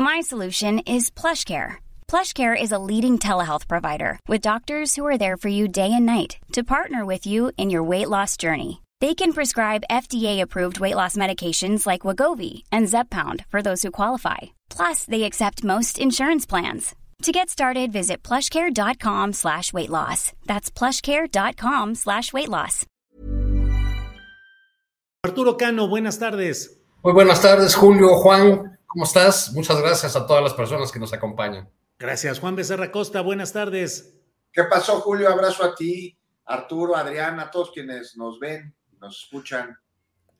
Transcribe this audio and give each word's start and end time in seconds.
My 0.00 0.20
solution 0.20 0.78
is 0.86 1.10
PlushCare. 1.10 1.76
PlushCare 2.08 2.58
is 2.58 2.72
a 2.72 2.78
leading 2.78 3.18
telehealth 3.18 3.68
provider 3.68 4.18
with 4.26 4.40
doctors 4.40 4.96
who 4.96 5.04
are 5.04 5.18
there 5.18 5.36
for 5.36 5.48
you 5.48 5.68
day 5.68 5.92
and 5.92 6.06
night 6.06 6.38
to 6.52 6.64
partner 6.64 7.04
with 7.04 7.26
you 7.26 7.52
in 7.58 7.68
your 7.68 7.82
weight 7.82 8.08
loss 8.08 8.38
journey. 8.38 8.80
They 9.00 9.14
can 9.14 9.34
prescribe 9.34 9.84
FDA-approved 9.90 10.80
weight 10.80 10.96
loss 10.96 11.16
medications 11.16 11.86
like 11.86 12.06
Wagovi 12.06 12.62
and 12.72 12.88
Zepbound 12.88 13.44
for 13.50 13.60
those 13.60 13.82
who 13.82 13.90
qualify. 13.90 14.38
Plus, 14.70 15.04
they 15.04 15.24
accept 15.24 15.64
most 15.64 15.98
insurance 15.98 16.46
plans. 16.46 16.94
To 17.24 17.30
get 17.30 17.50
started, 17.50 17.92
visit 17.92 18.22
plushcare.com 18.22 19.34
slash 19.34 19.70
weight 19.74 19.90
loss. 19.90 20.32
That's 20.46 20.70
plushcare.com 20.70 21.94
slash 21.96 22.32
weight 22.32 22.48
loss. 22.48 22.86
Arturo 25.26 25.58
Cano, 25.58 25.88
buenas 25.88 26.16
tardes. 26.16 26.70
Muy 27.04 27.12
buenas 27.12 27.42
tardes, 27.42 27.74
Julio, 27.74 28.22
Juan. 28.22 28.78
¿Cómo 28.92 29.04
estás? 29.04 29.52
Muchas 29.52 29.80
gracias 29.80 30.16
a 30.16 30.26
todas 30.26 30.42
las 30.42 30.52
personas 30.52 30.90
que 30.90 30.98
nos 30.98 31.12
acompañan. 31.12 31.70
Gracias, 31.96 32.40
Juan 32.40 32.56
Becerra 32.56 32.90
Costa. 32.90 33.20
Buenas 33.20 33.52
tardes. 33.52 34.16
¿Qué 34.52 34.64
pasó, 34.64 35.00
Julio? 35.00 35.28
Abrazo 35.30 35.62
a 35.62 35.76
ti, 35.76 36.18
Arturo, 36.44 36.96
Adrián, 36.96 37.38
a 37.38 37.52
todos 37.52 37.70
quienes 37.70 38.16
nos 38.16 38.40
ven, 38.40 38.74
nos 38.98 39.22
escuchan. 39.22 39.78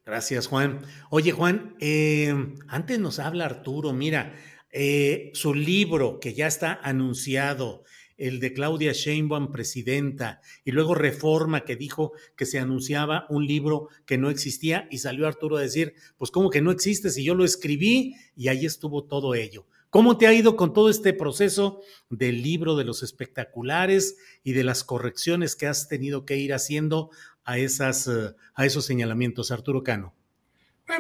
Gracias, 0.05 0.49
Juan. 0.49 0.85
Oye, 1.11 1.31
Juan, 1.31 1.77
eh, 1.79 2.35
antes 2.67 2.99
nos 2.99 3.21
habla 3.21 3.45
Arturo, 3.45 3.93
mira, 3.93 4.35
eh, 4.73 5.31
su 5.33 5.55
libro 5.55 6.19
que 6.19 6.35
ya 6.35 6.49
está 6.49 6.81
anunciado, 6.83 7.85
el 8.21 8.39
de 8.39 8.53
Claudia 8.53 8.93
Sheinbaum, 8.93 9.51
presidenta, 9.51 10.43
y 10.63 10.73
luego 10.73 10.95
Reforma, 10.95 11.65
que 11.65 11.75
dijo 11.75 12.13
que 12.37 12.45
se 12.45 12.59
anunciaba 12.59 13.27
un 13.31 13.47
libro 13.47 13.89
que 14.05 14.19
no 14.19 14.29
existía, 14.29 14.87
y 14.91 14.99
salió 14.99 15.27
Arturo 15.27 15.57
a 15.57 15.63
decir, 15.63 15.95
pues 16.19 16.31
¿cómo 16.31 16.51
que 16.51 16.61
no 16.61 16.71
existe 16.71 17.11
si 17.11 17.25
yo 17.25 17.35
lo 17.35 17.45
escribí? 17.45 18.15
Y 18.37 18.49
ahí 18.49 18.67
estuvo 18.67 19.05
todo 19.05 19.35
ello. 19.35 19.67
¿Cómo 19.89 20.19
te 20.19 20.27
ha 20.27 20.35
ido 20.35 20.55
con 20.55 20.73
todo 20.75 20.91
este 20.91 21.15
proceso 21.15 21.81
del 22.11 22.43
libro 22.43 22.77
de 22.77 22.85
los 22.85 23.03
espectaculares 23.03 24.19
y 24.45 24.53
de 24.53 24.65
las 24.65 24.85
correcciones 24.85 25.57
que 25.57 25.67
has 25.67 25.89
tenido 25.89 26.27
que 26.27 26.37
ir 26.37 26.53
haciendo 26.53 27.11
a, 27.43 27.59
esas, 27.59 28.07
eh, 28.07 28.35
a 28.55 28.67
esos 28.67 28.85
señalamientos, 28.85 29.51
Arturo 29.51 29.83
Cano? 29.83 30.15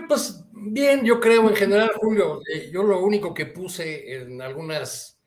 pues 0.08 0.44
bien, 0.52 1.04
yo 1.04 1.18
creo 1.18 1.48
en 1.48 1.56
general, 1.56 1.90
Julio, 1.96 2.40
eh, 2.52 2.70
yo 2.72 2.82
lo 2.84 3.02
único 3.02 3.34
que 3.34 3.46
puse 3.46 4.14
en 4.14 4.40
algunas 4.40 5.19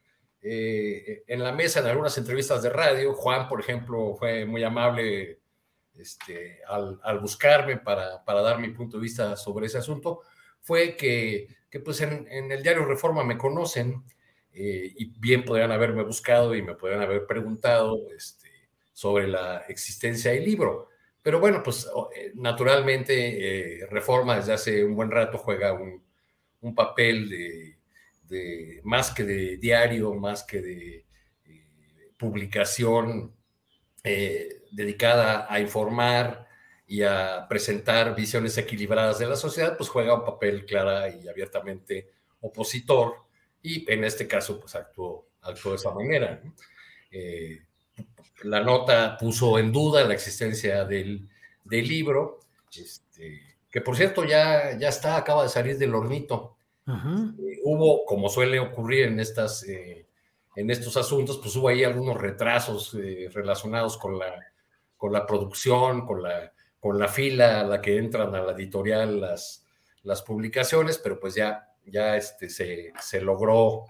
eh, 0.45 1.23
en 1.25 1.41
la 1.41 1.53
mesa 1.53 1.80
en 1.80 1.88
algunas 1.88 2.17
entrevistas 2.17 2.61
de 2.61 2.69
radio. 2.69 3.14
Juan, 3.14 3.48
por 3.48 3.61
ejemplo, 3.61 4.14
fue 4.15 4.45
muy 4.45 4.61
amable 4.64 5.39
este, 5.98 6.59
al, 6.67 7.20
buscarme 7.20 7.77
para, 7.77 8.23
para, 8.26 8.42
dar 8.42 8.59
mi 8.59 8.70
punto 8.70 8.98
de 8.98 9.03
vista 9.03 9.37
sobre 9.37 9.67
ese 9.67 9.77
asunto. 9.77 10.21
Fue 10.59 10.98
que, 10.98 11.48
que 11.70 11.80
pues 11.80 12.02
en, 12.02 12.27
el 12.30 12.61
diario 12.61 12.86
Reforma 12.86 13.23
me 13.23 13.37
conocen 13.37 14.03
eh, 14.52 14.92
y 14.95 15.05
bien 15.17 15.45
podrían 15.45 15.71
haberme 15.71 16.03
buscado 16.03 16.53
y 16.55 16.61
me 16.61 16.76
podrían 16.76 17.02
haber 17.02 17.26
preguntado 17.26 18.09
este, 18.15 18.49
sobre 18.92 19.27
la 19.27 19.59
existencia 19.70 20.32
del 20.32 20.43
libro. 20.43 20.89
Pero 21.21 21.39
bueno, 21.39 21.64
pues 21.64 21.89
eh, 22.15 22.33
naturalmente 22.36 23.87
Reforma 23.89 24.36
desde 24.36 24.53
hace 24.53 24.83
un 24.83 24.95
buen 24.95 25.09
rato 25.09 25.37
juega 25.37 25.71
un, 25.71 26.03
un 26.59 26.76
papel 26.76 27.30
de 27.30 27.77
más 28.84 29.11
que 29.11 29.23
de 29.23 29.58
diario, 29.58 30.14
más 30.16 30.44
que 30.44 30.61
de 30.61 31.06
eh, 31.45 32.11
publicación 32.17 33.36
eh, 34.04 34.64
dedicada 34.72 35.48
a 35.50 35.60
informar 35.60 36.48
y 36.86 37.04
a 37.04 37.45
presentar 37.48 38.16
visiones 38.16 38.58
equilibradas 38.58 39.20
de 39.20 39.28
la 39.28 39.36
sociedad, 39.36 39.78
pues 39.78 39.89
juega 39.89 40.16
un 40.16 40.26
papel 40.26 40.66
clara 40.66 41.10
y 41.10 41.28
abiertamente 41.28 42.10
opositor 42.42 43.23
y 43.62 43.89
en 43.92 44.04
este 44.04 44.28
caso 44.28 44.60
pues 44.60 44.76
actuó, 44.76 45.30
actuó 45.42 45.72
de 45.72 45.78
esa 45.78 45.92
manera. 45.92 46.42
Eh, 47.12 47.62
la 48.44 48.62
nota 48.62 49.17
puso 49.17 49.58
en 49.58 49.72
duda 49.72 50.04
la 50.04 50.14
existencia 50.14 50.83
del, 50.83 51.30
del 51.64 51.88
libro, 51.88 52.42
este, 52.76 53.58
que 53.72 53.82
por 53.82 53.95
cierto 53.95 54.26
ya, 54.26 54.78
ya 54.78 54.89
está, 54.89 55.16
acaba 55.16 55.44
de 55.44 55.50
salir 55.50 55.78
del 55.78 55.95
hornito. 55.95 56.58
Eh, 56.88 57.60
hubo, 57.64 58.05
como 58.05 58.30
suele 58.30 58.60
ocurrir 58.60 59.05
en, 59.05 59.20
estas, 59.20 59.64
eh, 59.64 60.08
en 60.55 60.70
estos 60.70 60.98
asuntos, 60.98 61.38
pues 61.38 61.55
hubo 61.55 61.70
ahí 61.70 61.83
algunos 61.83 62.17
retrasos 62.17 62.94
eh, 62.95 63.30
relacionados 63.32 63.98
con 63.98 64.20
la, 64.20 64.36
con 64.98 65.14
la 65.14 65.26
producción, 65.26 66.05
con 66.05 66.21
la, 66.21 66.52
con 66.80 66.99
la 66.99 67.08
fila 67.08 67.61
a 67.61 67.64
la 67.64 67.82
que 67.82 67.98
entran 67.98 68.36
a 68.36 68.42
la 68.42 68.52
editorial 68.52 69.21
las, 69.21 69.66
las 70.04 70.21
publicaciones, 70.21 70.98
pero 70.98 71.20
pues 71.20 71.36
ya, 71.36 71.70
ya 71.86 72.17
este, 72.17 72.49
se, 72.49 72.92
se 73.00 73.21
logró 73.21 73.86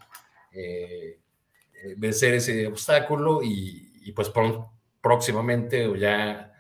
vencer 1.98 2.36
ese 2.36 2.68
obstáculo 2.68 3.42
y, 3.42 4.12
pues 4.12 4.32
próximamente 5.02 5.88
o 5.88 5.96
ya 5.96 6.54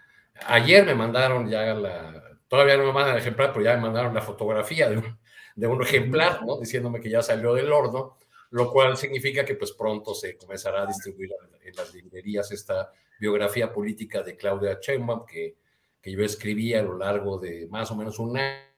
ayer 0.47 0.83
me 0.85 0.95
mandaron 0.95 1.47
ya 1.47 1.73
la, 1.75 2.23
todavía 2.47 2.77
no 2.77 2.85
me 2.85 2.93
mandan 2.93 3.13
el 3.13 3.21
ejemplar, 3.21 3.51
pero 3.53 3.63
ya 3.63 3.75
me 3.75 3.81
mandaron 3.81 4.15
la 4.15 4.21
fotografía 4.21 4.89
de 4.89 4.97
un, 4.97 5.19
de 5.55 5.67
un 5.67 5.81
ejemplar, 5.81 6.45
¿no? 6.45 6.59
Diciéndome 6.59 6.99
que 6.99 7.09
ya 7.09 7.21
salió 7.21 7.53
del 7.53 7.71
horno, 7.71 8.17
lo 8.51 8.71
cual 8.71 8.97
significa 8.97 9.45
que 9.45 9.55
pues 9.55 9.71
pronto 9.71 10.13
se 10.13 10.37
comenzará 10.37 10.83
a 10.83 10.85
distribuir 10.85 11.31
en 11.63 11.75
las 11.75 11.93
librerías 11.93 12.51
esta 12.51 12.91
biografía 13.19 13.71
política 13.71 14.21
de 14.21 14.35
Claudia 14.35 14.79
Sheinbaum 14.81 15.25
que, 15.25 15.57
que 16.01 16.11
yo 16.11 16.23
escribí 16.23 16.73
a 16.73 16.81
lo 16.81 16.97
largo 16.97 17.37
de 17.37 17.67
más 17.67 17.89
o 17.91 17.95
menos 17.95 18.19
un 18.19 18.37
año. 18.37 18.73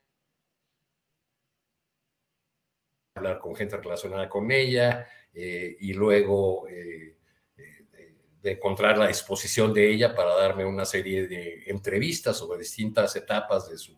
Hablar 3.16 3.40
con 3.40 3.56
gente 3.56 3.78
relacionada 3.78 4.28
con 4.28 4.52
ella 4.52 5.08
eh, 5.34 5.78
y 5.80 5.94
luego 5.94 6.68
eh, 6.68 7.16
de 8.46 8.52
encontrar 8.52 8.96
la 8.96 9.08
exposición 9.08 9.74
de 9.74 9.92
ella 9.92 10.14
para 10.14 10.36
darme 10.36 10.66
una 10.66 10.86
serie 10.86 11.28
de 11.28 11.64
entrevistas 11.66 12.38
sobre 12.38 12.60
distintas 12.60 13.16
etapas 13.16 13.68
de 13.68 13.76
su, 13.76 13.98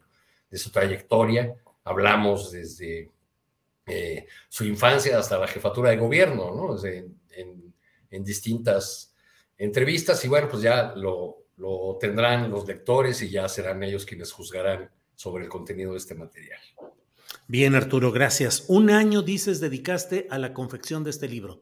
de 0.49 0.57
su 0.57 0.71
trayectoria 0.71 1.53
hablamos 1.87 2.51
desde 2.51 3.11
eh, 3.85 4.27
su 4.49 4.65
infancia 4.65 5.17
hasta 5.17 5.37
la 5.37 5.47
jefatura 5.47 5.91
de 5.91 5.97
gobierno, 5.97 6.53
¿no? 6.53 6.77
en, 6.85 7.17
distintas 8.23 9.13
entrevistas 9.57 10.25
y 10.25 10.27
bueno, 10.27 10.47
pues 10.49 10.63
ya 10.63 10.93
lo, 10.95 11.45
lo 11.57 11.97
tendrán 11.99 12.49
los 12.49 12.67
lectores 12.67 13.21
y 13.21 13.29
ya 13.29 13.47
serán 13.47 13.83
ellos 13.83 14.05
quienes 14.05 14.31
juzgarán 14.31 14.89
sobre 15.15 15.43
el 15.43 15.49
contenido 15.49 15.91
de 15.91 15.97
este 15.97 16.15
material. 16.15 16.59
Bien, 17.47 17.75
Arturo, 17.75 18.11
gracias. 18.11 18.65
Un 18.67 18.89
año, 18.89 19.21
dices, 19.21 19.59
dedicaste 19.59 20.27
a 20.29 20.37
la 20.37 20.53
confección 20.53 21.03
de 21.03 21.11
este 21.11 21.27
libro. 21.27 21.61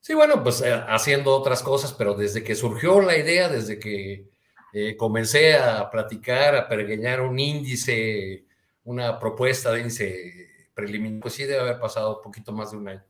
Sí, 0.00 0.14
bueno, 0.14 0.42
pues 0.42 0.60
eh, 0.62 0.72
haciendo 0.88 1.34
otras 1.34 1.62
cosas, 1.62 1.92
pero 1.92 2.14
desde 2.14 2.42
que 2.42 2.54
surgió 2.54 3.00
la 3.00 3.16
idea, 3.16 3.48
desde 3.48 3.78
que 3.78 4.28
eh, 4.72 4.96
comencé 4.96 5.54
a 5.54 5.90
platicar, 5.90 6.56
a 6.56 6.68
pergueñar 6.68 7.20
un 7.20 7.38
índice 7.38 8.46
una 8.84 9.18
propuesta 9.18 9.72
de 9.72 9.80
índice 9.80 10.48
preliminar, 10.74 11.20
pues 11.20 11.34
sí 11.34 11.44
debe 11.44 11.60
haber 11.60 11.78
pasado 11.78 12.16
un 12.16 12.22
poquito 12.22 12.52
más 12.52 12.70
de 12.70 12.76
un 12.76 12.88
año. 12.88 13.02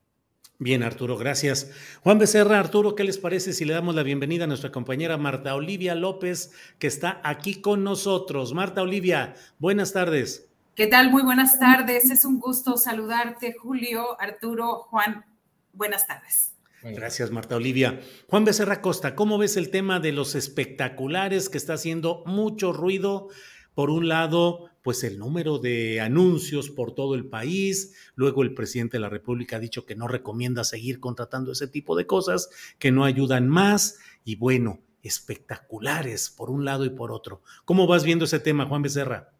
Bien, 0.58 0.82
Arturo, 0.84 1.16
gracias. 1.16 1.72
Juan 2.02 2.18
Becerra, 2.18 2.60
Arturo, 2.60 2.94
¿qué 2.94 3.02
les 3.02 3.18
parece 3.18 3.52
si 3.52 3.64
le 3.64 3.74
damos 3.74 3.96
la 3.96 4.04
bienvenida 4.04 4.44
a 4.44 4.46
nuestra 4.46 4.70
compañera 4.70 5.16
Marta 5.16 5.56
Olivia 5.56 5.96
López, 5.96 6.52
que 6.78 6.86
está 6.86 7.20
aquí 7.24 7.60
con 7.60 7.82
nosotros? 7.82 8.54
Marta 8.54 8.82
Olivia, 8.82 9.34
buenas 9.58 9.92
tardes. 9.92 10.48
¿Qué 10.76 10.86
tal? 10.86 11.10
Muy 11.10 11.22
buenas 11.22 11.58
tardes. 11.58 12.10
Es 12.10 12.24
un 12.24 12.38
gusto 12.38 12.76
saludarte, 12.76 13.54
Julio, 13.60 14.20
Arturo, 14.20 14.84
Juan. 14.84 15.24
Buenas 15.72 16.06
tardes. 16.06 16.54
Gracias, 16.82 17.30
Marta 17.30 17.56
Olivia. 17.56 18.00
Juan 18.28 18.44
Becerra 18.44 18.80
Costa, 18.80 19.14
¿cómo 19.14 19.38
ves 19.38 19.56
el 19.56 19.70
tema 19.70 20.00
de 20.00 20.12
los 20.12 20.34
espectaculares 20.34 21.48
que 21.48 21.58
está 21.58 21.74
haciendo 21.74 22.22
mucho 22.26 22.72
ruido? 22.72 23.28
Por 23.74 23.90
un 23.90 24.08
lado, 24.08 24.70
pues 24.82 25.04
el 25.04 25.18
número 25.18 25.58
de 25.58 26.00
anuncios 26.00 26.70
por 26.70 26.94
todo 26.94 27.14
el 27.14 27.26
país. 27.26 27.94
Luego 28.14 28.42
el 28.42 28.54
presidente 28.54 28.96
de 28.96 29.00
la 29.00 29.08
República 29.08 29.56
ha 29.56 29.60
dicho 29.60 29.86
que 29.86 29.94
no 29.94 30.08
recomienda 30.08 30.64
seguir 30.64 31.00
contratando 31.00 31.52
ese 31.52 31.68
tipo 31.68 31.96
de 31.96 32.06
cosas, 32.06 32.50
que 32.78 32.90
no 32.90 33.04
ayudan 33.04 33.48
más. 33.48 33.98
Y 34.24 34.36
bueno, 34.36 34.80
espectaculares 35.02 36.30
por 36.30 36.50
un 36.50 36.64
lado 36.64 36.84
y 36.84 36.90
por 36.90 37.12
otro. 37.12 37.42
¿Cómo 37.64 37.86
vas 37.86 38.04
viendo 38.04 38.24
ese 38.24 38.40
tema, 38.40 38.66
Juan 38.66 38.82
Becerra? 38.82 39.30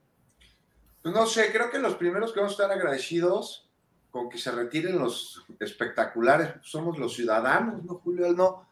Pues 1.03 1.15
no 1.15 1.27
sé, 1.27 1.51
creo 1.53 1.71
que 1.71 1.79
los 1.79 1.97
primeros 1.97 2.33
que 2.33 2.41
vamos 2.41 2.53
a 2.53 2.63
estar 2.63 2.79
agradecidos 2.79 3.69
con 4.11 4.29
que 4.29 4.39
se 4.39 4.53
retiren 4.53 4.99
los 4.99 5.45
espectaculares 5.59 6.55
somos 6.63 6.99
los 6.99 7.15
ciudadanos, 7.15 7.83
¿no, 7.83 7.95
Julio? 7.95 8.33
No 8.33 8.72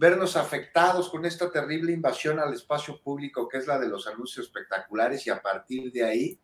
vernos 0.00 0.34
afectados 0.34 1.10
con 1.10 1.26
esta 1.26 1.50
terrible 1.50 1.92
invasión 1.92 2.40
al 2.40 2.54
espacio 2.54 3.02
público 3.02 3.46
que 3.46 3.58
es 3.58 3.66
la 3.66 3.78
de 3.78 3.86
los 3.86 4.06
anuncios 4.06 4.46
espectaculares 4.46 5.26
y 5.26 5.30
a 5.30 5.42
partir 5.42 5.92
de 5.92 6.02
ahí, 6.02 6.40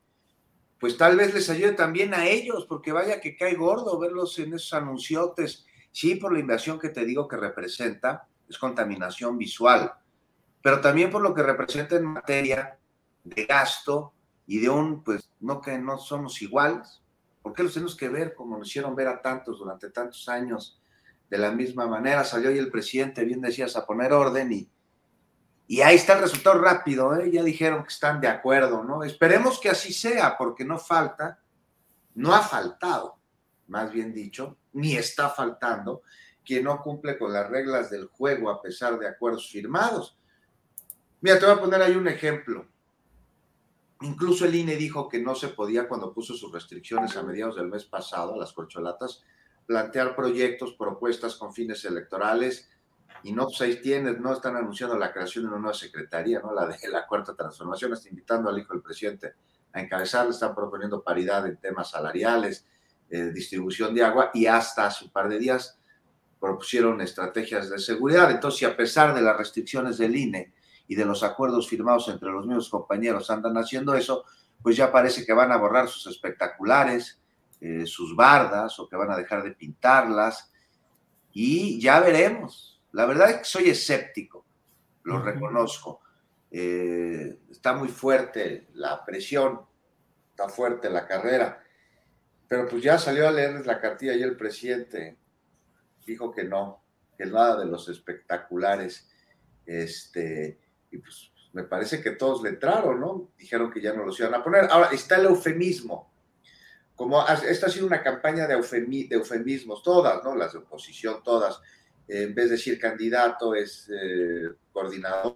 pues 0.78 0.98
tal 0.98 1.16
vez 1.16 1.32
les 1.32 1.48
ayude 1.48 1.72
también 1.72 2.12
a 2.12 2.26
ellos, 2.26 2.66
porque 2.68 2.92
vaya 2.92 3.18
que 3.18 3.34
cae 3.34 3.54
gordo 3.54 3.98
verlos 3.98 4.38
en 4.40 4.52
esos 4.52 4.74
anunciotes, 4.74 5.64
sí, 5.90 6.16
por 6.16 6.34
la 6.34 6.40
invasión 6.40 6.78
que 6.78 6.90
te 6.90 7.06
digo 7.06 7.26
que 7.26 7.38
representa, 7.38 8.28
es 8.46 8.58
contaminación 8.58 9.38
visual, 9.38 9.90
pero 10.60 10.82
también 10.82 11.10
por 11.10 11.22
lo 11.22 11.32
que 11.32 11.42
representa 11.42 11.96
en 11.96 12.04
materia 12.04 12.78
de 13.24 13.46
gasto 13.46 14.12
y 14.46 14.58
de 14.58 14.68
un, 14.68 15.02
pues, 15.02 15.30
no 15.40 15.62
que 15.62 15.78
no 15.78 15.96
somos 15.96 16.42
iguales, 16.42 17.00
¿por 17.40 17.54
qué 17.54 17.62
los 17.62 17.72
tenemos 17.72 17.96
que 17.96 18.10
ver 18.10 18.34
como 18.34 18.58
nos 18.58 18.68
hicieron 18.68 18.94
ver 18.94 19.08
a 19.08 19.22
tantos 19.22 19.60
durante 19.60 19.88
tantos 19.88 20.28
años? 20.28 20.78
De 21.28 21.38
la 21.38 21.50
misma 21.50 21.86
manera 21.86 22.24
salió 22.24 22.50
hoy 22.50 22.58
el 22.58 22.70
presidente, 22.70 23.24
bien 23.24 23.40
decías, 23.40 23.76
a 23.76 23.84
poner 23.84 24.12
orden 24.12 24.52
y, 24.52 24.70
y 25.66 25.80
ahí 25.80 25.96
está 25.96 26.14
el 26.14 26.20
resultado 26.20 26.60
rápido, 26.60 27.16
¿eh? 27.16 27.30
ya 27.30 27.42
dijeron 27.42 27.82
que 27.82 27.88
están 27.88 28.20
de 28.20 28.28
acuerdo, 28.28 28.84
¿no? 28.84 29.02
Esperemos 29.02 29.58
que 29.58 29.68
así 29.68 29.92
sea, 29.92 30.36
porque 30.38 30.64
no 30.64 30.78
falta, 30.78 31.40
no 32.14 32.32
ha 32.32 32.42
faltado, 32.42 33.18
más 33.66 33.90
bien 33.90 34.12
dicho, 34.12 34.58
ni 34.72 34.94
está 34.94 35.28
faltando 35.28 36.02
quien 36.44 36.64
no 36.64 36.80
cumple 36.80 37.18
con 37.18 37.32
las 37.32 37.50
reglas 37.50 37.90
del 37.90 38.06
juego 38.06 38.48
a 38.48 38.62
pesar 38.62 38.98
de 38.98 39.08
acuerdos 39.08 39.50
firmados. 39.50 40.16
Mira, 41.20 41.40
te 41.40 41.46
voy 41.46 41.56
a 41.56 41.60
poner 41.60 41.82
ahí 41.82 41.96
un 41.96 42.06
ejemplo. 42.06 42.68
Incluso 44.02 44.44
el 44.44 44.54
INE 44.54 44.76
dijo 44.76 45.08
que 45.08 45.18
no 45.18 45.34
se 45.34 45.48
podía 45.48 45.88
cuando 45.88 46.12
puso 46.14 46.34
sus 46.34 46.52
restricciones 46.52 47.16
a 47.16 47.24
mediados 47.24 47.56
del 47.56 47.66
mes 47.66 47.84
pasado 47.84 48.34
a 48.34 48.38
las 48.38 48.52
corcholatas 48.52 49.24
plantear 49.66 50.14
proyectos, 50.14 50.74
propuestas 50.74 51.36
con 51.36 51.52
fines 51.52 51.84
electorales 51.84 52.70
y 53.22 53.32
no, 53.32 53.46
pues 53.46 53.60
ahí 53.62 53.80
tienes, 53.80 54.20
no 54.20 54.32
están 54.32 54.56
anunciando 54.56 54.96
la 54.96 55.12
creación 55.12 55.44
de 55.44 55.48
una 55.48 55.58
nueva 55.58 55.74
secretaría, 55.74 56.40
¿no? 56.40 56.54
La 56.54 56.66
de 56.66 56.76
la 56.88 57.06
cuarta 57.06 57.34
transformación, 57.34 57.92
está 57.92 58.08
invitando 58.08 58.48
al 58.48 58.58
hijo 58.58 58.72
del 58.72 58.82
presidente 58.82 59.34
a 59.72 59.80
encabezarla, 59.80 60.30
están 60.30 60.54
proponiendo 60.54 61.02
paridad 61.02 61.46
en 61.46 61.56
temas 61.56 61.90
salariales, 61.90 62.64
eh, 63.10 63.30
distribución 63.32 63.94
de 63.94 64.04
agua 64.04 64.30
y 64.32 64.46
hasta 64.46 64.86
hace 64.86 65.04
un 65.04 65.10
par 65.10 65.28
de 65.28 65.38
días 65.38 65.78
propusieron 66.38 67.00
estrategias 67.00 67.70
de 67.70 67.78
seguridad. 67.78 68.30
Entonces, 68.30 68.60
si 68.60 68.64
a 68.64 68.76
pesar 68.76 69.14
de 69.14 69.22
las 69.22 69.36
restricciones 69.36 69.98
del 69.98 70.16
INE 70.16 70.52
y 70.86 70.94
de 70.94 71.04
los 71.04 71.22
acuerdos 71.22 71.68
firmados 71.68 72.08
entre 72.08 72.30
los 72.30 72.46
mismos 72.46 72.68
compañeros 72.68 73.30
andan 73.30 73.56
haciendo 73.56 73.94
eso, 73.94 74.24
pues 74.62 74.76
ya 74.76 74.92
parece 74.92 75.24
que 75.24 75.32
van 75.32 75.52
a 75.52 75.56
borrar 75.56 75.88
sus 75.88 76.06
espectaculares, 76.06 77.20
eh, 77.60 77.86
sus 77.86 78.14
bardas 78.14 78.78
o 78.78 78.88
que 78.88 78.96
van 78.96 79.10
a 79.10 79.16
dejar 79.16 79.42
de 79.42 79.52
pintarlas 79.52 80.52
y 81.32 81.80
ya 81.80 82.00
veremos. 82.00 82.82
La 82.92 83.06
verdad 83.06 83.30
es 83.30 83.36
que 83.38 83.44
soy 83.44 83.68
escéptico, 83.68 84.44
lo 85.04 85.22
reconozco. 85.22 86.00
Eh, 86.50 87.38
está 87.50 87.74
muy 87.74 87.88
fuerte 87.88 88.68
la 88.74 89.04
presión, 89.04 89.60
está 90.30 90.48
fuerte 90.48 90.88
la 90.88 91.06
carrera, 91.06 91.62
pero 92.48 92.68
pues 92.68 92.82
ya 92.82 92.98
salió 92.98 93.28
a 93.28 93.32
leerles 93.32 93.66
la 93.66 93.80
cartilla 93.80 94.14
y 94.14 94.22
el 94.22 94.36
presidente 94.36 95.18
dijo 96.06 96.32
que 96.32 96.44
no, 96.44 96.82
que 97.18 97.26
nada 97.26 97.58
de 97.58 97.66
los 97.66 97.88
espectaculares, 97.88 99.08
este, 99.66 100.60
y 100.90 100.98
pues 100.98 101.32
me 101.52 101.64
parece 101.64 102.02
que 102.02 102.12
todos 102.12 102.42
le 102.42 102.50
entraron, 102.50 103.00
¿no? 103.00 103.30
Dijeron 103.38 103.70
que 103.70 103.80
ya 103.80 103.92
no 103.92 104.04
los 104.04 104.18
iban 104.20 104.34
a 104.34 104.44
poner. 104.44 104.68
Ahora, 104.70 104.90
está 104.92 105.16
el 105.16 105.24
eufemismo. 105.24 106.12
Como 106.96 107.24
esta 107.28 107.66
ha 107.66 107.70
sido 107.70 107.86
una 107.86 108.02
campaña 108.02 108.46
de, 108.46 108.54
eufemismos, 108.54 109.82
todas, 109.82 110.24
¿no? 110.24 110.34
Las 110.34 110.54
de 110.54 110.58
oposición, 110.58 111.22
todas. 111.22 111.60
en 112.08 112.34
vez 112.34 112.46
de 112.46 112.52
decir 112.52 112.80
candidato, 112.80 113.54
es 113.54 113.90
eh, 113.90 114.48
coordinador, 114.72 115.34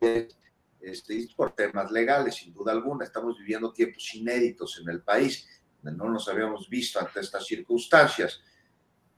este, 0.80 1.28
por 1.36 1.54
temas 1.54 1.90
legales, 1.90 2.36
sin 2.36 2.54
duda 2.54 2.72
alguna. 2.72 3.04
Estamos 3.04 3.38
viviendo 3.38 3.72
tiempos 3.72 4.14
inéditos 4.14 4.80
en 4.80 4.88
el 4.88 5.02
país, 5.02 5.46
no 5.82 6.08
nos 6.08 6.28
habíamos 6.28 6.68
visto 6.68 6.98
ante 6.98 7.20
estas 7.20 7.44
circunstancias. 7.46 8.42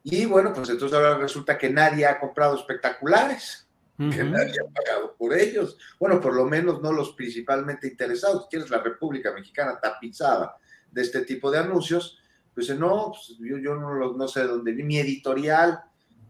Y 0.05 0.25
bueno, 0.27 0.53
pues 0.53 0.69
entonces 0.69 0.97
ahora 0.97 1.17
resulta 1.17 1.57
que 1.57 1.71
nadie 1.71 2.07
ha 2.07 2.19
comprado 2.19 2.57
espectaculares, 2.57 3.69
que 3.97 4.25
nadie 4.25 4.55
ha 4.61 4.73
pagado 4.73 5.15
por 5.17 5.33
ellos. 5.33 5.79
Bueno, 6.01 6.21
por 6.21 6.35
lo 6.35 6.45
menos 6.45 6.83
no 6.83 6.93
los 6.93 7.13
principalmente 7.13 7.87
interesados. 7.87 8.49
¿Quieres 8.51 8.69
la 8.69 8.83
República 8.83 9.33
Mexicana 9.33 9.79
tapizada 9.81 10.57
de 10.91 11.03
este 11.03 11.21
tipo 11.21 11.53
de 11.53 11.59
anuncios? 11.59 12.21
Pues 12.55 12.69
no, 12.79 13.13
pues 13.13 13.39
yo, 13.39 13.59
yo 13.59 13.75
no, 13.77 14.13
no 14.13 14.29
sé 14.29 14.45
dónde 14.45 14.73
vi. 14.73 14.83
Mi 14.83 14.99
editorial, 14.99 15.81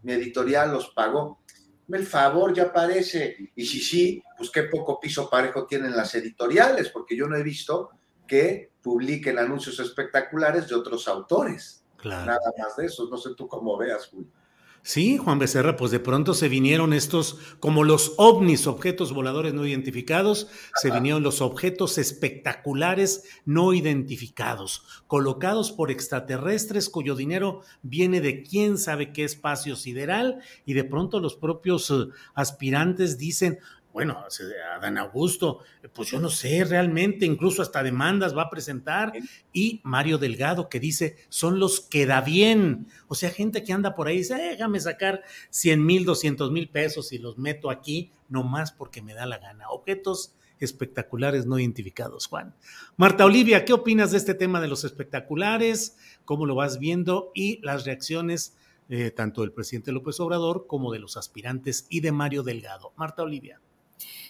mi 0.03 0.13
editorial 0.13 0.71
los 0.71 0.89
pagó. 0.89 1.41
El 1.89 2.05
favor 2.05 2.53
ya 2.53 2.71
parece. 2.71 3.51
Y 3.55 3.65
si 3.65 3.79
sí, 3.79 4.23
pues 4.37 4.49
qué 4.49 4.63
poco 4.63 4.99
piso 4.99 5.29
parejo 5.29 5.65
tienen 5.65 5.95
las 5.95 6.15
editoriales, 6.15 6.89
porque 6.89 7.15
yo 7.15 7.27
no 7.27 7.35
he 7.35 7.43
visto 7.43 7.89
que 8.25 8.71
publiquen 8.81 9.37
anuncios 9.37 9.79
espectaculares 9.79 10.67
de 10.67 10.75
otros 10.75 11.07
autores. 11.07 11.85
Nada 12.03 12.39
más 12.57 12.75
de 12.77 12.85
eso. 12.85 13.07
No 13.09 13.17
sé 13.17 13.35
tú 13.35 13.47
cómo 13.47 13.77
veas, 13.77 14.07
Julio. 14.07 14.29
Sí, 14.85 15.17
Juan 15.17 15.39
Becerra, 15.39 15.77
pues 15.77 15.91
de 15.91 16.01
pronto 16.01 16.33
se 16.33 16.49
vinieron 16.49 16.91
estos, 16.91 17.39
como 17.61 17.85
los 17.85 18.15
ovnis, 18.17 18.67
objetos 18.67 19.13
voladores 19.13 19.53
no 19.53 19.65
identificados, 19.65 20.49
se 20.75 20.91
vinieron 20.91 21.23
los 21.23 21.39
objetos 21.39 21.97
espectaculares 21.97 23.23
no 23.45 23.73
identificados, 23.73 24.85
colocados 25.07 25.71
por 25.71 25.89
extraterrestres 25.89 26.89
cuyo 26.89 27.15
dinero 27.15 27.61
viene 27.81 28.19
de 28.19 28.43
quién 28.43 28.77
sabe 28.77 29.13
qué 29.13 29.23
espacio 29.23 29.77
sideral, 29.77 30.39
y 30.65 30.73
de 30.73 30.83
pronto 30.83 31.21
los 31.21 31.37
propios 31.37 31.89
eh, 31.89 32.09
aspirantes 32.33 33.17
dicen, 33.17 33.59
bueno, 33.93 34.25
Adán 34.75 34.97
Augusto, 34.97 35.59
pues 35.93 36.09
yo 36.09 36.19
no 36.19 36.29
sé 36.29 36.65
realmente, 36.65 37.25
incluso 37.25 37.61
hasta 37.61 37.83
demandas 37.83 38.35
va 38.35 38.43
a 38.43 38.49
presentar, 38.49 39.13
y 39.53 39.81
Mario 39.83 40.17
Delgado 40.17 40.67
que 40.67 40.79
dice, 40.79 41.15
son 41.29 41.59
los 41.59 41.79
que 41.79 42.07
da 42.07 42.21
bien, 42.21 42.87
o 43.07 43.15
sea, 43.15 43.29
gente 43.29 43.63
que 43.63 43.71
anda 43.71 43.93
por 43.93 44.07
ahí 44.07 44.17
dice, 44.17 44.35
déjame 44.35 44.79
sacar 44.79 45.23
100 45.51 45.85
mil, 45.85 46.05
200 46.05 46.51
mil 46.51 46.69
pesos 46.69 47.13
y 47.13 47.19
los 47.19 47.37
meto 47.37 47.69
aquí, 47.69 48.11
nomás 48.29 48.71
porque 48.71 49.03
me 49.03 49.13
da 49.13 49.27
la 49.27 49.37
gana. 49.37 49.69
Objetos 49.69 50.33
espectaculares 50.59 51.45
no 51.45 51.59
identificados, 51.59 52.27
Juan. 52.27 52.55
Marta 52.97 53.25
Olivia, 53.25 53.63
¿qué 53.63 53.73
opinas 53.73 54.11
de 54.11 54.17
este 54.17 54.33
tema 54.33 54.59
de 54.59 54.67
los 54.67 54.83
espectaculares? 54.83 55.97
¿Cómo 56.25 56.45
lo 56.45 56.55
vas 56.55 56.79
viendo? 56.79 57.31
Y 57.35 57.59
las 57.61 57.85
reacciones 57.85 58.55
eh, 58.89 59.11
tanto 59.11 59.41
del 59.41 59.51
presidente 59.51 59.91
López 59.91 60.19
Obrador 60.19 60.65
como 60.67 60.91
de 60.91 60.99
los 60.99 61.15
aspirantes 61.15 61.85
y 61.89 62.01
de 62.01 62.11
Mario 62.11 62.43
Delgado. 62.43 62.93
Marta 62.95 63.23
Olivia. 63.23 63.61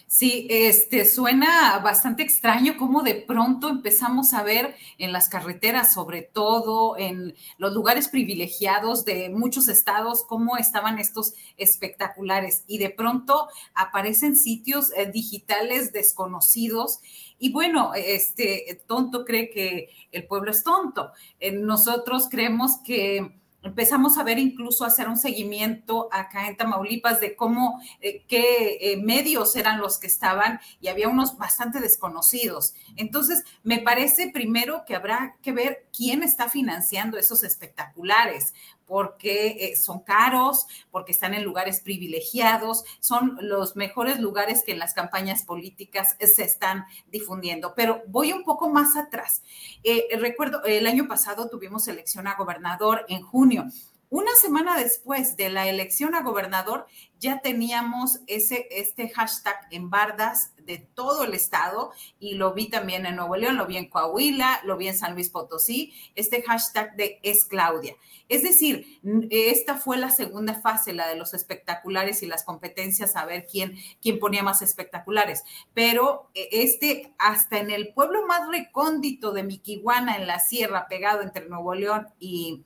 Sí, 0.06 0.46
este 0.50 1.04
suena 1.06 1.78
bastante 1.80 2.22
extraño 2.22 2.76
cómo 2.78 3.02
de 3.02 3.14
pronto 3.14 3.68
empezamos 3.68 4.32
a 4.32 4.44
ver 4.44 4.76
en 4.98 5.12
las 5.12 5.28
carreteras, 5.28 5.92
sobre 5.92 6.22
todo 6.22 6.96
en 6.96 7.34
los 7.58 7.72
lugares 7.72 8.08
privilegiados 8.08 9.04
de 9.04 9.30
muchos 9.30 9.66
estados, 9.68 10.24
cómo 10.24 10.56
estaban 10.56 10.98
estos 10.98 11.34
espectaculares 11.56 12.64
y 12.68 12.78
de 12.78 12.90
pronto 12.90 13.48
aparecen 13.74 14.36
sitios 14.36 14.92
eh, 14.96 15.10
digitales 15.10 15.92
desconocidos 15.92 17.00
y 17.38 17.50
bueno, 17.50 17.92
este 17.94 18.82
tonto 18.86 19.24
cree 19.24 19.50
que 19.50 19.90
el 20.12 20.26
pueblo 20.26 20.52
es 20.52 20.62
tonto. 20.62 21.10
Eh, 21.40 21.52
nosotros 21.52 22.28
creemos 22.30 22.78
que 22.84 23.40
empezamos 23.64 24.18
a 24.18 24.22
ver 24.22 24.38
incluso 24.38 24.84
hacer 24.84 25.08
un 25.08 25.16
seguimiento 25.16 26.08
acá 26.12 26.46
en 26.46 26.56
Tamaulipas 26.56 27.20
de 27.20 27.34
cómo, 27.34 27.80
eh, 28.00 28.24
qué 28.28 28.78
eh, 28.80 28.96
medios 28.98 29.56
eran 29.56 29.80
los 29.80 29.98
que 29.98 30.06
estaban 30.06 30.60
y 30.80 30.88
había 30.88 31.08
unos 31.08 31.36
bastante 31.38 31.80
desconocidos. 31.80 32.74
Entonces, 32.96 33.44
me 33.62 33.78
parece 33.78 34.30
primero 34.30 34.84
que 34.86 34.94
habrá 34.94 35.36
que 35.42 35.52
ver 35.52 35.86
quién 35.96 36.22
está 36.22 36.48
financiando 36.48 37.18
esos 37.18 37.42
espectaculares, 37.42 38.54
porque 38.86 39.56
eh, 39.60 39.76
son 39.76 40.00
caros, 40.00 40.66
porque 40.90 41.12
están 41.12 41.34
en 41.34 41.44
lugares 41.44 41.80
privilegiados, 41.80 42.84
son 43.00 43.38
los 43.40 43.76
mejores 43.76 44.18
lugares 44.18 44.62
que 44.64 44.72
en 44.72 44.78
las 44.78 44.94
campañas 44.94 45.42
políticas 45.42 46.16
se 46.18 46.44
están 46.44 46.84
difundiendo. 47.10 47.74
Pero 47.74 48.02
voy 48.08 48.32
un 48.32 48.44
poco 48.44 48.68
más 48.68 48.96
atrás. 48.96 49.42
Eh, 49.82 50.08
recuerdo, 50.18 50.62
el 50.64 50.86
año 50.86 51.08
pasado 51.08 51.48
tuvimos 51.48 51.88
elección 51.88 52.26
a 52.26 52.36
gobernador 52.36 53.04
en 53.08 53.22
junio 53.22 53.66
Una 54.14 54.30
semana 54.40 54.78
después 54.78 55.36
de 55.36 55.50
la 55.50 55.68
elección 55.68 56.14
a 56.14 56.22
gobernador, 56.22 56.86
ya 57.18 57.40
teníamos 57.40 58.20
ese, 58.28 58.68
este 58.70 59.08
hashtag 59.08 59.56
en 59.72 59.90
bardas 59.90 60.52
de 60.56 60.78
todo 60.78 61.24
el 61.24 61.34
estado 61.34 61.90
y 62.20 62.34
lo 62.34 62.54
vi 62.54 62.70
también 62.70 63.06
en 63.06 63.16
Nuevo 63.16 63.34
León, 63.34 63.56
lo 63.56 63.66
vi 63.66 63.76
en 63.76 63.88
Coahuila, 63.88 64.60
lo 64.62 64.76
vi 64.76 64.86
en 64.86 64.96
San 64.96 65.14
Luis 65.14 65.30
Potosí, 65.30 65.92
este 66.14 66.42
hashtag 66.42 66.94
de 66.94 67.18
es 67.24 67.44
Claudia. 67.46 67.96
Es 68.28 68.44
decir, 68.44 69.00
esta 69.30 69.78
fue 69.78 69.96
la 69.96 70.10
segunda 70.10 70.54
fase, 70.60 70.92
la 70.92 71.08
de 71.08 71.16
los 71.16 71.34
espectaculares 71.34 72.22
y 72.22 72.26
las 72.26 72.44
competencias, 72.44 73.16
a 73.16 73.26
ver 73.26 73.48
quién, 73.50 73.74
quién 74.00 74.20
ponía 74.20 74.44
más 74.44 74.62
espectaculares. 74.62 75.42
Pero 75.74 76.30
e, 76.34 76.62
este, 76.62 77.12
hasta 77.18 77.58
en 77.58 77.72
el 77.72 77.92
pueblo 77.92 78.24
más 78.28 78.48
recóndito 78.48 79.32
de 79.32 79.42
Miquihuana, 79.42 80.18
en 80.18 80.28
la 80.28 80.38
sierra, 80.38 80.86
pegado 80.86 81.20
entre 81.22 81.48
Nuevo 81.48 81.74
León 81.74 82.06
y 82.20 82.64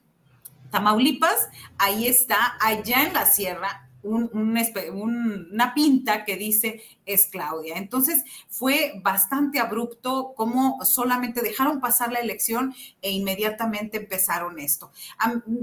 Tamaulipas, 0.71 1.49
ahí 1.77 2.07
está, 2.07 2.57
allá 2.59 3.03
en 3.03 3.13
la 3.13 3.25
sierra, 3.25 3.89
una 4.01 5.73
pinta 5.73 6.23
que 6.23 6.37
dice 6.37 6.81
es 7.05 7.25
Claudia. 7.25 7.75
Entonces 7.77 8.23
fue 8.47 8.93
bastante 9.03 9.59
abrupto 9.59 10.33
como 10.35 10.83
solamente 10.85 11.41
dejaron 11.41 11.81
pasar 11.81 12.11
la 12.11 12.19
elección 12.19 12.73
e 13.01 13.11
inmediatamente 13.11 13.97
empezaron 13.97 14.59
esto. 14.59 14.91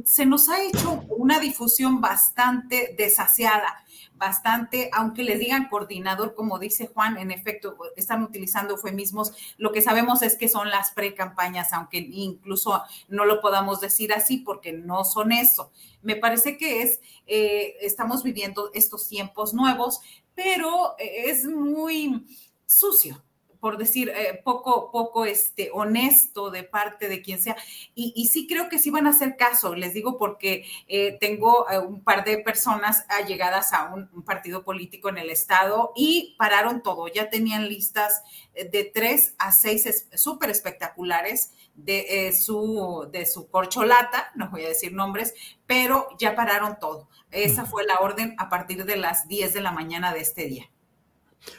Se 0.05 0.27
nos 0.27 0.49
ha 0.49 0.63
hecho 0.63 1.05
una 1.09 1.41
difusión 1.41 2.01
bastante 2.01 2.95
desasiada 2.99 3.86
bastante, 4.17 4.91
aunque 4.93 5.23
les 5.23 5.39
digan 5.39 5.69
coordinador, 5.69 6.35
como 6.35 6.59
dice 6.59 6.89
Juan, 6.89 7.19
en 7.19 7.31
efecto, 7.31 7.77
están 7.97 8.23
utilizando 8.23 8.75
eufemismos. 8.75 9.33
Lo 9.59 9.73
que 9.73 9.83
sabemos 9.83 10.23
es 10.23 10.37
que 10.37 10.49
son 10.49 10.71
las 10.71 10.91
pre-campañas, 10.93 11.73
aunque 11.73 11.99
incluso 11.99 12.83
no 13.09 13.25
lo 13.25 13.41
podamos 13.41 13.81
decir 13.81 14.13
así 14.13 14.39
porque 14.39 14.73
no 14.73 15.05
son 15.05 15.33
eso. 15.33 15.71
Me 16.03 16.17
parece 16.17 16.57
que 16.57 16.83
es, 16.83 17.01
eh, 17.27 17.77
estamos 17.81 18.23
viviendo 18.23 18.71
estos 18.75 19.09
tiempos 19.09 19.55
nuevos, 19.55 20.01
pero 20.35 20.95
es 20.99 21.45
muy 21.45 22.25
sucio 22.67 23.23
por 23.61 23.79
decir, 23.79 24.11
eh, 24.11 24.41
poco, 24.45 24.91
poco 24.91 25.25
este, 25.25 25.71
honesto 25.73 26.51
de 26.51 26.63
parte 26.63 27.09
de 27.09 27.23
quien 27.23 27.41
sea. 27.41 27.57
Y, 27.95 28.27
sí 28.29 28.47
creo 28.47 28.69
que 28.69 28.79
sí 28.79 28.91
van 28.91 29.07
a 29.07 29.11
hacer 29.11 29.37
caso, 29.37 29.75
les 29.75 29.95
digo 29.95 30.19
porque 30.19 30.67
eh, 30.89 31.17
tengo 31.21 31.71
eh, 31.71 31.79
un 31.79 32.03
par 32.03 32.25
de 32.25 32.39
personas 32.39 33.05
allegadas 33.09 33.73
a 33.73 33.93
un, 33.95 34.07
partido 34.25 34.65
político 34.65 35.09
en 35.09 35.19
el 35.19 35.31
estado 35.31 35.93
y 35.95 36.35
pararon 36.39 36.83
todo, 36.83 37.07
ya 37.09 37.31
tenían 37.31 37.69
listas 37.69 38.23
de 38.55 38.91
tres 38.93 39.35
a 39.39 39.53
seis 39.53 40.09
súper 40.15 40.51
espectaculares 40.51 41.53
de, 41.75 42.33
su, 42.33 43.09
de 43.13 43.25
su 43.27 43.49
corcholata, 43.49 44.33
no 44.35 44.51
voy 44.51 44.65
a 44.65 44.69
decir 44.69 44.93
nombres, 44.93 45.35
pero 45.67 46.09
ya 46.19 46.35
pararon 46.35 46.79
todo. 46.81 47.09
Esa 47.31 47.67
fue 47.67 47.85
la 47.85 47.99
orden 47.99 48.35
a 48.39 48.49
partir 48.49 48.85
de 48.85 48.97
las 48.97 49.29
10 49.29 49.53
de 49.55 49.61
la 49.61 49.73
mañana 49.73 50.13
de 50.13 50.21
este 50.21 50.47
día. 50.47 50.71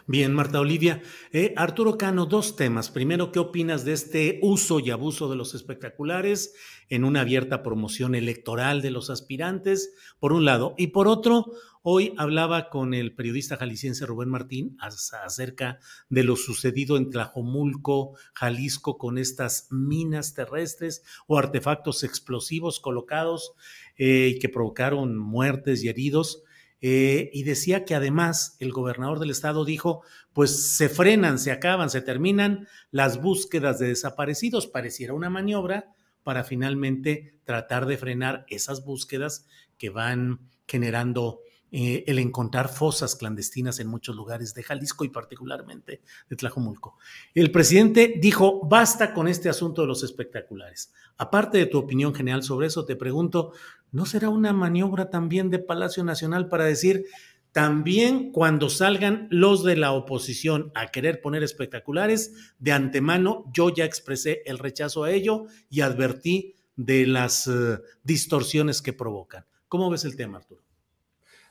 Bien, 0.06 0.34
Marta 0.34 0.60
Olivia. 0.60 1.02
Eh, 1.32 1.54
Arturo 1.56 1.98
Cano, 1.98 2.26
dos 2.26 2.56
temas. 2.56 2.90
Primero, 2.90 3.32
¿qué 3.32 3.40
opinas 3.40 3.86
de 3.86 3.94
este 3.94 4.40
uso 4.42 4.80
y 4.80 4.92
abuso 4.92 5.30
de 5.30 5.36
los 5.36 5.54
espectaculares 5.54 6.54
en 6.90 7.04
una 7.04 7.22
abierta 7.22 7.64
promoción 7.64 8.16
electoral 8.16 8.82
de 8.82 8.92
los 8.92 9.10
aspirantes, 9.10 9.94
por 10.20 10.34
un 10.34 10.46
lado? 10.46 10.76
Y 10.78 10.88
por 10.88 11.08
otro, 11.08 11.54
hoy 11.84 12.14
hablaba 12.18 12.70
con 12.70 12.94
el 12.94 13.16
periodista 13.16 13.58
jalisciense 13.58 14.06
Rubén 14.06 14.30
Martín 14.30 14.78
acerca 14.80 15.80
de 16.10 16.24
lo 16.24 16.36
sucedido 16.36 16.98
en 16.98 17.10
Tlajomulco, 17.10 18.18
Jalisco, 18.34 18.98
con 18.98 19.18
estas 19.18 19.68
minas 19.72 20.34
terrestres 20.34 21.04
o 21.28 21.38
artefactos 21.38 22.04
explosivos 22.04 22.80
colocados 22.80 23.54
eh, 23.98 24.38
que 24.42 24.50
provocaron 24.50 25.18
muertes 25.18 25.84
y 25.84 25.90
heridos. 25.90 26.44
Eh, 26.80 27.30
y 27.34 27.44
decía 27.44 27.86
que 27.86 27.96
además 27.96 28.56
el 28.60 28.72
gobernador 28.72 29.20
del 29.20 29.32
estado 29.32 29.66
dijo, 29.66 30.04
pues 30.34 30.76
se 30.76 30.90
frenan, 30.90 31.40
se 31.40 31.52
acaban, 31.52 31.90
se 31.90 32.02
terminan 32.02 32.68
las 32.92 33.22
búsquedas 33.22 33.80
de 33.80 33.88
desaparecidos. 33.88 34.68
Pareciera 34.68 35.14
una 35.14 35.30
maniobra 35.30 35.94
para 36.24 36.44
finalmente 36.44 37.40
tratar 37.46 37.86
de 37.86 37.98
frenar 37.98 38.46
esas 38.50 38.84
búsquedas 38.86 39.48
que 39.78 39.90
van 39.90 40.50
generando 40.68 41.40
eh, 41.72 42.06
el 42.08 42.20
encontrar 42.20 42.70
fosas 42.70 43.16
clandestinas 43.16 43.80
en 43.80 43.88
muchos 43.88 44.16
lugares 44.16 44.54
de 44.54 44.64
Jalisco 44.64 45.04
y 45.04 45.10
particularmente 45.10 46.02
de 46.30 46.36
Tlajomulco. 46.36 46.98
El 47.34 47.52
presidente 47.52 48.16
dijo, 48.22 48.66
basta 48.66 49.14
con 49.14 49.28
este 49.28 49.50
asunto 49.50 49.82
de 49.82 49.88
los 49.88 50.04
espectaculares. 50.04 50.94
Aparte 51.18 51.58
de 51.58 51.66
tu 51.66 51.78
opinión 51.78 52.16
general 52.16 52.44
sobre 52.44 52.68
eso, 52.68 52.86
te 52.86 52.96
pregunto, 52.96 53.52
¿no 53.92 54.06
será 54.06 54.30
una 54.30 54.54
maniobra 54.54 55.10
también 55.10 55.50
de 55.50 55.60
Palacio 55.60 56.04
Nacional 56.04 56.48
para 56.48 56.66
decir, 56.66 57.06
también 57.52 58.32
cuando 58.32 58.70
salgan 58.70 59.28
los 59.32 59.64
de 59.64 59.78
la 59.78 59.92
oposición 59.92 60.72
a 60.76 60.88
querer 60.88 61.22
poner 61.22 61.44
espectaculares, 61.44 62.54
de 62.60 62.72
antemano 62.72 63.46
yo 63.52 63.74
ya 63.74 63.84
expresé 63.84 64.44
el 64.46 64.60
rechazo 64.60 65.04
a 65.04 65.12
ello 65.12 65.46
y 65.70 65.82
advertí 65.82 66.56
de 66.76 67.08
las 67.08 67.48
eh, 67.48 67.80
distorsiones 68.04 68.82
que 68.82 68.94
provocan. 68.94 69.46
¿Cómo 69.68 69.90
ves 69.90 70.06
el 70.06 70.16
tema, 70.16 70.38
Arturo? 70.38 70.67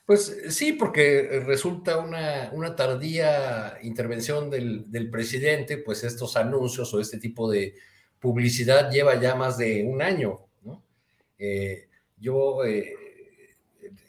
Pues 0.06 0.38
sí, 0.50 0.72
porque 0.74 1.42
resulta 1.44 1.98
una, 1.98 2.50
una 2.52 2.76
tardía 2.76 3.76
intervención 3.82 4.48
del, 4.48 4.88
del, 4.88 5.10
presidente, 5.10 5.78
pues 5.78 6.04
estos 6.04 6.36
anuncios 6.36 6.94
o 6.94 7.00
este 7.00 7.18
tipo 7.18 7.50
de 7.50 7.74
publicidad 8.20 8.88
lleva 8.88 9.20
ya 9.20 9.34
más 9.34 9.58
de 9.58 9.82
un 9.84 10.00
año. 10.00 10.46
¿no? 10.62 10.84
Eh, 11.38 11.88
yo, 12.16 12.64
eh, 12.64 12.94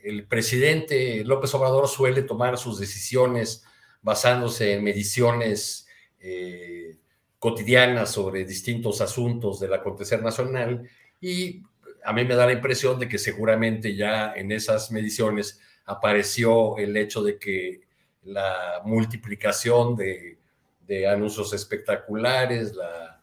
el 0.03 0.27
presidente 0.27 1.23
López 1.25 1.53
Obrador 1.55 1.87
suele 1.87 2.21
tomar 2.21 2.59
sus 2.59 2.79
decisiones 2.79 3.65
basándose 4.03 4.73
en 4.73 4.83
mediciones 4.83 5.87
eh, 6.19 6.97
cotidianas 7.39 8.11
sobre 8.11 8.45
distintos 8.45 9.01
asuntos 9.01 9.59
del 9.59 9.73
acontecer 9.73 10.21
nacional 10.21 10.87
y 11.19 11.63
a 12.03 12.13
mí 12.13 12.23
me 12.23 12.35
da 12.35 12.45
la 12.45 12.53
impresión 12.53 12.99
de 12.99 13.07
que 13.07 13.17
seguramente 13.17 13.95
ya 13.95 14.33
en 14.33 14.51
esas 14.51 14.91
mediciones 14.91 15.59
apareció 15.87 16.77
el 16.77 16.95
hecho 16.95 17.23
de 17.23 17.39
que 17.39 17.81
la 18.23 18.81
multiplicación 18.83 19.95
de, 19.95 20.37
anuncios 21.09 21.53
espectaculares, 21.53 22.73
la, 22.75 23.15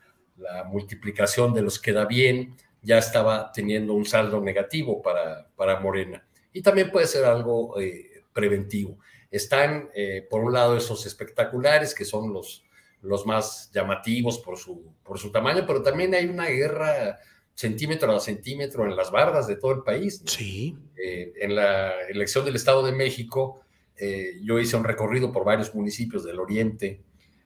multiplicación 0.67 1.55
de 1.55 1.63
los 1.63 1.79
que 1.79 1.93
da 1.93 2.05
bien, 2.07 2.57
ya 2.83 2.99
estaba 2.99 3.53
teniendo 3.53 3.95
un 3.95 4.05
saldo 4.05 4.41
negativo 4.41 5.01
para, 5.01 5.47
para 5.55 5.79
Morena. 5.79 6.27
Y 6.53 6.61
también 6.61 6.91
puede 6.91 7.07
ser 7.07 7.25
algo 7.25 7.81
eh, 7.81 8.25
preventivo. 8.33 8.99
Están, 9.31 9.91
eh, 9.95 10.27
por 10.29 10.43
un 10.43 10.53
lado, 10.53 10.77
esos 10.77 11.07
espectaculares, 11.07 11.95
que 11.95 12.05
son 12.05 12.33
los, 12.33 12.65
los 13.01 13.25
más 13.27 13.71
llamativos 13.73 14.39
por 14.39 14.59
su, 14.59 14.93
por 15.03 15.19
su 15.19 15.31
tamaño, 15.31 15.65
pero 15.67 15.83
también 15.83 16.15
hay 16.15 16.27
una 16.27 16.47
guerra 16.47 17.19
centímetro 17.55 18.13
a 18.13 18.21
centímetro 18.21 18.85
en 18.85 18.97
las 18.97 19.11
bardas 19.11 19.47
de 19.47 19.57
todo 19.57 19.73
el 19.73 19.83
país. 19.83 20.23
Sí. 20.27 20.77
Eh, 20.97 21.33
en 21.41 21.55
la 21.55 21.93
elección 22.09 22.45
del 22.45 22.57
Estado 22.57 22.85
de 22.85 22.93
México, 22.93 23.61
eh, 23.97 24.41
yo 24.43 24.59
hice 24.59 24.77
un 24.77 24.85
recorrido 24.85 25.33
por 25.33 25.45
varios 25.45 25.75
municipios 25.75 26.25
del 26.25 26.41
oriente 26.41 27.01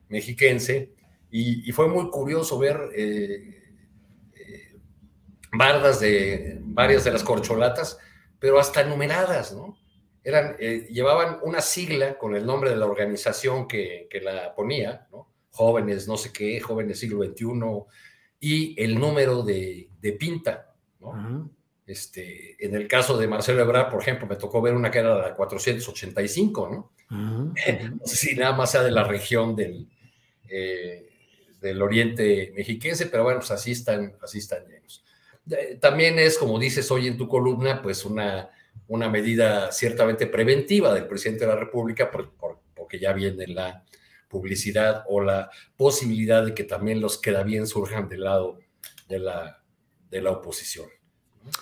mexiquense 0.09 0.93
y, 1.31 1.71
fue 1.73 1.87
muy 1.89 2.09
curioso 2.09 2.59
ver 2.59 2.89
eh, 2.95 3.63
bardas 5.53 6.01
de 6.01 6.59
varias 6.63 7.05
de 7.05 7.11
las 7.11 7.23
corcholatas, 7.23 7.99
pero 8.39 8.59
hasta 8.59 8.85
numeradas, 8.85 9.53
¿no? 9.53 9.77
Eran, 10.25 10.57
llevaban 10.57 11.39
una 11.43 11.61
sigla 11.61 12.17
con 12.17 12.35
el 12.35 12.47
nombre 12.47 12.71
de 12.71 12.77
la 12.77 12.87
organización 12.87 13.69
que, 13.69 14.09
que 14.11 14.21
la 14.21 14.55
ponía, 14.55 15.07
¿no? 15.13 15.31
Jóvenes, 15.51 16.09
no 16.09 16.17
sé 16.17 16.33
qué, 16.33 16.61
jóvenes 16.61 16.99
siglo 16.99 17.23
XXI, 17.25 17.45
y 18.41 18.81
el 18.83 18.99
número 18.99 19.43
de, 19.43 19.89
pinta. 20.19 20.75
¿no? 21.01 21.51
este, 21.89 22.57
en 22.65 22.75
el 22.75 22.87
caso 22.87 23.17
de 23.17 23.27
Marcelo 23.27 23.63
Ebrard, 23.63 23.91
por 23.91 24.03
ejemplo, 24.03 24.27
me 24.27 24.37
tocó 24.37 24.61
ver 24.61 24.75
una 24.75 24.91
que 24.91 24.99
era 24.99 25.17
la 25.17 25.35
485, 25.35 26.69
¿no? 26.69 26.93
no 27.11 28.07
sé 28.07 28.17
si 28.17 28.37
nada 28.37 28.55
más 28.55 28.73
sea 28.73 28.83
de 28.83 28.91
la 28.91 29.05
región 29.05 29.57
del, 29.57 29.89
eh, 30.49 31.09
del 31.61 31.81
oriente 31.81 32.53
mexiquense, 32.55 33.07
pero 33.07 33.25
bueno, 33.25 33.41
pues 33.41 33.51
así 33.51 33.73
están, 33.73 34.17
así 34.23 34.39
están 34.39 34.67
llenos. 34.67 35.03
También 35.81 36.19
es, 36.19 36.37
como 36.37 36.59
dices 36.59 36.91
hoy 36.91 37.07
en 37.07 37.17
tu 37.17 37.27
columna, 37.27 37.81
pues 37.81 38.05
una, 38.05 38.51
una 38.89 39.09
medida 39.09 39.73
ciertamente 39.73 40.27
preventiva 40.27 40.93
del 40.93 41.07
presidente 41.07 41.47
de 41.47 41.53
la 41.53 41.59
República, 41.59 42.11
porque 42.11 42.99
ya 42.99 43.15
viene 43.15 43.47
la, 43.47 43.83
publicidad 44.29 45.05
o 45.09 45.21
la 45.21 45.51
posibilidad 45.77 46.45
de 46.45 46.55
que 46.55 46.65
también 46.65 47.01
los 47.01 47.19
queda 47.19 47.43
bien 47.43 47.67
surjan 47.67 48.09
del 48.09 48.25
lado 48.25 48.59
de 49.09 49.19
la, 49.19 49.63
de 50.11 50.21
la 50.21 50.31
oposición. 50.31 50.87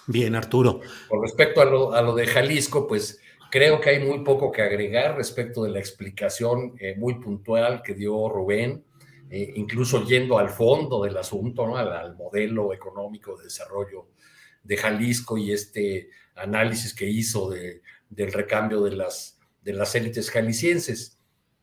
Bien, 0.06 0.34
Arturo. 0.34 0.80
Con 1.08 1.22
respecto 1.22 1.60
a 1.60 1.64
lo, 1.64 1.92
a 1.92 2.02
lo, 2.02 2.14
de 2.14 2.26
Jalisco, 2.26 2.86
pues 2.86 3.20
creo 3.50 3.80
que 3.80 3.90
hay 3.90 4.04
muy 4.04 4.24
poco 4.24 4.50
que 4.50 4.62
agregar 4.62 5.16
respecto 5.16 5.62
de 5.62 5.70
la 5.70 5.78
explicación 5.78 6.74
eh, 6.80 6.94
muy 6.96 7.20
puntual 7.20 7.82
que 7.82 7.94
dio 7.94 8.28
Rubén, 8.28 8.84
eh, 9.30 9.52
incluso 9.56 10.04
yendo 10.04 10.38
al 10.38 10.50
fondo 10.50 11.02
del 11.02 11.16
asunto, 11.16 11.66
¿no? 11.66 11.76
al, 11.76 12.16
modelo 12.16 12.72
económico 12.72 13.36
de 13.36 13.44
desarrollo 13.44 14.08
de 14.62 14.76
Jalisco 14.76 15.38
y 15.38 15.52
este 15.52 16.10
análisis 16.34 16.94
que 16.94 17.06
hizo 17.06 17.50
de, 17.50 17.82
del 18.08 18.32
recambio 18.32 18.82
de 18.82 18.96
las, 18.96 19.38
de 19.62 19.72
las 19.72 19.94
élites 19.94 20.30
jaliscienses. 20.30 21.15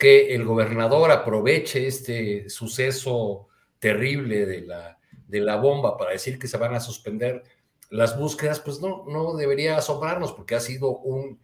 Que 0.03 0.35
el 0.35 0.43
gobernador 0.43 1.11
aproveche 1.11 1.87
este 1.87 2.49
suceso 2.49 3.47
terrible 3.79 4.45
de 4.45 4.59
la, 4.59 4.99
de 5.29 5.39
la 5.39 5.55
bomba 5.55 5.95
para 5.95 6.11
decir 6.11 6.37
que 6.37 6.49
se 6.49 6.57
van 6.57 6.73
a 6.75 6.81
suspender 6.81 7.41
las 7.89 8.19
búsquedas, 8.19 8.59
pues 8.59 8.81
no, 8.81 9.05
no 9.07 9.33
debería 9.37 9.77
asombrarnos 9.77 10.33
porque 10.33 10.55
ha 10.55 10.59
sido 10.59 10.97
un 10.97 11.39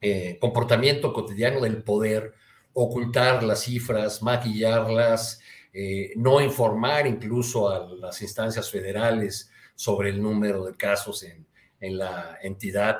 eh, 0.00 0.38
comportamiento 0.40 1.12
cotidiano 1.12 1.60
del 1.60 1.82
poder, 1.82 2.32
ocultar 2.72 3.42
las 3.42 3.64
cifras, 3.64 4.22
maquillarlas, 4.22 5.38
eh, 5.74 6.14
no 6.16 6.40
informar 6.40 7.06
incluso 7.06 7.68
a 7.68 7.86
las 7.96 8.22
instancias 8.22 8.70
federales 8.70 9.50
sobre 9.74 10.08
el 10.08 10.22
número 10.22 10.64
de 10.64 10.74
casos 10.74 11.22
en, 11.22 11.46
en 11.80 11.98
la 11.98 12.38
entidad 12.40 12.98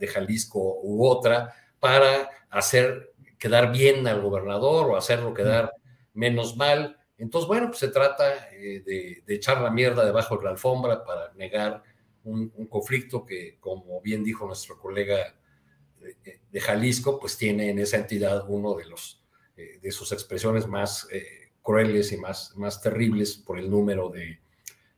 de 0.00 0.06
Jalisco 0.06 0.80
u 0.84 1.04
otra, 1.06 1.54
para 1.78 2.30
hacer 2.48 3.10
quedar 3.40 3.72
bien 3.72 4.06
al 4.06 4.20
gobernador 4.20 4.90
o 4.90 4.96
hacerlo 4.96 5.34
quedar 5.34 5.72
menos 6.12 6.56
mal. 6.56 6.98
Entonces, 7.16 7.48
bueno, 7.48 7.68
pues 7.68 7.78
se 7.78 7.88
trata 7.88 8.50
eh, 8.52 8.82
de, 8.84 9.24
echar 9.34 9.60
la 9.62 9.70
mierda 9.70 10.04
debajo 10.04 10.36
de 10.36 10.44
la 10.44 10.50
alfombra 10.50 11.02
para 11.02 11.32
negar 11.32 11.82
un, 12.22 12.50
conflicto 12.68 13.24
que, 13.24 13.58
como 13.58 14.00
bien 14.02 14.22
dijo 14.22 14.46
nuestro 14.46 14.78
colega 14.78 15.34
de, 15.98 16.60
Jalisco, 16.60 17.18
pues 17.18 17.36
tiene 17.38 17.70
en 17.70 17.78
esa 17.78 17.96
entidad 17.96 18.44
uno 18.46 18.74
de 18.74 18.84
los 18.86 19.24
eh, 19.56 19.78
de 19.80 19.90
sus 19.90 20.12
expresiones 20.12 20.66
más 20.66 21.08
eh, 21.10 21.52
crueles 21.62 22.12
y 22.12 22.18
más, 22.18 22.54
más 22.56 22.80
terribles 22.82 23.36
por 23.36 23.58
el 23.58 23.70
número 23.70 24.10
de, 24.10 24.40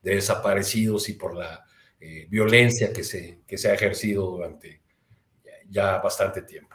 desaparecidos 0.03 1.09
y 1.09 1.13
por 1.15 1.37
la 1.37 1.65
violencia 2.29 2.93
que 2.93 3.05
se, 3.05 3.43
que 3.47 3.57
se 3.57 3.71
ha 3.71 3.75
ejercido 3.75 4.27
durante 4.27 4.83
ya 5.69 5.99
bastante 5.99 6.43
tiempo. 6.43 6.72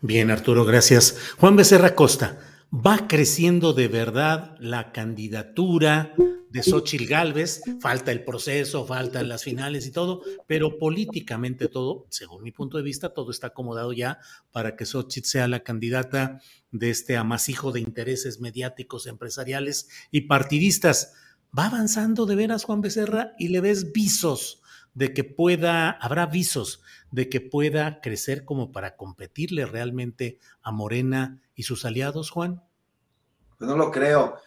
Bien, 0.00 0.30
Arturo, 0.30 0.64
gracias. 0.64 1.16
Juan 1.38 1.56
Becerra 1.56 1.96
Costa, 1.96 2.38
¿va 2.72 3.08
creciendo 3.08 3.72
de 3.72 3.88
verdad 3.88 4.54
la 4.60 4.92
candidatura 4.92 6.14
de 6.50 6.62
Xochitl 6.62 7.06
Galvez? 7.06 7.62
Falta 7.80 8.12
el 8.12 8.22
proceso, 8.22 8.86
faltan 8.86 9.28
las 9.28 9.42
finales 9.42 9.88
y 9.88 9.90
todo, 9.90 10.22
pero 10.46 10.78
políticamente 10.78 11.66
todo, 11.66 12.06
según 12.10 12.44
mi 12.44 12.52
punto 12.52 12.76
de 12.76 12.84
vista, 12.84 13.12
todo 13.12 13.32
está 13.32 13.48
acomodado 13.48 13.92
ya 13.92 14.20
para 14.52 14.76
que 14.76 14.86
Xochitl 14.86 15.26
sea 15.26 15.48
la 15.48 15.64
candidata 15.64 16.40
de 16.70 16.90
este 16.90 17.16
amasijo 17.16 17.72
de 17.72 17.80
intereses 17.80 18.38
mediáticos, 18.38 19.08
empresariales 19.08 19.88
y 20.12 20.22
partidistas 20.22 21.14
va 21.58 21.66
avanzando 21.66 22.24
de 22.24 22.36
veras 22.36 22.62
Juan 22.62 22.82
Becerra 22.82 23.32
y 23.36 23.48
le 23.48 23.60
ves 23.60 23.90
visos 23.92 24.62
de 24.98 25.14
que 25.14 25.22
pueda, 25.22 25.90
habrá 25.90 26.26
visos 26.26 26.82
de 27.12 27.28
que 27.28 27.40
pueda 27.40 28.00
crecer 28.00 28.44
como 28.44 28.72
para 28.72 28.96
competirle 28.96 29.64
realmente 29.64 30.40
a 30.60 30.72
Morena 30.72 31.40
y 31.54 31.62
sus 31.62 31.84
aliados, 31.84 32.30
Juan? 32.30 32.64
Pues 33.56 33.70
no 33.70 33.76
lo 33.76 33.92
creo. 33.92 34.40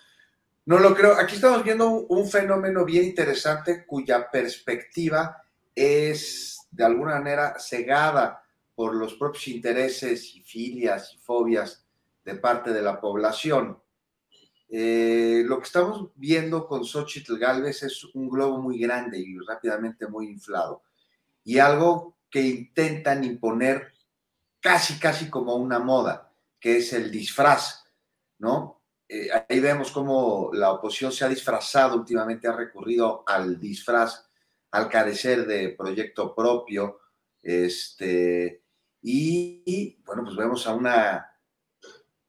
No 0.65 0.77
lo 0.77 0.93
creo. 0.93 1.13
Aquí 1.13 1.35
estamos 1.35 1.63
viendo 1.63 1.89
un, 1.89 2.29
fenómeno 2.29 2.83
bien 2.83 3.05
interesante 3.05 3.85
cuya 3.85 4.29
perspectiva 4.29 5.41
es 5.73 6.67
de 6.69 6.83
alguna 6.83 7.13
manera 7.13 7.55
cegada 7.57 8.43
por 8.75 8.93
los 8.93 9.13
propios 9.13 9.47
intereses 9.47 10.35
y 10.35 10.41
filias 10.41 11.13
y 11.13 11.17
fobias 11.19 11.85
de 12.25 12.35
parte 12.35 12.73
de 12.73 12.81
la 12.81 12.99
población. 12.99 13.81
Eh, 14.73 15.43
lo 15.45 15.57
que 15.57 15.65
estamos 15.65 16.11
viendo 16.15 16.65
con 16.65 16.85
Xochitl 16.85 17.37
Galvez 17.37 17.83
es 17.83 18.05
un 18.13 18.29
globo 18.29 18.57
muy 18.57 18.79
grande 18.79 19.19
y 19.19 19.37
rápidamente 19.39 20.07
muy 20.07 20.27
inflado. 20.27 20.83
Y 21.43 21.59
algo 21.59 22.15
que 22.29 22.41
intentan 22.41 23.25
imponer 23.25 23.91
casi, 24.61 24.97
casi 24.97 25.29
como 25.29 25.55
una 25.55 25.79
moda, 25.79 26.31
que 26.57 26.77
es 26.77 26.93
el 26.93 27.11
disfraz, 27.11 27.83
¿no? 28.39 28.81
Eh, 29.09 29.27
ahí 29.49 29.59
vemos 29.59 29.91
cómo 29.91 30.51
la 30.53 30.71
oposición 30.71 31.11
se 31.11 31.25
ha 31.25 31.29
disfrazado 31.29 31.97
últimamente, 31.97 32.47
ha 32.47 32.55
recurrido 32.55 33.25
al 33.27 33.59
disfraz 33.59 34.25
al 34.71 34.87
carecer 34.87 35.45
de 35.45 35.75
proyecto 35.77 36.33
propio, 36.33 36.99
este, 37.43 38.63
y 39.01 40.01
bueno, 40.05 40.23
pues 40.23 40.37
vemos 40.37 40.65
a 40.65 40.73
una 40.73 41.30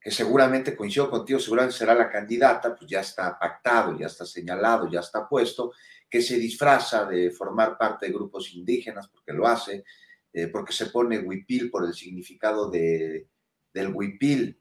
que 0.03 0.11
seguramente 0.11 0.75
coincido 0.75 1.09
contigo, 1.09 1.39
seguramente 1.39 1.77
será 1.77 1.95
la 1.95 2.11
candidata, 2.11 2.75
pues 2.75 2.91
ya 2.91 3.01
está 3.01 3.39
pactado, 3.39 3.97
ya 3.97 4.07
está 4.07 4.27
señalado, 4.27 4.91
ya 4.91 5.01
está 5.01 5.29
puesto, 5.29 5.73
que 6.11 6.21
se 6.21 6.37
disfraza 6.37 7.07
de 7.07 7.31
formar 7.31 7.79
parte 7.79 8.07
de 8.07 8.13
grupos 8.13 8.53
indígenas, 8.53 9.09
porque 9.09 9.33
lo 9.33 9.47
hace, 9.47 9.85
eh, 10.33 10.49
porque 10.49 10.73
se 10.73 10.87
pone 10.87 11.21
huipil 11.21 11.71
por 11.71 11.87
el 11.87 11.95
significado 11.95 12.69
de, 12.69 13.29
del 13.73 13.95
huipil, 13.95 14.59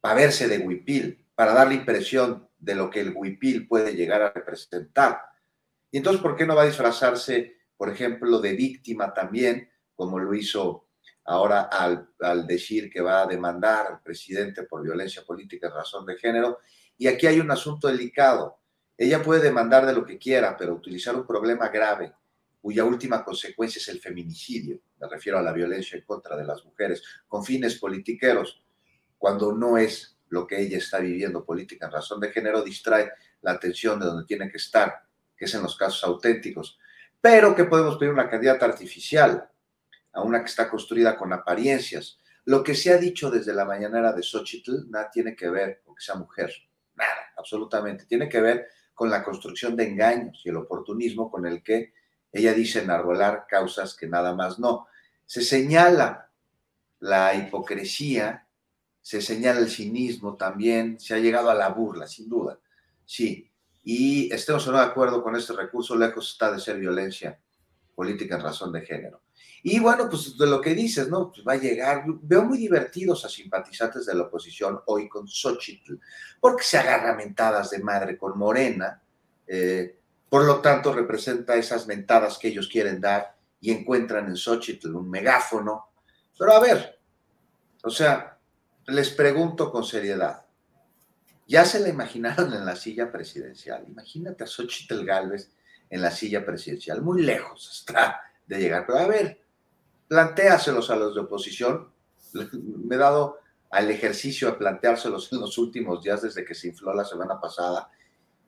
para 0.00 0.14
verse 0.14 0.46
de 0.46 0.58
huipil, 0.58 1.26
para 1.34 1.52
dar 1.52 1.68
la 1.68 1.74
impresión 1.74 2.48
de 2.58 2.74
lo 2.76 2.88
que 2.88 3.00
el 3.00 3.12
huipil 3.16 3.66
puede 3.66 3.94
llegar 3.94 4.22
a 4.22 4.30
representar. 4.30 5.20
Y 5.90 5.98
entonces, 5.98 6.22
¿por 6.22 6.36
qué 6.36 6.46
no 6.46 6.54
va 6.54 6.62
a 6.62 6.66
disfrazarse, 6.66 7.56
por 7.76 7.90
ejemplo, 7.90 8.40
de 8.40 8.52
víctima 8.52 9.12
también, 9.12 9.70
como 9.96 10.18
lo 10.20 10.34
hizo 10.34 10.87
ahora 11.28 11.68
al, 11.70 12.46
decir 12.46 12.90
que 12.90 13.02
va 13.02 13.22
a 13.22 13.26
demandar 13.26 13.86
al 13.86 14.02
presidente 14.02 14.62
por 14.62 14.82
violencia 14.82 15.22
política 15.24 15.66
en 15.66 15.74
razón 15.74 16.06
de 16.06 16.16
género. 16.16 16.60
Y 16.96 17.06
aquí 17.06 17.26
hay 17.26 17.38
un 17.38 17.50
asunto 17.50 17.86
delicado. 17.88 18.58
Ella 18.96 19.22
puede 19.22 19.42
demandar 19.42 19.84
de 19.84 19.92
lo 19.92 20.06
que 20.06 20.18
quiera, 20.18 20.56
pero 20.56 20.74
utilizar 20.74 21.14
un 21.14 21.26
problema 21.26 21.68
grave 21.68 22.14
cuya 22.60 22.84
última 22.84 23.24
consecuencia 23.24 23.78
es 23.78 23.88
el 23.88 24.00
feminicidio, 24.00 24.80
me 24.98 25.08
refiero 25.08 25.38
a 25.38 25.42
la 25.42 25.52
violencia 25.52 25.96
en 25.96 26.04
contra 26.04 26.36
de 26.36 26.44
las 26.44 26.64
mujeres, 26.64 27.02
con 27.28 27.44
fines 27.44 27.76
politiqueros, 27.76 28.62
cuando 29.16 29.52
no 29.52 29.78
es 29.78 30.18
lo 30.30 30.46
que 30.46 30.60
ella 30.60 30.78
está 30.78 30.98
viviendo 30.98 31.44
política 31.44 31.86
en 31.86 31.92
razón 31.92 32.20
de 32.20 32.32
género, 32.32 32.62
distrae 32.62 33.12
la 33.42 33.52
atención 33.52 34.00
de 34.00 34.06
donde 34.06 34.26
tiene 34.26 34.50
que 34.50 34.56
estar, 34.56 35.02
que 35.36 35.44
es 35.44 35.54
en 35.54 35.62
los 35.62 35.76
casos 35.76 36.02
auténticos. 36.04 36.78
Pero 37.20 37.54
que 37.54 37.64
podemos 37.64 37.96
pedir 37.96 38.12
una 38.12 38.28
candidata 38.28 38.66
artificial, 38.66 39.48
a 40.18 40.22
una 40.22 40.40
que 40.40 40.50
está 40.50 40.68
construida 40.68 41.16
con 41.16 41.32
apariencias. 41.32 42.18
Lo 42.44 42.62
que 42.62 42.74
se 42.74 42.92
ha 42.92 42.98
dicho 42.98 43.30
desde 43.30 43.54
la 43.54 43.64
mañanera 43.64 44.12
de 44.12 44.22
Xochitl 44.22 44.90
nada 44.90 45.10
tiene 45.10 45.36
que 45.36 45.48
ver 45.48 45.80
con 45.84 45.94
que 45.94 46.02
sea 46.02 46.16
mujer, 46.16 46.52
nada, 46.96 47.32
absolutamente. 47.36 48.04
Tiene 48.06 48.28
que 48.28 48.40
ver 48.40 48.66
con 48.94 49.10
la 49.10 49.22
construcción 49.22 49.76
de 49.76 49.88
engaños 49.88 50.42
y 50.44 50.48
el 50.48 50.56
oportunismo 50.56 51.30
con 51.30 51.46
el 51.46 51.62
que 51.62 51.92
ella 52.32 52.52
dice 52.52 52.80
enarbolar 52.80 53.46
causas 53.48 53.94
que 53.94 54.08
nada 54.08 54.34
más 54.34 54.58
no. 54.58 54.88
Se 55.24 55.40
señala 55.42 56.32
la 56.98 57.34
hipocresía, 57.34 58.48
se 59.00 59.22
señala 59.22 59.60
el 59.60 59.70
cinismo 59.70 60.36
también, 60.36 60.98
se 60.98 61.14
ha 61.14 61.18
llegado 61.18 61.48
a 61.48 61.54
la 61.54 61.68
burla, 61.68 62.08
sin 62.08 62.28
duda, 62.28 62.58
sí. 63.04 63.52
Y 63.84 64.32
estemos 64.34 64.66
o 64.66 64.72
no 64.72 64.78
de 64.78 64.84
acuerdo 64.84 65.22
con 65.22 65.36
este 65.36 65.52
recurso, 65.52 65.96
lejos 65.96 66.32
está 66.32 66.50
de 66.50 66.58
ser 66.58 66.78
violencia 66.78 67.40
política 67.94 68.34
en 68.34 68.42
razón 68.42 68.72
de 68.72 68.82
género. 68.82 69.22
Y 69.62 69.80
bueno, 69.80 70.08
pues 70.08 70.36
de 70.38 70.46
lo 70.46 70.60
que 70.60 70.74
dices, 70.74 71.08
¿no? 71.08 71.30
Pues 71.30 71.46
va 71.46 71.54
a 71.54 71.56
llegar, 71.56 72.04
veo 72.06 72.44
muy 72.44 72.58
divertidos 72.58 73.24
a 73.24 73.28
simpatizantes 73.28 74.06
de 74.06 74.14
la 74.14 74.24
oposición 74.24 74.80
hoy 74.86 75.08
con 75.08 75.26
Xochitl, 75.26 75.94
porque 76.40 76.62
se 76.62 76.78
agarra 76.78 77.14
mentadas 77.14 77.70
de 77.70 77.80
madre 77.80 78.16
con 78.16 78.38
Morena, 78.38 79.02
eh, 79.46 79.96
por 80.28 80.44
lo 80.44 80.60
tanto 80.60 80.92
representa 80.92 81.56
esas 81.56 81.86
mentadas 81.86 82.38
que 82.38 82.48
ellos 82.48 82.68
quieren 82.68 83.00
dar 83.00 83.34
y 83.60 83.72
encuentran 83.72 84.26
en 84.26 84.36
Xochitl 84.36 84.94
un 84.94 85.10
megáfono. 85.10 85.88
Pero 86.38 86.52
a 86.52 86.60
ver, 86.60 87.00
o 87.82 87.90
sea, 87.90 88.38
les 88.86 89.10
pregunto 89.10 89.72
con 89.72 89.84
seriedad, 89.84 90.44
ya 91.46 91.64
se 91.64 91.80
la 91.80 91.88
imaginaron 91.88 92.52
en 92.52 92.64
la 92.64 92.76
silla 92.76 93.10
presidencial, 93.10 93.84
imagínate 93.88 94.44
a 94.44 94.46
Xochitl 94.46 95.04
Galvez 95.04 95.50
en 95.90 96.02
la 96.02 96.10
silla 96.10 96.44
presidencial, 96.44 97.02
muy 97.02 97.22
lejos 97.22 97.70
está 97.72 98.20
de 98.46 98.58
llegar, 98.60 98.84
pero 98.86 98.98
a 98.98 99.06
ver, 99.06 99.40
plantéaselos 100.08 100.90
a 100.90 100.96
los 100.96 101.14
de 101.14 101.20
oposición. 101.20 101.88
Me 102.32 102.96
he 102.96 102.98
dado 102.98 103.38
al 103.70 103.90
ejercicio 103.90 104.48
de 104.48 104.56
planteárselos 104.56 105.32
en 105.32 105.40
los 105.40 105.58
últimos 105.58 106.02
días 106.02 106.22
desde 106.22 106.44
que 106.44 106.54
se 106.54 106.68
infló 106.68 106.94
la 106.94 107.04
semana 107.04 107.38
pasada, 107.38 107.90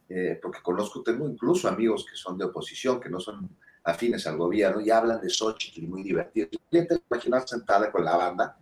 eh, 0.08 0.38
porque 0.40 0.62
conozco, 0.62 1.02
tengo 1.02 1.28
incluso 1.28 1.68
amigos 1.68 2.06
que 2.10 2.16
son 2.16 2.38
de 2.38 2.46
oposición, 2.46 3.00
que 3.00 3.10
no 3.10 3.20
son 3.20 3.48
afines 3.84 4.26
al 4.26 4.38
gobierno, 4.38 4.80
y 4.80 4.90
hablan 4.90 5.20
de 5.20 5.28
Xochitl 5.28 5.86
muy 5.86 6.02
divertidos. 6.02 6.50
Yo 6.70 6.86
te 6.86 7.02
imaginas 7.10 7.48
sentada 7.48 7.92
con 7.92 8.04
la 8.04 8.16
banda 8.16 8.56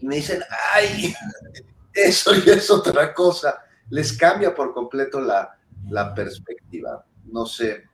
y 0.00 0.06
me 0.06 0.16
dicen, 0.16 0.42
ay, 0.74 1.14
eso 1.92 2.34
ya 2.34 2.54
es 2.54 2.70
otra 2.70 3.12
cosa. 3.12 3.62
Les 3.90 4.16
cambia 4.16 4.54
por 4.54 4.72
completo 4.72 5.20
la, 5.20 5.58
la 5.88 6.14
perspectiva. 6.14 7.04
No 7.24 7.44
sé, 7.46 7.84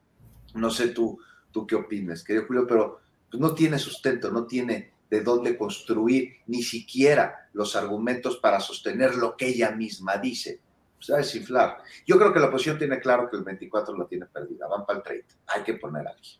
no 0.55 0.71
sé 0.71 0.89
tú, 0.89 1.19
tú 1.51 1.67
qué 1.67 1.75
opinas, 1.75 2.23
querido 2.23 2.47
Julio, 2.47 2.67
pero 2.67 3.01
pues, 3.35 3.41
no 3.41 3.53
tiene 3.53 3.81
sustento, 3.81 4.31
no 4.31 4.47
tiene 4.47 4.93
de 5.11 5.21
dónde 5.21 5.59
construir 5.59 6.37
ni 6.47 6.63
siquiera 6.63 7.49
los 7.53 7.75
argumentos 7.75 8.37
para 8.37 8.61
sostener 8.61 9.17
lo 9.17 9.37
que 9.37 9.49
ella 9.49 9.73
misma 9.73 10.19
dice. 10.19 10.61
Pues 10.97 11.11
a 11.11 11.17
desinflar. 11.17 11.79
Yo 12.07 12.17
creo 12.17 12.33
que 12.33 12.39
la 12.39 12.47
oposición 12.47 12.79
tiene 12.79 13.01
claro 13.01 13.29
que 13.29 13.37
el 13.37 13.43
24 13.43 13.97
lo 13.97 14.07
tiene 14.07 14.27
perdida, 14.27 14.69
van 14.69 14.87
para 14.87 14.99
el 15.01 15.03
30, 15.03 15.35
hay 15.49 15.63
que 15.65 15.75
poner 15.75 16.07
aquí. 16.07 16.39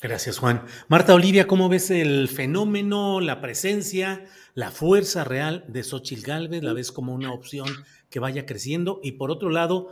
Gracias, 0.00 0.38
Juan. 0.38 0.64
Marta 0.88 1.14
Olivia, 1.14 1.46
¿cómo 1.46 1.68
ves 1.68 1.92
el 1.92 2.28
fenómeno, 2.28 3.20
la 3.20 3.40
presencia, 3.40 4.26
la 4.54 4.72
fuerza 4.72 5.22
real 5.22 5.64
de 5.68 5.84
Xochitl 5.84 6.26
Galvez? 6.26 6.64
¿La 6.64 6.72
ves 6.72 6.90
como 6.90 7.14
una 7.14 7.32
opción 7.32 7.68
que 8.10 8.18
vaya 8.18 8.44
creciendo? 8.44 8.98
Y 9.04 9.12
por 9.12 9.30
otro 9.30 9.50
lado, 9.50 9.90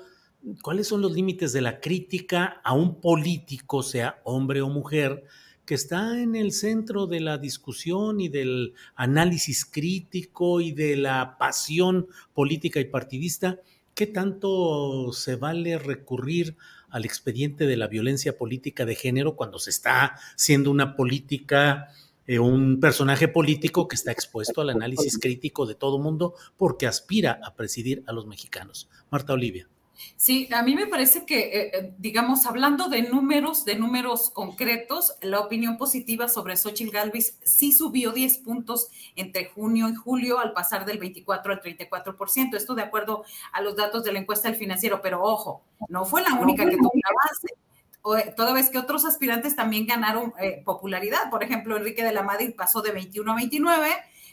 ¿cuáles 0.61 0.89
son 0.89 1.03
los 1.03 1.13
límites 1.13 1.53
de 1.53 1.61
la 1.61 1.79
crítica 1.79 2.61
a 2.65 2.73
un 2.73 3.01
político, 3.01 3.85
sea 3.85 4.21
hombre 4.25 4.61
o 4.61 4.69
mujer, 4.69 5.25
que 5.65 5.75
está 5.75 6.21
en 6.21 6.35
el 6.35 6.53
centro 6.53 7.07
de 7.07 7.21
la 7.21 7.39
discusión 7.39 8.21
y 8.21 8.29
del 8.29 8.75
análisis 8.95 9.65
crítico 9.65 10.61
y 10.61 10.73
de 10.73 10.97
la 10.97 11.37
pasión 11.39 12.09
política 12.35 12.81
y 12.81 12.85
partidista? 12.85 13.61
¿Qué 13.95 14.07
tanto 14.07 15.13
se 15.13 15.37
vale 15.37 15.79
recurrir 15.79 16.57
al 16.91 17.05
expediente 17.05 17.67
de 17.67 17.77
la 17.77 17.87
violencia 17.87 18.37
política 18.37 18.85
de 18.85 18.97
género 18.97 19.37
cuando 19.37 19.59
se 19.59 19.71
está 19.71 20.17
haciendo 20.35 20.71
una 20.71 20.97
política, 20.97 21.89
eh, 22.27 22.39
un 22.39 22.81
personaje 22.81 23.29
político 23.29 23.89
que 23.89 23.97
está 23.97 24.13
expuesto 24.13 24.61
al 24.61 24.71
análisis 24.71 25.19
crítico 25.19 25.67
de 25.67 25.75
todo 25.75 25.99
mundo 25.99 26.35
porque 26.57 26.87
aspira 26.87 27.41
a 27.45 27.55
presidir 27.55 28.03
a 28.07 28.13
los 28.13 28.27
mexicanos. 28.27 28.89
Marta 29.11 29.33
Olivia. 29.33 29.69
Sí, 30.17 30.49
a 30.53 30.63
mí 30.63 30.75
me 30.75 30.87
parece 30.87 31.25
que, 31.25 31.39
eh, 31.39 31.71
eh, 31.73 31.95
digamos, 31.99 32.47
hablando 32.47 32.89
de 32.89 33.03
números, 33.03 33.65
de 33.65 33.77
números 33.77 34.31
concretos, 34.31 35.15
la 35.23 35.41
opinión 35.41 35.77
positiva 35.77 36.29
sobre 36.29 36.57
Xochitl 36.57 36.91
Galvez 36.91 37.39
sí 37.43 37.73
subió 37.73 38.13
10 38.13 38.39
puntos 38.39 38.89
entre 39.17 39.47
junio 39.47 39.89
y 39.89 39.95
julio 39.95 40.39
al 40.39 40.53
pasar 40.53 40.85
del 40.85 40.99
24 40.99 41.53
al 41.53 41.61
34%. 41.61 42.57
Esto 42.57 42.75
de 42.75 42.83
acuerdo 42.83 43.25
a 43.53 43.61
los 43.61 43.77
datos 43.77 44.05
de 44.05 44.13
la 44.13 44.19
encuesta 44.19 44.49
del 44.49 44.59
financiero, 44.59 45.01
pero 45.03 45.23
ojo, 45.23 45.63
no 45.89 46.05
fue 46.05 46.23
la 46.23 46.35
única 46.35 46.65
que 46.65 46.77
tuvo 46.77 46.93
la 46.95 47.11
base. 47.25 48.35
Toda 48.35 48.55
vez 48.55 48.71
que 48.71 48.79
otros 48.79 49.05
aspirantes 49.05 49.55
también 49.57 49.87
ganaron 49.87 50.33
eh, 50.41 50.63
popularidad. 50.65 51.29
Por 51.31 51.43
ejemplo, 51.43 51.77
Enrique 51.77 52.03
de 52.03 52.13
la 52.13 52.23
Madrid 52.23 52.55
pasó 52.57 52.81
de 52.81 52.93
21 52.93 53.31
a 53.31 53.35
29, 53.37 53.89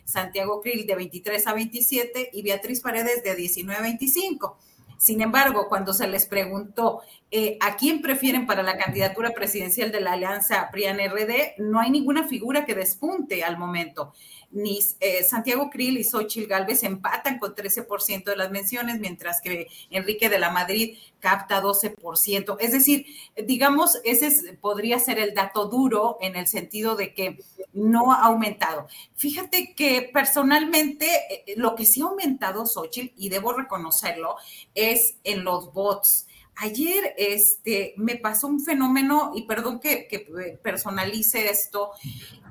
Santiago 0.06 0.62
Krill 0.62 0.86
de 0.86 0.96
23 0.96 1.46
a 1.48 1.54
27 1.54 2.30
y 2.32 2.42
Beatriz 2.44 2.80
Paredes 2.80 3.24
de 3.24 3.36
19 3.36 3.78
a 3.78 3.82
25. 3.82 4.58
Sin 4.98 5.22
embargo, 5.22 5.68
cuando 5.70 5.94
se 5.94 6.08
les 6.08 6.26
preguntó 6.26 7.02
eh, 7.30 7.58
a 7.62 7.76
quién 7.76 8.02
prefieren 8.02 8.46
para 8.46 8.64
la 8.64 8.78
candidatura 8.78 9.32
presidencial 9.32 9.92
de 9.92 10.02
la 10.02 10.14
alianza 10.14 10.70
PRIAN-RD, 10.72 11.60
no 11.60 11.80
hay 11.80 11.92
ninguna 11.92 12.28
figura 12.28 12.66
que 12.66 12.76
despunte 12.76 13.44
al 13.44 13.58
momento 13.58 14.14
ni 14.52 14.80
eh, 15.00 15.24
Santiago 15.24 15.70
Krill 15.70 15.98
y 15.98 16.04
Xochitl 16.04 16.48
Galvez 16.48 16.84
empatan 16.84 17.38
con 17.40 17.54
13% 17.54 18.24
de 18.24 18.36
las 18.36 18.52
menciones, 18.52 19.00
mientras 19.00 19.42
que 19.42 19.68
Enrique 19.90 20.30
de 20.30 20.40
la 20.40 20.52
Madrid 20.52 20.98
capta 21.20 21.62
12%. 21.62 22.58
Es 22.60 22.72
decir, 22.72 23.06
digamos, 23.46 24.00
ese 24.04 24.54
podría 24.54 25.00
ser 25.00 25.20
el 25.20 25.34
dato 25.34 25.68
duro 25.68 26.18
en 26.22 26.36
el 26.36 26.48
sentido 26.48 26.96
de 26.96 27.14
que 27.14 27.40
no 27.74 28.12
ha 28.12 28.24
aumentado. 28.24 28.88
Fíjate 29.16 29.74
que 29.76 30.10
personalmente 30.14 31.08
eh, 31.30 31.54
lo 31.58 31.76
que 31.76 31.86
sí 31.86 32.02
ha 32.02 32.06
aumentado 32.06 32.66
Xochitl, 32.66 33.14
y 33.18 33.30
debo 33.30 33.54
reconocerlo, 33.54 34.36
es 34.76 35.16
en 35.24 35.44
los 35.44 35.74
bots 35.74 36.27
Ayer 36.60 37.14
este, 37.18 37.94
me 37.98 38.16
pasó 38.16 38.48
un 38.48 38.60
fenómeno, 38.60 39.32
y 39.36 39.44
perdón 39.44 39.80
que, 39.80 40.08
eh, 40.12 40.60
personalice 40.64 41.50
esto, 41.50 41.92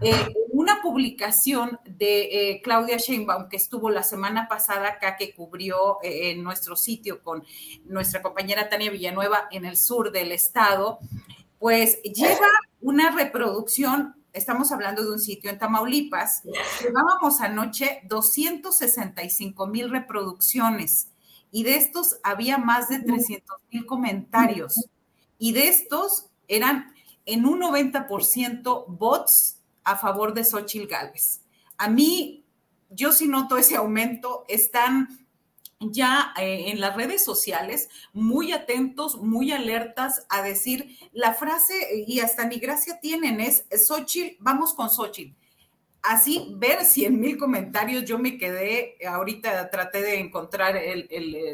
eh, 0.01 0.33
una 0.53 0.81
publicación 0.81 1.81
de 1.85 2.51
eh, 2.51 2.61
Claudia 2.63 2.99
Sheinbaum 2.99 3.49
que 3.49 3.57
estuvo 3.57 3.91
la 3.91 4.05
semana 4.05 4.47
pasada 4.47 4.91
acá, 4.91 5.17
que 5.17 5.35
cubrió 5.35 5.99
en 6.05 6.45
nuestro 6.45 6.77
sitio 6.77 7.21
con 7.21 7.45
nuestra 7.87 8.23
compañera 8.23 8.69
Tania 8.69 8.93
Villanueva 8.93 9.49
en 9.51 9.65
el 9.65 9.77
sur 9.77 10.13
del 10.13 10.31
estado, 10.31 11.01
pues 11.59 12.01
lleva 12.03 12.47
una 12.81 13.11
reproducción 13.11 14.15
estamos 14.33 14.71
hablando 14.71 15.03
de 15.03 15.13
un 15.13 15.19
sitio 15.19 15.51
en 15.51 15.59
Tamaulipas, 15.59 16.43
llevábamos 16.83 17.41
anoche 17.41 18.03
265 18.05 19.67
mil 19.67 19.89
reproducciones 19.91 21.09
y 21.57 21.63
de 21.63 21.77
estos 21.77 22.19
había 22.23 22.59
más 22.59 22.91
de 22.91 22.99
300 22.99 23.57
mil 23.73 23.87
comentarios. 23.87 24.91
Y 25.39 25.53
de 25.53 25.69
estos 25.69 26.27
eran 26.49 26.93
en 27.25 27.47
un 27.47 27.63
90% 27.63 28.85
bots 28.87 29.63
a 29.83 29.97
favor 29.97 30.35
de 30.35 30.45
Xochitl 30.45 30.87
Gálvez. 30.87 31.41
A 31.79 31.89
mí, 31.89 32.45
yo 32.91 33.11
sí 33.11 33.27
noto 33.27 33.57
ese 33.57 33.77
aumento, 33.77 34.45
están 34.49 35.09
ya 35.81 36.35
eh, 36.39 36.65
en 36.69 36.79
las 36.79 36.95
redes 36.95 37.25
sociales 37.25 37.89
muy 38.13 38.53
atentos, 38.53 39.17
muy 39.23 39.51
alertas 39.51 40.27
a 40.29 40.43
decir 40.43 40.99
la 41.13 41.33
frase, 41.33 42.05
y 42.07 42.21
hasta 42.21 42.45
ni 42.45 42.59
gracia 42.59 43.01
tienen, 43.01 43.41
es 43.41 43.65
Xochitl, 43.89 44.37
vamos 44.41 44.75
con 44.75 44.91
Xochitl 44.91 45.35
así 46.07 46.55
ver 46.57 46.85
100 46.85 47.19
mil 47.19 47.37
comentarios, 47.37 48.05
yo 48.05 48.19
me 48.19 48.39
quedé, 48.39 48.97
ahorita 49.07 49.71
traté 49.71 50.03
de 50.03 50.21
encontrar 50.21 50.81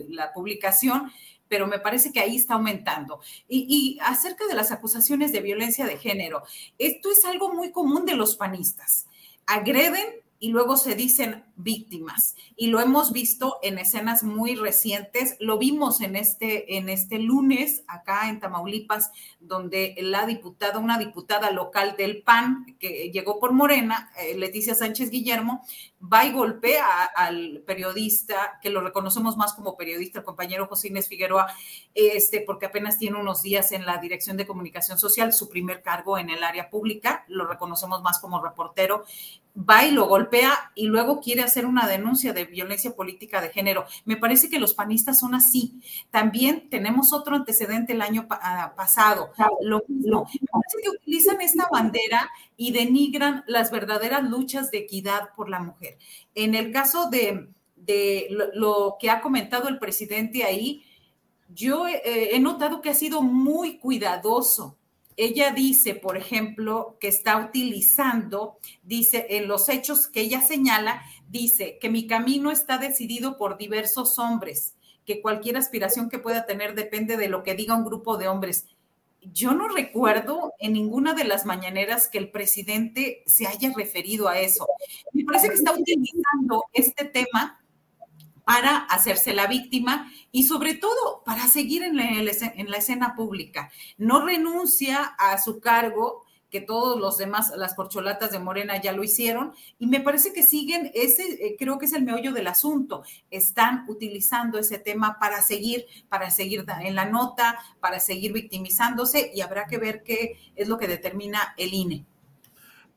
la 0.08 0.32
publicación, 0.32 1.10
pero 1.48 1.66
me 1.66 1.78
parece 1.78 2.12
que 2.12 2.20
ahí 2.20 2.36
está 2.36 2.54
aumentando. 2.54 3.20
Y, 3.48 3.66
y, 3.68 3.98
acerca 4.00 4.46
de 4.46 4.54
las 4.54 4.72
acusaciones 4.72 5.32
de 5.32 5.40
violencia 5.40 5.86
de 5.86 5.98
género, 5.98 6.42
esto 6.78 7.10
es 7.10 7.24
algo 7.24 7.52
muy 7.52 7.72
común 7.72 8.06
de 8.06 8.14
los 8.14 8.36
panistas. 8.36 9.06
Agreden 9.46 10.21
y 10.42 10.48
luego 10.48 10.76
se 10.76 10.96
dicen 10.96 11.44
víctimas. 11.54 12.34
Y 12.56 12.66
lo 12.66 12.80
hemos 12.80 13.12
visto 13.12 13.60
en 13.62 13.78
escenas 13.78 14.24
muy 14.24 14.56
recientes. 14.56 15.36
Lo 15.38 15.56
vimos 15.56 16.00
en 16.00 16.16
este, 16.16 16.78
en 16.78 16.88
este 16.88 17.20
lunes 17.20 17.84
acá 17.86 18.28
en 18.28 18.40
Tamaulipas, 18.40 19.12
donde 19.38 19.94
la 20.00 20.26
diputada, 20.26 20.80
una 20.80 20.98
diputada 20.98 21.52
local 21.52 21.94
del 21.96 22.24
PAN, 22.24 22.76
que 22.80 23.12
llegó 23.12 23.38
por 23.38 23.52
Morena, 23.52 24.10
eh, 24.18 24.36
Leticia 24.36 24.74
Sánchez 24.74 25.10
Guillermo, 25.10 25.64
va 26.02 26.24
y 26.24 26.32
golpea 26.32 27.04
al 27.14 27.62
periodista, 27.64 28.58
que 28.60 28.70
lo 28.70 28.80
reconocemos 28.80 29.36
más 29.36 29.52
como 29.54 29.76
periodista, 29.76 30.18
el 30.18 30.24
compañero 30.24 30.66
José 30.66 30.88
Inés 30.88 31.06
Figueroa, 31.06 31.46
este, 31.94 32.40
porque 32.40 32.66
apenas 32.66 32.98
tiene 32.98 33.20
unos 33.20 33.42
días 33.42 33.70
en 33.70 33.86
la 33.86 33.98
Dirección 33.98 34.36
de 34.36 34.46
Comunicación 34.46 34.98
Social, 34.98 35.32
su 35.32 35.48
primer 35.48 35.82
cargo 35.82 36.18
en 36.18 36.30
el 36.30 36.42
área 36.42 36.68
pública, 36.68 37.24
lo 37.28 37.46
reconocemos 37.46 38.02
más 38.02 38.18
como 38.18 38.42
reportero, 38.42 39.04
va 39.56 39.84
y 39.84 39.90
lo 39.90 40.08
golpea 40.08 40.72
y 40.74 40.86
luego 40.86 41.20
quiere 41.20 41.42
hacer 41.42 41.66
una 41.66 41.86
denuncia 41.86 42.32
de 42.32 42.46
violencia 42.46 42.94
política 42.94 43.40
de 43.40 43.50
género. 43.50 43.84
Me 44.04 44.16
parece 44.16 44.48
que 44.48 44.58
los 44.58 44.74
panistas 44.74 45.18
son 45.18 45.34
así. 45.34 45.80
También 46.10 46.68
tenemos 46.70 47.12
otro 47.12 47.36
antecedente 47.36 47.92
el 47.92 48.02
año 48.02 48.26
ah, 48.30 48.72
pasado. 48.76 49.30
Lo 49.60 49.82
mismo. 49.88 50.26
Me 50.40 50.48
parece 50.48 50.78
que 50.82 50.90
utilizan 50.90 51.40
esta 51.40 51.68
bandera 51.70 52.30
y 52.56 52.72
denigran 52.72 53.44
las 53.46 53.70
verdaderas 53.70 54.22
luchas 54.24 54.70
de 54.70 54.78
equidad 54.78 55.30
por 55.36 55.48
la 55.48 55.60
mujer. 55.60 55.98
En 56.34 56.54
el 56.54 56.72
caso 56.72 57.10
de, 57.10 57.48
lo, 58.54 58.96
que 58.98 59.10
ha 59.10 59.20
comentado 59.20 59.68
el 59.68 59.78
presidente 59.78 60.44
ahí, 60.44 60.84
yo 61.54 61.86
he 61.86 62.38
notado 62.40 62.80
que 62.80 62.88
ha 62.88 62.94
sido 62.94 63.20
muy 63.20 63.78
cuidadoso 63.78 64.78
ella 65.24 65.52
dice, 65.52 65.94
por 65.94 66.16
ejemplo, 66.16 66.96
que 67.00 67.08
está 67.08 67.36
utilizando, 67.38 68.58
dice, 68.82 69.26
en 69.30 69.48
los 69.48 69.68
hechos 69.68 70.08
que 70.08 70.20
ella 70.20 70.40
señala, 70.40 71.02
dice 71.28 71.78
que 71.80 71.90
mi 71.90 72.06
camino 72.06 72.50
está 72.50 72.78
decidido 72.78 73.36
por 73.36 73.58
diversos 73.58 74.18
hombres, 74.18 74.74
que 75.04 75.20
cualquier 75.20 75.56
aspiración 75.56 76.08
que 76.08 76.18
pueda 76.18 76.46
tener 76.46 76.74
depende 76.74 77.16
de 77.16 77.28
lo 77.28 77.42
que 77.42 77.54
diga 77.54 77.76
un 77.76 77.84
grupo 77.84 78.16
de 78.16 78.28
hombres. 78.28 78.66
Yo 79.20 79.52
no 79.54 79.68
recuerdo 79.68 80.52
en 80.58 80.72
ninguna 80.72 81.14
de 81.14 81.24
las 81.24 81.46
mañaneras 81.46 82.08
que 82.08 82.18
el 82.18 82.30
presidente 82.30 83.22
se 83.26 83.46
haya 83.46 83.72
referido 83.76 84.28
a 84.28 84.40
eso. 84.40 84.66
Me 85.12 85.24
parece 85.24 85.48
que 85.48 85.54
está 85.54 85.72
utilizando 85.72 86.64
este 86.72 87.04
tema 87.04 87.61
para 88.44 88.76
hacerse 88.76 89.32
la 89.32 89.46
víctima 89.46 90.10
y 90.30 90.44
sobre 90.44 90.74
todo 90.74 91.22
para 91.24 91.46
seguir 91.46 91.82
en 91.82 91.96
la, 91.96 92.04
en 92.04 92.70
la, 92.70 92.76
escena 92.76 93.14
pública. 93.14 93.70
No 93.98 94.24
renuncia 94.24 95.14
a 95.18 95.38
su 95.38 95.60
cargo, 95.60 96.24
que 96.52 96.60
todos 96.60 97.00
los 97.00 97.16
demás, 97.16 97.50
las 97.56 97.74
corcholatas 97.74 98.30
de 98.30 98.38
Morena 98.38 98.80
ya 98.80 98.92
lo 98.92 99.02
hicieron, 99.02 99.52
y 99.78 99.86
me 99.86 100.00
parece 100.00 100.34
que 100.34 100.42
siguen, 100.42 100.90
ese 100.94 101.22
eh, 101.22 101.56
creo 101.58 101.78
que 101.78 101.86
es 101.86 101.94
el 101.94 102.04
meollo 102.04 102.32
del 102.32 102.46
asunto, 102.46 103.04
están 103.30 103.86
utilizando 103.88 104.58
ese 104.58 104.78
tema 104.78 105.18
para 105.18 105.40
seguir, 105.40 105.86
para 106.10 106.30
seguir 106.30 106.66
en 106.82 106.94
la 106.94 107.06
nota, 107.06 107.58
para 107.80 108.00
seguir 108.00 108.34
victimizándose, 108.34 109.32
y 109.34 109.40
habrá 109.40 109.66
que 109.66 109.78
ver 109.78 110.02
qué 110.02 110.36
es 110.54 110.68
lo 110.68 110.76
que 110.76 110.88
determina 110.88 111.54
el 111.56 111.72
INE. 111.72 112.04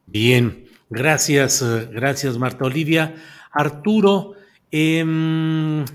Bien, 0.05 0.67
gracias, 0.89 1.62
eh, 1.62 1.88
gracias 1.91 2.38
Marta 2.38 2.65
Olivia. 2.65 3.15
Arturo, 3.51 4.35
Em, 4.77 5.85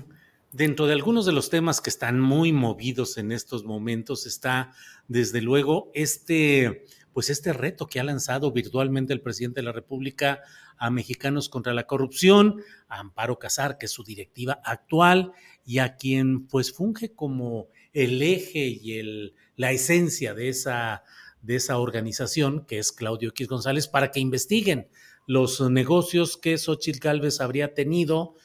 dentro 0.51 0.87
de 0.87 0.93
algunos 0.93 1.27
de 1.27 1.31
los 1.31 1.51
temas 1.51 1.81
que 1.81 1.91
están 1.91 2.19
muy 2.19 2.51
movidos 2.51 3.19
en 3.19 3.31
estos 3.31 3.63
momentos 3.63 4.25
está, 4.25 4.73
desde 5.07 5.39
luego, 5.39 5.91
este, 5.93 6.87
pues 7.13 7.29
este 7.29 7.53
reto 7.53 7.85
que 7.85 7.99
ha 7.99 8.03
lanzado 8.03 8.51
virtualmente 8.51 9.13
el 9.13 9.21
presidente 9.21 9.59
de 9.59 9.65
la 9.65 9.71
República 9.71 10.41
a 10.79 10.89
Mexicanos 10.89 11.47
contra 11.47 11.75
la 11.75 11.85
Corrupción, 11.85 12.63
a 12.87 13.01
Amparo 13.01 13.37
Casar, 13.37 13.77
que 13.77 13.85
es 13.85 13.91
su 13.91 14.03
directiva 14.03 14.59
actual, 14.65 15.31
y 15.63 15.77
a 15.77 15.95
quien 15.95 16.47
pues 16.47 16.73
funge 16.73 17.13
como 17.13 17.67
el 17.93 18.19
eje 18.23 18.65
y 18.65 18.97
el, 18.97 19.35
la 19.57 19.73
esencia 19.73 20.33
de 20.33 20.49
esa 20.49 21.03
de 21.43 21.57
esa 21.57 21.77
organización, 21.77 22.65
que 22.65 22.79
es 22.79 22.91
Claudio 22.91 23.29
X 23.29 23.47
González, 23.47 23.87
para 23.87 24.09
que 24.09 24.19
investiguen 24.19 24.89
los 25.27 25.61
negocios 25.61 26.35
que 26.35 26.57
Xochitl 26.57 26.99
Gálvez 26.99 27.41
habría 27.41 27.75
tenido 27.75 28.35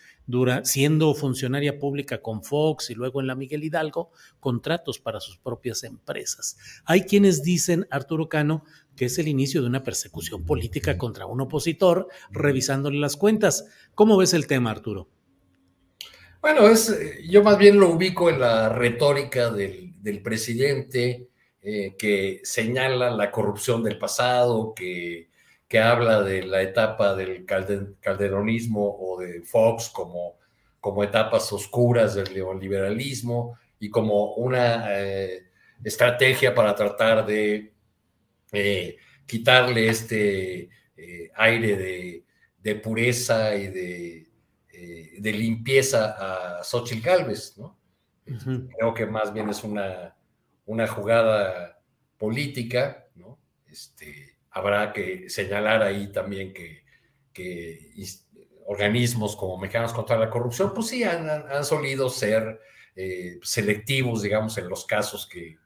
siendo 0.64 1.14
funcionaria 1.14 1.78
pública 1.78 2.20
con 2.20 2.42
Fox 2.42 2.90
y 2.90 2.94
luego 2.94 3.20
en 3.20 3.26
la 3.26 3.34
Miguel 3.34 3.64
Hidalgo, 3.64 4.10
contratos 4.40 4.98
para 4.98 5.20
sus 5.20 5.38
propias 5.38 5.84
empresas. 5.84 6.56
Hay 6.84 7.02
quienes 7.02 7.42
dicen, 7.42 7.86
Arturo 7.90 8.28
Cano, 8.28 8.64
que 8.96 9.06
es 9.06 9.18
el 9.18 9.28
inicio 9.28 9.60
de 9.60 9.68
una 9.68 9.82
persecución 9.82 10.44
política 10.44 10.98
contra 10.98 11.26
un 11.26 11.40
opositor, 11.40 12.08
revisándole 12.30 12.98
las 12.98 13.16
cuentas. 13.16 13.66
¿Cómo 13.94 14.16
ves 14.16 14.34
el 14.34 14.46
tema, 14.46 14.70
Arturo? 14.70 15.08
Bueno, 16.40 16.68
es, 16.68 16.96
yo 17.28 17.42
más 17.42 17.58
bien 17.58 17.78
lo 17.78 17.90
ubico 17.90 18.30
en 18.30 18.40
la 18.40 18.68
retórica 18.68 19.50
del, 19.50 19.94
presidente 20.22 21.28
eh, 21.60 21.96
que 21.98 22.40
señala 22.44 23.10
la 23.10 23.32
corrupción 23.32 23.82
del 23.82 23.98
pasado, 23.98 24.72
que 24.74 25.28
que 25.68 25.78
habla 25.80 26.22
de 26.22 26.44
la 26.44 26.62
etapa 26.62 27.14
del 27.14 27.44
calderonismo 27.44 28.96
o 28.98 29.20
de 29.20 29.42
Fox 29.42 29.88
como, 29.88 30.38
como 30.80 31.02
etapas 31.02 31.52
oscuras 31.52 32.14
del 32.14 32.32
neoliberalismo 32.32 33.58
y 33.80 33.90
como 33.90 34.34
una 34.34 34.86
eh, 34.96 35.50
estrategia 35.82 36.54
para 36.54 36.74
tratar 36.74 37.26
de 37.26 37.72
eh, 38.52 38.96
quitarle 39.26 39.88
este 39.88 40.70
eh, 40.96 41.30
aire 41.34 41.76
de, 41.76 42.74
pureza 42.82 43.54
y 43.54 43.68
de, 43.68 44.28
de, 45.20 45.32
limpieza 45.32 46.58
a 46.58 46.64
Xochitl 46.64 47.00
Galvez, 47.00 47.56
¿no? 47.56 47.78
Creo 48.24 48.92
que 48.92 49.06
más 49.06 49.32
bien 49.32 49.48
es 49.48 49.62
una, 49.62 50.16
una 50.64 50.88
jugada 50.88 51.80
política, 52.18 53.06
¿no? 53.14 53.38
Este, 53.68 54.25
habrá 54.56 54.90
que 54.90 55.28
señalar 55.28 55.82
ahí 55.82 56.10
también 56.10 56.54
que, 56.54 56.82
organismos 58.64 59.36
como 59.36 59.58
Mexicanos 59.58 59.92
contra 59.92 60.18
la 60.18 60.30
Corrupción, 60.30 60.72
pues 60.74 60.88
sí, 60.88 61.04
han, 61.04 61.62
solido 61.62 62.08
ser 62.08 62.58
eh, 62.96 63.38
selectivos, 63.42 64.22
digamos, 64.22 64.56
en 64.56 64.68
los 64.68 64.86
casos 64.86 65.28
que, 65.28 65.58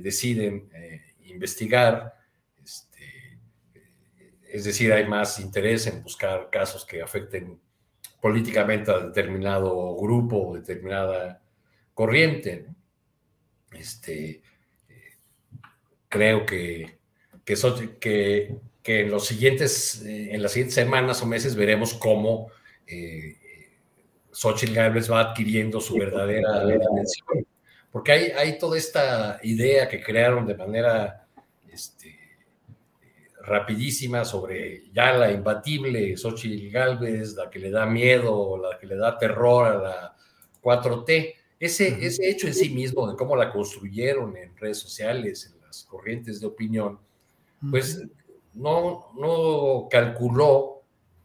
deciden 0.00 0.70
eh, 0.74 1.14
investigar. 1.26 2.14
Este, 2.62 3.38
es 4.50 4.64
decir, 4.64 4.92
hay 4.92 5.06
más 5.06 5.38
interés 5.40 5.86
en 5.86 6.02
buscar 6.02 6.48
casos 6.50 6.84
que 6.84 7.00
afecten 7.00 7.58
políticamente 8.20 8.90
a 8.90 9.00
determinado 9.00 9.94
grupo 9.96 10.48
o 10.48 10.54
determinada 10.54 11.42
corriente. 11.94 12.66
Este, 13.72 14.42
eh, 14.88 15.16
creo 16.08 16.44
que 16.44 16.97
que, 18.00 18.56
que, 18.82 19.00
en, 19.00 19.10
los 19.10 19.26
siguientes, 19.26 20.02
eh, 20.04 20.34
en 20.34 20.42
las 20.42 20.52
siguientes 20.52 20.74
semanas 20.74 21.22
o 21.22 21.26
meses 21.26 21.56
veremos 21.56 21.94
cómo 21.94 22.50
eh, 22.86 23.36
Xochitl 24.30 24.74
Gálvez 24.74 25.10
va 25.10 25.20
adquiriendo 25.20 25.80
su 25.80 25.94
verdadera 25.94 26.64
dimensión. 26.66 27.46
Porque 27.90 28.12
hay, 28.12 28.24
hay 28.32 28.58
toda 28.58 28.76
esta 28.76 29.40
idea 29.42 29.88
que 29.88 30.02
crearon 30.02 30.46
de 30.46 30.54
manera 30.54 31.26
este, 31.72 32.18
rapidísima 33.40 34.24
sobre 34.24 34.84
ya 34.92 35.12
la 35.12 35.32
imbatible 35.32 36.16
Xochitl 36.16 36.70
Gálvez, 36.70 37.34
la 37.34 37.48
que 37.48 37.58
le 37.58 37.70
da 37.70 37.86
miedo, 37.86 38.58
la 38.58 38.78
que 38.78 38.86
le 38.86 38.96
da 38.96 39.16
terror 39.16 39.66
a 39.66 39.74
la 39.74 40.16
4T. 40.62 41.34
Ese, 41.58 42.06
ese 42.06 42.28
hecho 42.28 42.46
en 42.46 42.54
sí 42.54 42.70
mismo 42.70 43.10
de 43.10 43.16
cómo 43.16 43.34
la 43.34 43.50
construyeron 43.50 44.36
en 44.36 44.56
redes 44.56 44.78
sociales, 44.78 45.50
en 45.52 45.60
las 45.66 45.84
corrientes 45.84 46.40
de 46.40 46.46
opinión, 46.46 47.00
pues 47.70 48.02
no, 48.54 49.12
no 49.16 49.88
calculó 49.90 50.82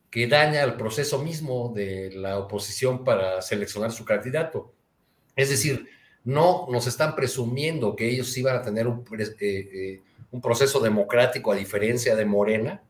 que 0.10 0.28
daña 0.28 0.62
el 0.62 0.76
proceso 0.76 1.18
mismo 1.20 1.72
de 1.74 2.12
la 2.14 2.38
oposición 2.38 3.04
para 3.04 3.42
seleccionar 3.42 3.92
su 3.92 4.06
candidato. 4.06 4.72
Es 5.36 5.50
decir, 5.50 5.88
no 6.24 6.68
nos 6.70 6.86
están 6.86 7.16
presumiendo 7.16 7.96
que 7.96 8.08
ellos 8.08 8.38
iban 8.38 8.58
a 8.58 8.62
tener 8.62 8.88
un, 8.88 9.04
eh, 9.18 9.36
eh, 9.40 10.02
un 10.30 10.40
proceso 10.40 10.80
democrático 10.80 11.52
a 11.52 11.56
diferencia 11.56 12.16
de 12.16 12.26
Morena, 12.26 12.84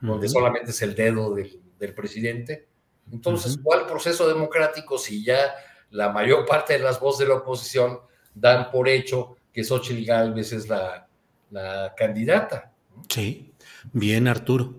donde 0.00 0.28
solamente 0.28 0.70
es 0.70 0.82
el 0.82 0.94
dedo 0.94 1.34
del, 1.34 1.60
presidente. 1.94 2.68
Entonces, 3.12 3.58
¿cuál 3.62 3.86
proceso 3.86 4.26
democrático 4.26 4.96
si 4.96 5.24
ya 5.24 5.52
la 5.90 6.10
mayor 6.10 6.46
parte 6.46 6.74
de 6.74 6.78
las 6.78 7.00
voces 7.00 7.26
de 7.26 7.34
la 7.34 7.40
oposición 7.40 7.98
dan 8.34 8.70
por 8.70 8.88
hecho 8.88 9.36
que 9.52 9.64
Xochitl 9.64 10.04
Gálvez 10.04 10.52
es 10.52 10.68
la, 10.68 11.06
la 11.50 11.92
candidata? 11.96 12.71
Sí, 13.08 13.52
bien, 13.92 14.28
Arturo. 14.28 14.74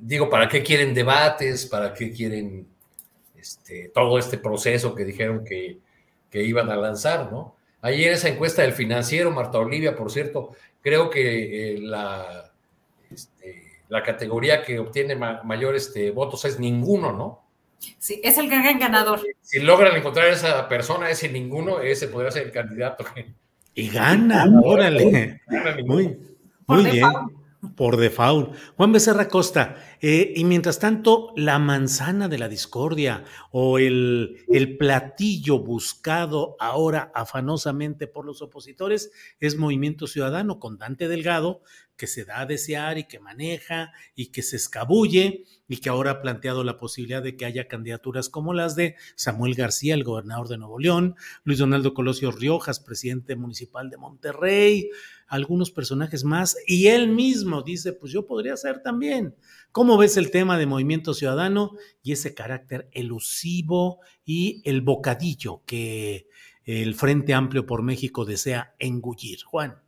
Digo, 0.00 0.28
¿para 0.28 0.48
qué 0.48 0.62
quieren 0.62 0.94
debates? 0.94 1.66
¿Para 1.66 1.94
qué 1.94 2.12
quieren 2.12 2.66
este, 3.44 3.90
todo 3.94 4.18
este 4.18 4.38
proceso 4.38 4.94
que 4.94 5.04
dijeron 5.04 5.44
que, 5.44 5.78
iban 6.32 6.68
a 6.68 6.76
lanzar, 6.76 7.30
¿no? 7.30 7.54
Ayer 7.80 8.12
esa 8.12 8.28
encuesta 8.28 8.62
del 8.62 8.72
financiero, 8.72 9.30
Marta 9.30 9.58
Olivia, 9.58 9.94
por 9.94 10.10
cierto, 10.10 10.56
creo 10.80 11.08
que 11.08 11.74
eh, 11.74 11.78
la, 11.78 12.50
este, 13.08 13.64
la 13.88 14.02
categoría 14.02 14.62
que 14.64 14.80
obtiene 14.80 15.14
mayores 15.14 15.86
este, 15.86 16.10
votos 16.10 16.44
es 16.44 16.58
ninguno, 16.58 17.12
¿no? 17.12 17.44
Sí, 17.98 18.20
es 18.24 18.36
el 18.38 18.48
gran 18.48 18.78
ganador. 18.78 19.20
Si 19.42 19.60
logran 19.60 19.96
encontrar 19.96 20.26
esa 20.28 20.68
persona, 20.68 21.08
ese 21.08 21.28
ninguno, 21.28 21.80
ese 21.80 22.08
podría 22.08 22.32
ser 22.32 22.46
el 22.46 22.52
candidato. 22.52 23.04
Y 23.76 23.90
gana, 23.90 24.46
órale. 24.62 25.40
Muy, 25.84 26.16
muy 26.66 26.90
bien. 26.90 27.08
Por 27.76 27.96
default. 27.96 28.54
Juan 28.76 28.92
Becerra 28.92 29.28
Costa, 29.28 29.76
eh, 30.02 30.34
y 30.36 30.44
mientras 30.44 30.78
tanto, 30.78 31.32
la 31.34 31.58
manzana 31.58 32.28
de 32.28 32.38
la 32.38 32.48
discordia 32.48 33.24
o 33.56 33.78
el, 33.78 34.36
platillo 34.80 35.60
buscado 35.60 36.56
ahora 36.58 37.12
afanosamente 37.14 38.08
por 38.08 38.26
los 38.26 38.42
opositores 38.42 39.12
es 39.38 39.56
Movimiento 39.56 40.08
Ciudadano 40.08 40.58
con 40.58 40.76
Dante 40.76 41.06
Delgado, 41.06 41.62
que 41.96 42.08
se 42.08 42.24
da 42.24 42.40
a 42.40 42.46
desear 42.46 42.98
y 42.98 43.04
que 43.04 43.20
maneja 43.20 43.92
y 44.16 44.32
que 44.32 44.42
se 44.42 44.56
escabulle 44.56 45.44
y 45.68 45.76
que 45.76 45.88
ahora 45.88 46.10
ha 46.10 46.20
planteado 46.20 46.64
la 46.64 46.76
posibilidad 46.76 47.22
de 47.22 47.36
que 47.36 47.44
haya 47.44 47.68
candidaturas 47.68 48.28
como 48.28 48.54
las 48.54 48.74
de 48.74 48.96
Samuel 49.14 49.54
García, 49.54 49.94
el 49.94 50.02
gobernador 50.02 50.48
de 50.48 50.58
Nuevo 50.58 50.80
León, 50.80 51.14
Luis 51.44 51.60
Donaldo 51.60 51.94
Colosio 51.94 52.32
Riojas, 52.32 52.80
presidente 52.80 53.36
municipal 53.36 53.88
de 53.88 53.98
Monterrey, 53.98 54.90
algunos 55.28 55.70
personajes 55.70 56.24
más, 56.24 56.56
y 56.66 56.88
él 56.88 57.08
mismo 57.08 57.62
dice, 57.62 57.92
pues 57.92 58.12
yo 58.12 58.26
podría 58.26 58.56
ser 58.56 58.82
también. 58.82 59.36
¿Cómo 59.70 59.96
ves 59.96 60.16
el 60.16 60.30
tema 60.30 60.58
de 60.58 60.66
movimiento 60.66 61.14
ciudadano 61.14 61.72
y 62.02 62.12
ese 62.12 62.34
carácter 62.34 62.88
elusivo 62.92 63.43
y 63.44 64.62
el 64.64 64.80
bocadillo 64.80 65.62
que 65.66 66.28
el 66.64 66.94
Frente 66.94 67.34
Amplio 67.34 67.66
por 67.66 67.82
México 67.82 68.24
desea 68.24 68.74
engullir? 68.78 69.42
Juan. 69.44 69.82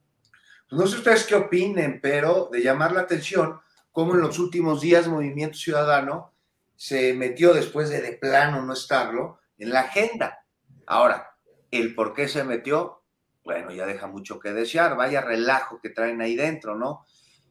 No 0.70 0.86
sé 0.86 0.96
ustedes 0.96 1.24
qué 1.24 1.36
opinen, 1.36 2.00
pero 2.00 2.48
de 2.52 2.62
llamar 2.62 2.92
la 2.92 3.02
atención 3.02 3.60
cómo 3.92 4.14
en 4.14 4.20
los 4.20 4.38
últimos 4.38 4.80
días 4.80 5.08
Movimiento 5.08 5.56
Ciudadano 5.56 6.34
se 6.74 7.14
metió 7.14 7.54
después 7.54 7.88
de 7.88 8.02
de 8.02 8.12
plano 8.12 8.62
no 8.62 8.74
estarlo 8.74 9.38
en 9.58 9.70
la 9.70 9.80
agenda. 9.80 10.44
Ahora, 10.86 11.36
el 11.70 11.94
por 11.94 12.12
qué 12.12 12.28
se 12.28 12.44
metió, 12.44 13.02
bueno, 13.44 13.72
ya 13.72 13.86
deja 13.86 14.06
mucho 14.06 14.38
que 14.38 14.52
desear, 14.52 14.96
vaya 14.96 15.20
relajo 15.20 15.80
que 15.80 15.90
traen 15.90 16.20
ahí 16.20 16.36
dentro, 16.36 16.76
¿no? 16.76 17.06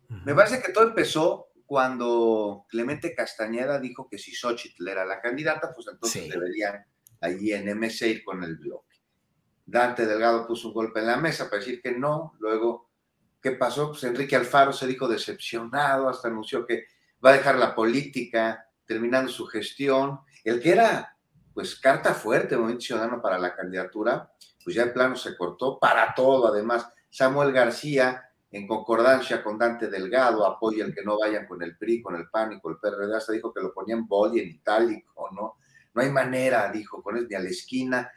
Me 0.08 0.36
parece 0.36 0.62
que 0.62 0.72
todo 0.72 0.88
empezó 0.88 1.45
cuando 1.66 2.66
Clemente 2.70 3.16
Castañeda 3.16 3.80
dijo 3.80 4.08
que 4.08 4.18
si 4.18 4.34
Xochitl 4.34 4.88
era 4.88 5.06
la 5.06 5.22
candidata, 5.22 5.72
pues 5.74 5.88
entonces 5.88 6.30
deberían 6.30 6.86
allí 7.22 7.54
en 7.54 7.68
MC 7.78 8.08
ir 8.08 8.24
con 8.24 8.44
el 8.44 8.58
bloque. 8.58 8.98
Dante 9.66 10.06
Delgado 10.06 10.46
puso 10.46 10.68
un 10.68 10.74
golpe 10.76 11.00
en 11.00 11.08
la 11.08 11.18
mesa 11.18 11.46
para 11.46 11.58
decir 11.58 11.82
que 11.82 11.92
no, 11.92 12.34
luego, 12.40 12.92
¿qué 13.42 13.52
pasó? 13.52 13.90
Pues 13.90 14.04
Enrique 14.04 14.36
Alfaro 14.36 14.72
se 14.72 14.86
dijo 14.86 15.08
decepcionado, 15.08 16.08
hasta 16.08 16.28
anunció 16.28 16.68
que 16.68 16.86
va 17.24 17.32
a 17.32 17.38
dejar 17.38 17.58
la 17.58 17.74
política, 17.74 18.70
terminando 18.86 19.32
su 19.32 19.48
gestión. 19.48 20.20
El 20.44 20.62
que 20.62 20.72
era, 20.72 21.18
pues, 21.54 21.76
carta 21.76 22.14
fuerte, 22.14 22.56
Movimiento 22.56 22.86
Ciudadano 22.86 23.22
para 23.22 23.40
la 23.40 23.56
candidatura, 23.56 24.32
pues 24.64 24.76
ya 24.76 24.84
el 24.84 24.94
plano 24.94 25.16
se 25.16 25.36
cortó 25.36 25.80
para 25.80 26.14
todo, 26.14 26.48
además. 26.48 26.88
Samuel 27.10 27.52
García, 27.52 28.24
en 28.56 28.68
concordancia 28.68 29.44
con 29.44 29.58
Dante 29.58 29.90
Delgado, 29.90 30.46
apoya 30.46 30.86
el 30.86 30.96
que 30.96 31.04
no 31.04 31.20
vayan 31.20 31.46
con 31.46 31.62
el 31.62 31.78
PRI, 31.78 32.02
con 32.02 32.16
el 32.16 32.30
PAN 32.30 32.54
y 32.54 32.62
con 32.62 32.72
el 32.72 32.80
PRD, 32.80 33.14
hasta 33.14 33.34
dijo 33.34 33.54
que 33.54 33.62
lo 33.62 33.74
ponían 33.74 34.08
boli 34.08 34.40
en 34.40 34.48
itálico, 34.48 35.30
¿no? 35.34 35.58
No 35.94 36.02
hay 36.02 36.10
manera, 36.10 36.72
dijo, 36.72 37.04
con 37.04 37.18
él 37.18 37.28
ni 37.30 37.36
a 37.36 37.42
la 37.42 37.50
esquina. 37.50 38.10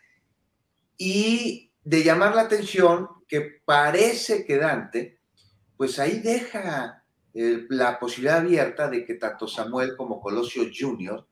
Y 0.97 1.73
de 1.83 2.05
llamar 2.05 2.37
la 2.37 2.43
atención 2.43 3.09
que 3.27 3.63
parece 3.65 4.45
que 4.45 4.59
Dante, 4.59 5.19
pues 5.77 5.99
ahí 5.99 6.21
deja 6.21 7.05
la 7.33 7.99
posibilidad 7.99 8.39
abierta 8.39 8.89
de 8.89 9.05
que 9.05 9.15
tanto 9.15 9.49
Samuel 9.49 9.97
como 9.97 10.21
Colosio 10.21 10.71
Jr., 10.73 11.27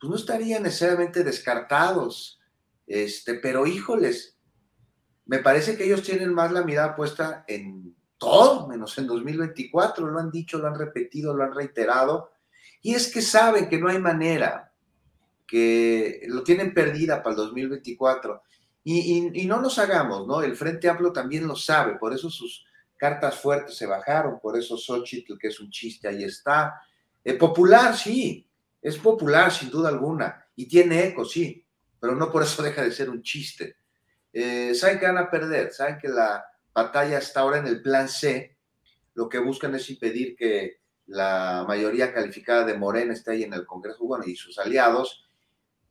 pues 0.00 0.10
no 0.10 0.16
estarían 0.16 0.62
necesariamente 0.62 1.22
descartados, 1.22 2.40
este, 2.86 3.34
pero 3.34 3.66
híjoles, 3.66 4.38
me 5.26 5.40
parece 5.40 5.76
que 5.76 5.84
ellos 5.84 6.02
tienen 6.02 6.32
más 6.32 6.50
la 6.50 6.62
mirada 6.62 6.96
puesta 6.96 7.44
en 7.46 7.94
todo 8.22 8.68
menos 8.68 8.96
en 8.98 9.08
2024, 9.08 10.06
lo 10.06 10.16
han 10.20 10.30
dicho, 10.30 10.56
lo 10.56 10.68
han 10.68 10.78
repetido, 10.78 11.34
lo 11.34 11.42
han 11.42 11.52
reiterado, 11.52 12.30
y 12.80 12.94
es 12.94 13.12
que 13.12 13.20
saben 13.20 13.68
que 13.68 13.78
no 13.78 13.88
hay 13.88 13.98
manera, 13.98 14.72
que 15.44 16.22
lo 16.28 16.44
tienen 16.44 16.72
perdida 16.72 17.20
para 17.20 17.32
el 17.32 17.36
2024. 17.36 18.42
Y, 18.84 19.44
no 19.46 19.60
nos 19.60 19.76
hagamos, 19.80 20.26
¿no? 20.28 20.40
El 20.40 20.54
Frente 20.54 20.88
Amplio 20.88 21.12
también 21.12 21.48
lo 21.48 21.56
sabe, 21.56 21.96
por 21.96 22.12
eso 22.12 22.30
sus 22.30 22.64
cartas 22.96 23.40
fuertes 23.40 23.76
se 23.76 23.86
bajaron, 23.86 24.38
por 24.40 24.56
eso 24.56 24.76
Xochitl, 24.76 25.36
que 25.36 25.48
es 25.48 25.58
un 25.58 25.70
chiste, 25.70 26.06
ahí 26.06 26.22
está. 26.22 26.80
Eh, 27.24 27.34
popular, 27.34 27.96
sí, 27.96 28.48
es 28.80 28.98
popular 28.98 29.50
sin 29.50 29.68
duda 29.68 29.88
alguna, 29.88 30.46
y 30.54 30.66
tiene 30.66 31.06
eco, 31.06 31.24
sí, 31.24 31.64
pero 31.98 32.14
no 32.14 32.30
por 32.30 32.44
eso 32.44 32.62
deja 32.62 32.82
de 32.82 32.92
ser 32.92 33.10
un 33.10 33.20
chiste. 33.20 33.74
Eh, 34.32 34.76
saben 34.76 35.00
que 35.00 35.06
van 35.06 35.18
a 35.18 35.28
perder, 35.28 35.72
saben 35.72 35.98
que 35.98 36.08
la 36.08 36.51
batalla 36.74 37.18
está 37.18 37.40
ahora 37.40 37.58
en 37.58 37.66
el 37.66 37.82
plan 37.82 38.08
C, 38.08 38.56
lo 39.14 39.28
que 39.28 39.38
buscan 39.38 39.74
es 39.74 39.88
impedir 39.90 40.36
que 40.36 40.80
la 41.06 41.64
mayoría 41.66 42.12
calificada 42.12 42.64
de 42.64 42.78
Morena 42.78 43.12
esté 43.12 43.32
ahí 43.32 43.42
en 43.42 43.52
el 43.52 43.66
Congreso, 43.66 44.04
bueno, 44.04 44.24
y 44.26 44.36
sus 44.36 44.58
aliados, 44.58 45.26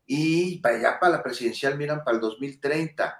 y 0.05 0.57
para 0.59 0.75
allá, 0.75 0.99
para 0.99 1.17
la 1.17 1.23
presidencial, 1.23 1.77
miran 1.77 2.03
para 2.03 2.15
el 2.15 2.21
2030. 2.21 3.17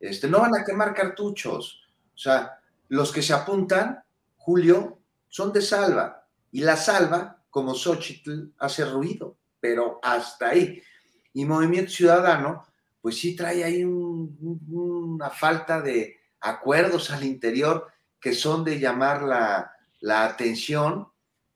Este, 0.00 0.28
no 0.28 0.40
van 0.40 0.56
a 0.56 0.64
quemar 0.64 0.94
cartuchos. 0.94 1.82
O 2.14 2.18
sea, 2.18 2.58
los 2.88 3.12
que 3.12 3.22
se 3.22 3.32
apuntan, 3.32 4.02
Julio, 4.36 4.98
son 5.28 5.52
de 5.52 5.62
salva. 5.62 6.26
Y 6.50 6.62
la 6.62 6.76
salva, 6.76 7.44
como 7.48 7.74
Xochitl, 7.74 8.54
hace 8.58 8.84
ruido, 8.84 9.36
pero 9.60 10.00
hasta 10.02 10.48
ahí. 10.48 10.82
Y 11.32 11.44
Movimiento 11.44 11.92
Ciudadano, 11.92 12.66
pues 13.00 13.18
sí 13.18 13.36
trae 13.36 13.62
ahí 13.62 13.84
una 13.84 15.30
falta 15.30 15.80
de 15.80 16.21
acuerdos 16.42 17.10
al 17.10 17.24
interior 17.24 17.88
que 18.20 18.34
son 18.34 18.64
de 18.64 18.78
llamar 18.78 19.22
la, 19.22 19.68
atención 20.24 21.08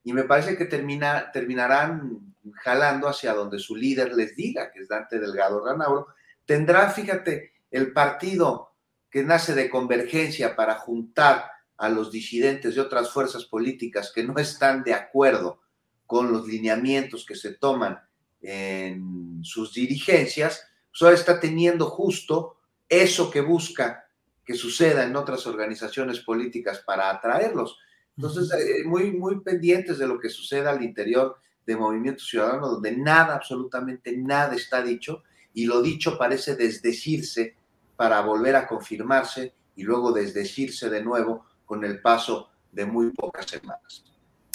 y 0.04 0.12
me 0.12 0.22
parece 0.22 0.56
que 0.56 0.66
termina, 0.66 1.30
terminarán 1.32 2.34
jalando 2.54 3.08
hacia 3.08 3.34
donde 3.34 3.58
su 3.58 3.74
líder 3.74 4.14
les 4.14 4.36
diga, 4.36 4.70
que 4.70 4.80
es 4.80 4.88
Dante 4.88 5.18
Delgado 5.18 5.64
Ranauro, 5.64 6.08
tendrá, 6.44 6.88
fíjate, 6.90 7.52
el 7.70 7.92
partido 7.92 8.72
que 9.10 9.24
nace 9.24 9.54
de 9.54 9.68
convergencia 9.68 10.54
para 10.54 10.76
juntar 10.76 11.50
a 11.76 11.88
los 11.88 12.12
disidentes 12.12 12.76
de 12.76 12.80
otras 12.80 13.10
fuerzas 13.10 13.44
políticas 13.44 14.12
que 14.14 14.22
no 14.22 14.38
están 14.38 14.82
de 14.84 14.94
acuerdo 14.94 15.60
con 16.06 16.32
los 16.32 16.46
lineamientos 16.46 17.26
que 17.26 17.34
se 17.34 17.54
toman 17.54 18.00
en 18.40 19.40
sus 19.42 19.74
dirigencias, 19.74 20.62
solo 20.92 21.10
pues 21.10 21.20
está 21.20 21.40
teniendo 21.40 21.90
justo 21.90 22.60
eso 22.88 23.30
que 23.30 23.40
busca 23.40 24.05
que 24.46 24.54
suceda 24.54 25.04
en 25.04 25.16
otras 25.16 25.46
organizaciones 25.46 26.20
políticas 26.20 26.78
para 26.86 27.10
atraerlos. 27.10 27.78
Entonces, 28.16 28.50
eh, 28.52 28.84
muy, 28.84 29.10
muy 29.10 29.40
pendientes 29.40 29.98
de 29.98 30.06
lo 30.06 30.20
que 30.20 30.30
suceda 30.30 30.70
al 30.70 30.82
interior 30.82 31.36
de 31.66 31.76
Movimiento 31.76 32.22
Ciudadano, 32.24 32.68
donde 32.68 32.96
nada, 32.96 33.34
absolutamente 33.34 34.16
nada 34.16 34.54
está 34.54 34.82
dicho, 34.82 35.24
y 35.52 35.66
lo 35.66 35.82
dicho 35.82 36.16
parece 36.16 36.54
desdecirse 36.54 37.56
para 37.96 38.20
volver 38.20 38.54
a 38.54 38.68
confirmarse 38.68 39.52
y 39.74 39.82
luego 39.82 40.12
desdecirse 40.12 40.88
de 40.88 41.02
nuevo 41.02 41.44
con 41.64 41.84
el 41.84 42.00
paso 42.00 42.50
de 42.70 42.86
muy 42.86 43.10
pocas 43.10 43.46
semanas. 43.46 44.04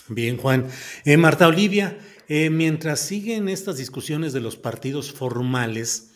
Bien, 0.07 0.37
Juan. 0.37 0.67
Eh, 1.03 1.17
Marta 1.17 1.47
Olivia, 1.47 1.99
eh, 2.27 2.49
mientras 2.49 3.01
siguen 3.01 3.49
estas 3.49 3.77
discusiones 3.77 4.31
de 4.31 4.39
los 4.39 4.55
partidos 4.55 5.11
formales, 5.11 6.10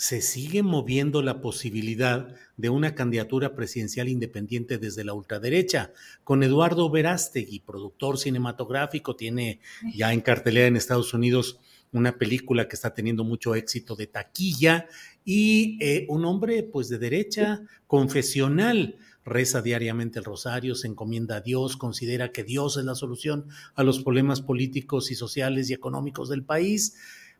se 0.00 0.22
sigue 0.22 0.62
moviendo 0.62 1.20
la 1.20 1.42
posibilidad 1.42 2.34
de 2.56 2.70
una 2.70 2.94
candidatura 2.94 3.54
presidencial 3.54 4.08
independiente 4.08 4.78
desde 4.78 5.04
la 5.04 5.12
ultraderecha, 5.12 5.92
con 6.24 6.42
Eduardo 6.42 6.88
Verástegui, 6.88 7.60
productor 7.60 8.16
cinematográfico, 8.16 9.14
tiene 9.14 9.60
ya 9.94 10.14
en 10.14 10.22
cartelera 10.22 10.68
en 10.68 10.76
Estados 10.76 11.12
Unidos 11.12 11.60
una 11.92 12.16
película 12.16 12.66
que 12.66 12.76
está 12.76 12.94
teniendo 12.94 13.24
mucho 13.24 13.54
éxito 13.54 13.94
de 13.94 14.06
taquilla 14.06 14.86
y 15.22 15.76
eh, 15.82 16.06
un 16.08 16.24
hombre 16.24 16.62
pues 16.62 16.88
de 16.88 16.96
derecha, 16.96 17.60
confesional, 17.86 18.96
reza 19.22 19.60
diariamente 19.60 20.18
el 20.18 20.24
rosario, 20.24 20.76
se 20.76 20.88
encomienda 20.88 21.36
a 21.36 21.40
Dios, 21.42 21.76
considera 21.76 22.32
que 22.32 22.42
Dios 22.42 22.78
es 22.78 22.86
la 22.86 22.94
solución 22.94 23.48
a 23.74 23.82
los 23.82 24.02
problemas 24.02 24.40
políticos 24.40 25.10
y 25.10 25.14
sociales 25.14 25.68
y 25.68 25.74
económicos 25.74 26.30
del 26.30 26.42
país 26.42 26.96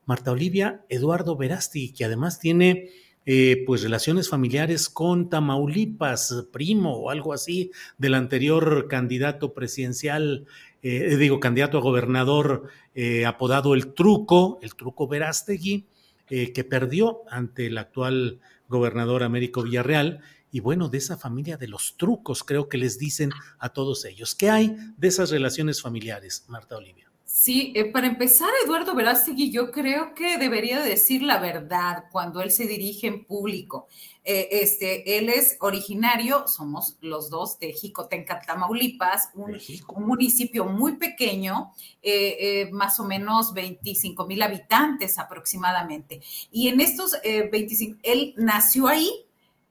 Marta 0.06 0.32
Olivia 0.32 0.84
Eduardo 0.88 1.36
Verasti, 1.36 1.92
que 1.92 2.04
además 2.04 2.38
tiene 2.38 2.90
eh, 3.26 3.64
pues 3.66 3.82
relaciones 3.82 4.30
familiares 4.30 4.88
con 4.88 5.28
Tamaulipas, 5.28 6.46
primo 6.50 6.96
o 6.96 7.10
algo 7.10 7.34
así 7.34 7.70
del 7.98 8.14
anterior 8.14 8.88
candidato 8.88 9.52
presidencial, 9.52 10.46
eh, 10.82 11.16
digo, 11.16 11.38
candidato 11.38 11.76
a 11.76 11.82
gobernador 11.82 12.68
eh, 12.94 13.26
apodado 13.26 13.74
El 13.74 13.92
Truco, 13.92 14.58
el 14.62 14.74
Truco 14.74 15.06
Verástegui, 15.06 15.86
que 16.28 16.62
perdió 16.62 17.22
ante 17.28 17.66
el 17.66 17.76
actual 17.76 18.38
gobernador 18.68 19.24
Américo 19.24 19.64
Villarreal. 19.64 20.20
Y 20.52 20.60
bueno, 20.60 20.88
de 20.88 20.98
esa 20.98 21.16
familia 21.16 21.56
de 21.56 21.66
los 21.66 21.96
trucos, 21.96 22.44
creo 22.44 22.68
que 22.68 22.78
les 22.78 23.00
dicen 23.00 23.30
a 23.58 23.70
todos 23.70 24.04
ellos. 24.04 24.36
¿Qué 24.36 24.48
hay 24.48 24.76
de 24.96 25.08
esas 25.08 25.30
relaciones 25.30 25.82
familiares, 25.82 26.44
Marta 26.46 26.76
Olivia? 26.76 27.09
Sí, 27.32 27.72
eh, 27.76 27.84
para 27.84 28.08
empezar, 28.08 28.50
Eduardo 28.64 28.94
Verástegui, 28.94 29.50
yo 29.52 29.70
creo 29.70 30.14
que 30.14 30.36
debería 30.36 30.80
decir 30.80 31.22
la 31.22 31.38
verdad 31.38 32.04
cuando 32.10 32.42
él 32.42 32.50
se 32.50 32.66
dirige 32.66 33.06
en 33.06 33.24
público. 33.24 33.86
Eh, 34.24 34.48
este, 34.50 35.16
él 35.16 35.28
es 35.28 35.56
originario, 35.60 36.48
somos 36.48 36.98
los 37.00 37.30
dos 37.30 37.58
de 37.60 37.72
Jicotenca, 37.72 38.40
Tamaulipas, 38.40 39.30
un, 39.34 39.56
municipio 40.04 40.66
muy 40.66 40.96
pequeño, 40.96 41.72
eh, 42.02 42.68
más 42.72 42.98
o 42.98 43.04
menos 43.04 43.54
25 43.54 44.26
mil 44.26 44.42
habitantes 44.42 45.18
aproximadamente. 45.18 46.20
Y 46.50 46.68
en 46.68 46.80
estos 46.80 47.16
25, 47.22 48.00
él 48.02 48.34
nació 48.36 48.88
ahí, 48.88 49.08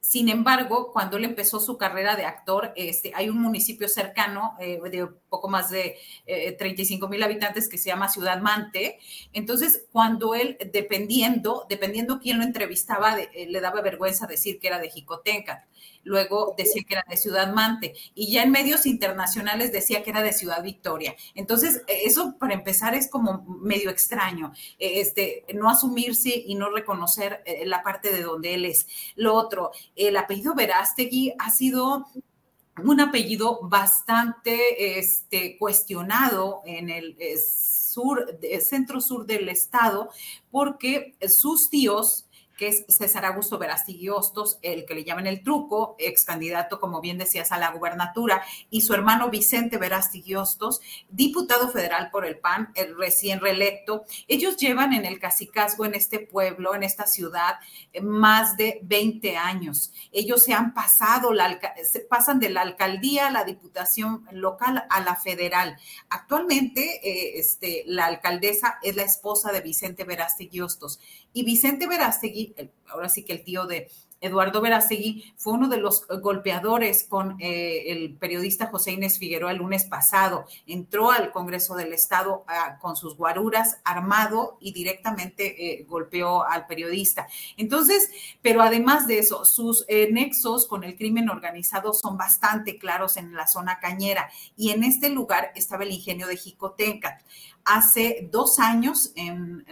sin 0.01 0.29
embargo, 0.29 0.91
cuando 0.93 1.17
él 1.17 1.25
empezó 1.25 1.59
su 1.59 1.77
carrera 1.77 2.15
de 2.15 2.25
actor, 2.25 2.71
este, 2.77 3.11
hay 3.13 3.27
un 3.27 3.41
municipio 3.41 3.89
cercano 3.89 4.55
eh, 4.59 4.79
de 4.89 5.07
poco 5.27 5.49
más 5.49 5.69
de 5.69 5.97
35 6.57 7.05
eh, 7.05 7.09
mil 7.09 7.21
habitantes 7.21 7.67
que 7.67 7.77
se 7.77 7.89
llama 7.89 8.07
Ciudad 8.07 8.41
Mante. 8.41 8.97
Entonces, 9.33 9.87
cuando 9.91 10.35
él, 10.35 10.57
dependiendo, 10.71 11.65
dependiendo 11.69 12.19
quién 12.19 12.37
lo 12.37 12.45
entrevistaba, 12.45 13.19
eh, 13.19 13.47
le 13.49 13.59
daba 13.59 13.81
vergüenza 13.81 14.25
decir 14.25 14.59
que 14.59 14.67
era 14.67 14.79
de 14.79 14.89
Jicotenca 14.89 15.67
luego 16.03 16.53
decía 16.57 16.83
que 16.87 16.93
era 16.95 17.05
de 17.07 17.17
Ciudad 17.17 17.53
Mante 17.53 17.93
y 18.15 18.31
ya 18.31 18.43
en 18.43 18.51
medios 18.51 18.85
internacionales 18.85 19.71
decía 19.71 20.03
que 20.03 20.09
era 20.09 20.23
de 20.23 20.33
Ciudad 20.33 20.63
Victoria. 20.63 21.15
Entonces, 21.35 21.81
e, 21.87 22.05
eso 22.05 22.35
para 22.39 22.53
empezar 22.53 22.95
es 22.95 23.09
como 23.09 23.43
medio 23.61 23.89
extraño, 23.89 24.51
e, 24.77 25.01
este, 25.01 25.45
no 25.53 25.69
asumirse 25.69 26.31
y 26.45 26.55
no 26.55 26.69
reconocer 26.69 27.41
eh, 27.45 27.65
la 27.65 27.83
parte 27.83 28.11
de 28.11 28.23
donde 28.23 28.53
él 28.55 28.65
es. 28.65 28.87
Lo 29.15 29.35
otro, 29.35 29.71
el 29.95 30.17
apellido 30.17 30.55
Verástegui 30.55 31.33
ha 31.37 31.49
sido 31.49 32.05
un 32.83 33.01
apellido 33.01 33.59
bastante 33.63 34.99
este, 34.99 35.57
cuestionado 35.57 36.61
en 36.65 36.89
el 36.89 37.17
sur, 37.37 38.39
centro 38.61 39.01
sur 39.01 39.25
del 39.25 39.49
estado, 39.49 40.09
porque 40.49 41.15
sus 41.27 41.69
tíos 41.69 42.28
que 42.59 42.67
es 42.67 42.83
César 42.89 43.23
Augusto 43.23 43.57
Verástegui 43.57 44.09
Hostos, 44.09 44.59
el 44.61 44.85
que 44.85 44.93
le 44.93 45.05
llaman 45.05 45.27
el 45.27 45.41
truco, 45.41 45.95
ex 45.97 46.25
candidato, 46.25 46.81
como 46.81 46.99
bien 46.99 47.17
decías, 47.17 47.53
a 47.53 47.57
la 47.57 47.71
gubernatura, 47.71 48.43
y 48.69 48.81
su 48.81 48.93
hermano 48.93 49.29
Vicente 49.29 49.77
Verástegui 49.77 50.35
Hostos, 50.35 50.81
diputado 51.09 51.69
federal 51.69 52.11
por 52.11 52.25
el 52.25 52.37
PAN, 52.37 52.73
recién 52.97 53.39
reelecto. 53.39 54.03
Ellos 54.27 54.57
llevan 54.57 54.91
en 54.91 55.05
el 55.05 55.19
cacicazgo 55.19 55.85
en 55.85 55.95
este 55.95 56.19
pueblo, 56.19 56.75
en 56.75 56.83
esta 56.83 57.07
ciudad, 57.07 57.59
eh, 57.93 58.01
más 58.01 58.57
de 58.57 58.81
20 58.83 59.37
años. 59.37 59.93
Ellos 60.11 60.43
se 60.43 60.53
han 60.53 60.73
pasado, 60.73 61.31
la, 61.31 61.61
pasan 62.09 62.41
de 62.41 62.49
la 62.49 62.61
alcaldía 62.61 63.27
a 63.27 63.31
la 63.31 63.45
diputación 63.45 64.25
local 64.33 64.85
a 64.89 64.99
la 64.99 65.15
federal. 65.15 65.77
Actualmente, 66.09 66.99
eh, 67.07 67.39
este, 67.39 67.83
la 67.87 68.07
alcaldesa 68.07 68.79
es 68.83 68.97
la 68.97 69.03
esposa 69.03 69.53
de 69.53 69.61
Vicente 69.61 70.03
Verástegui. 70.03 70.59
Y 71.33 71.43
Vicente 71.43 71.87
Verástegui, 71.87 72.55
ahora 72.87 73.09
sí 73.09 73.23
que 73.23 73.33
el 73.33 73.43
tío 73.43 73.65
de 73.65 73.89
Eduardo 74.21 74.61
Verástegui, 74.61 75.33
fue 75.37 75.53
uno 75.53 75.69
de 75.69 75.77
los 75.77 76.05
golpeadores 76.21 77.05
con 77.05 77.37
eh, 77.39 77.91
el 77.91 78.15
periodista 78.15 78.67
José 78.67 78.91
Inés 78.91 79.17
Figueroa 79.17 79.51
el 79.51 79.57
lunes 79.57 79.85
pasado. 79.85 80.45
Entró 80.67 81.11
al 81.11 81.31
Congreso 81.31 81.75
del 81.75 81.93
Estado 81.93 82.43
ah, 82.47 82.77
con 82.81 82.95
sus 82.95 83.15
guaruras 83.15 83.77
armado 83.83 84.57
y 84.59 84.73
directamente 84.73 85.71
eh, 85.79 85.85
golpeó 85.87 86.43
al 86.43 86.67
periodista. 86.67 87.27
Entonces, 87.57 88.09
pero 88.41 88.61
además 88.61 89.07
de 89.07 89.19
eso, 89.19 89.45
sus 89.45 89.85
eh, 89.87 90.09
nexos 90.11 90.67
con 90.67 90.83
el 90.83 90.95
crimen 90.95 91.29
organizado 91.29 91.93
son 91.93 92.17
bastante 92.17 92.77
claros 92.77 93.15
en 93.17 93.33
la 93.33 93.47
zona 93.47 93.79
cañera. 93.79 94.29
Y 94.57 94.71
en 94.71 94.83
este 94.83 95.09
lugar 95.09 95.51
estaba 95.55 95.83
el 95.83 95.91
ingenio 95.91 96.27
de 96.27 96.37
Jicotenca. 96.37 97.19
Hace 97.63 98.27
dos 98.31 98.59
años, 98.59 99.11
en 99.15 99.65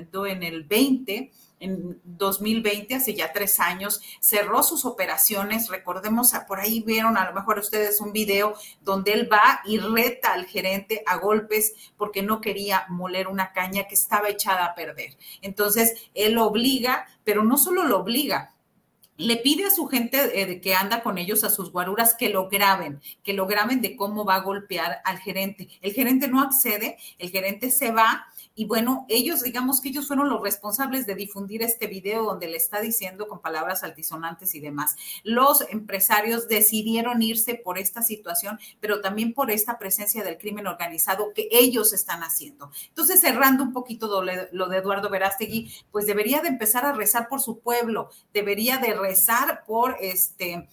el 0.43 0.63
20, 0.63 1.31
en 1.59 1.99
2020, 2.03 2.95
hace 2.95 3.15
ya 3.15 3.33
tres 3.33 3.59
años, 3.59 4.01
cerró 4.19 4.63
sus 4.63 4.85
operaciones. 4.85 5.69
Recordemos, 5.69 6.33
por 6.47 6.59
ahí 6.59 6.81
vieron 6.81 7.17
a 7.17 7.25
lo 7.25 7.33
mejor 7.33 7.59
ustedes 7.59 7.99
un 8.01 8.11
video 8.11 8.55
donde 8.81 9.13
él 9.13 9.31
va 9.31 9.61
y 9.65 9.79
reta 9.79 10.33
al 10.33 10.45
gerente 10.45 11.03
a 11.05 11.17
golpes 11.17 11.73
porque 11.97 12.21
no 12.21 12.41
quería 12.41 12.85
moler 12.89 13.27
una 13.27 13.53
caña 13.53 13.87
que 13.87 13.95
estaba 13.95 14.29
echada 14.29 14.65
a 14.65 14.75
perder. 14.75 15.17
Entonces, 15.41 16.09
él 16.13 16.37
obliga, 16.37 17.07
pero 17.23 17.43
no 17.43 17.57
solo 17.57 17.83
lo 17.83 17.99
obliga, 17.99 18.53
le 19.17 19.37
pide 19.37 19.65
a 19.65 19.71
su 19.71 19.87
gente 19.87 20.39
eh, 20.39 20.61
que 20.61 20.75
anda 20.75 21.01
con 21.01 21.17
ellos, 21.17 21.43
a 21.43 21.49
sus 21.49 21.71
guaruras, 21.71 22.15
que 22.15 22.29
lo 22.29 22.49
graben, 22.49 23.01
que 23.23 23.33
lo 23.33 23.47
graben 23.47 23.81
de 23.81 23.95
cómo 23.95 24.25
va 24.25 24.35
a 24.35 24.41
golpear 24.41 25.01
al 25.03 25.17
gerente. 25.17 25.67
El 25.81 25.93
gerente 25.93 26.27
no 26.27 26.41
accede, 26.41 26.97
el 27.17 27.31
gerente 27.31 27.71
se 27.71 27.91
va 27.91 28.27
y 28.59 28.65
bueno, 28.65 29.05
ellos, 29.07 29.43
digamos 29.43 29.81
que 29.81 29.89
ellos 29.89 30.07
fueron 30.07 30.29
los 30.29 30.41
responsables 30.41 31.05
de 31.05 31.13
difundir 31.13 31.61
este 31.61 31.85
video 31.85 32.23
donde 32.23 32.47
le 32.47 32.57
está 32.57 32.81
diciendo 32.81 33.27
con 33.27 33.39
palabras 33.39 33.83
altisonantes 33.83 34.55
y 34.55 34.59
demás. 34.59 34.95
Los 35.23 35.61
empresarios 35.69 36.47
decidieron 36.47 37.21
irse 37.21 37.53
por 37.53 37.77
esta 37.77 38.01
situación, 38.01 38.59
pero 38.79 38.99
también 38.99 39.35
por 39.35 39.51
esta 39.51 39.77
presencia 39.77 40.23
del 40.23 40.39
crimen 40.39 40.65
organizado 40.65 41.33
que 41.35 41.47
ellos 41.51 41.93
están 41.93 42.23
haciendo. 42.23 42.71
Entonces, 42.87 43.21
cerrando 43.21 43.63
un 43.63 43.73
poquito 43.73 44.23
lo 44.23 44.67
de 44.69 44.77
Eduardo 44.77 45.11
Verástegui, 45.11 45.71
pues 45.91 46.07
debería 46.07 46.41
de 46.41 46.47
empezar 46.47 46.83
a 46.83 46.93
rezar 46.93 47.27
por 47.27 47.41
su 47.41 47.59
pueblo, 47.59 48.09
debería 48.33 48.79
de 48.79 48.95
rezar 48.95 49.65
por 49.67 49.97
este 50.01 50.67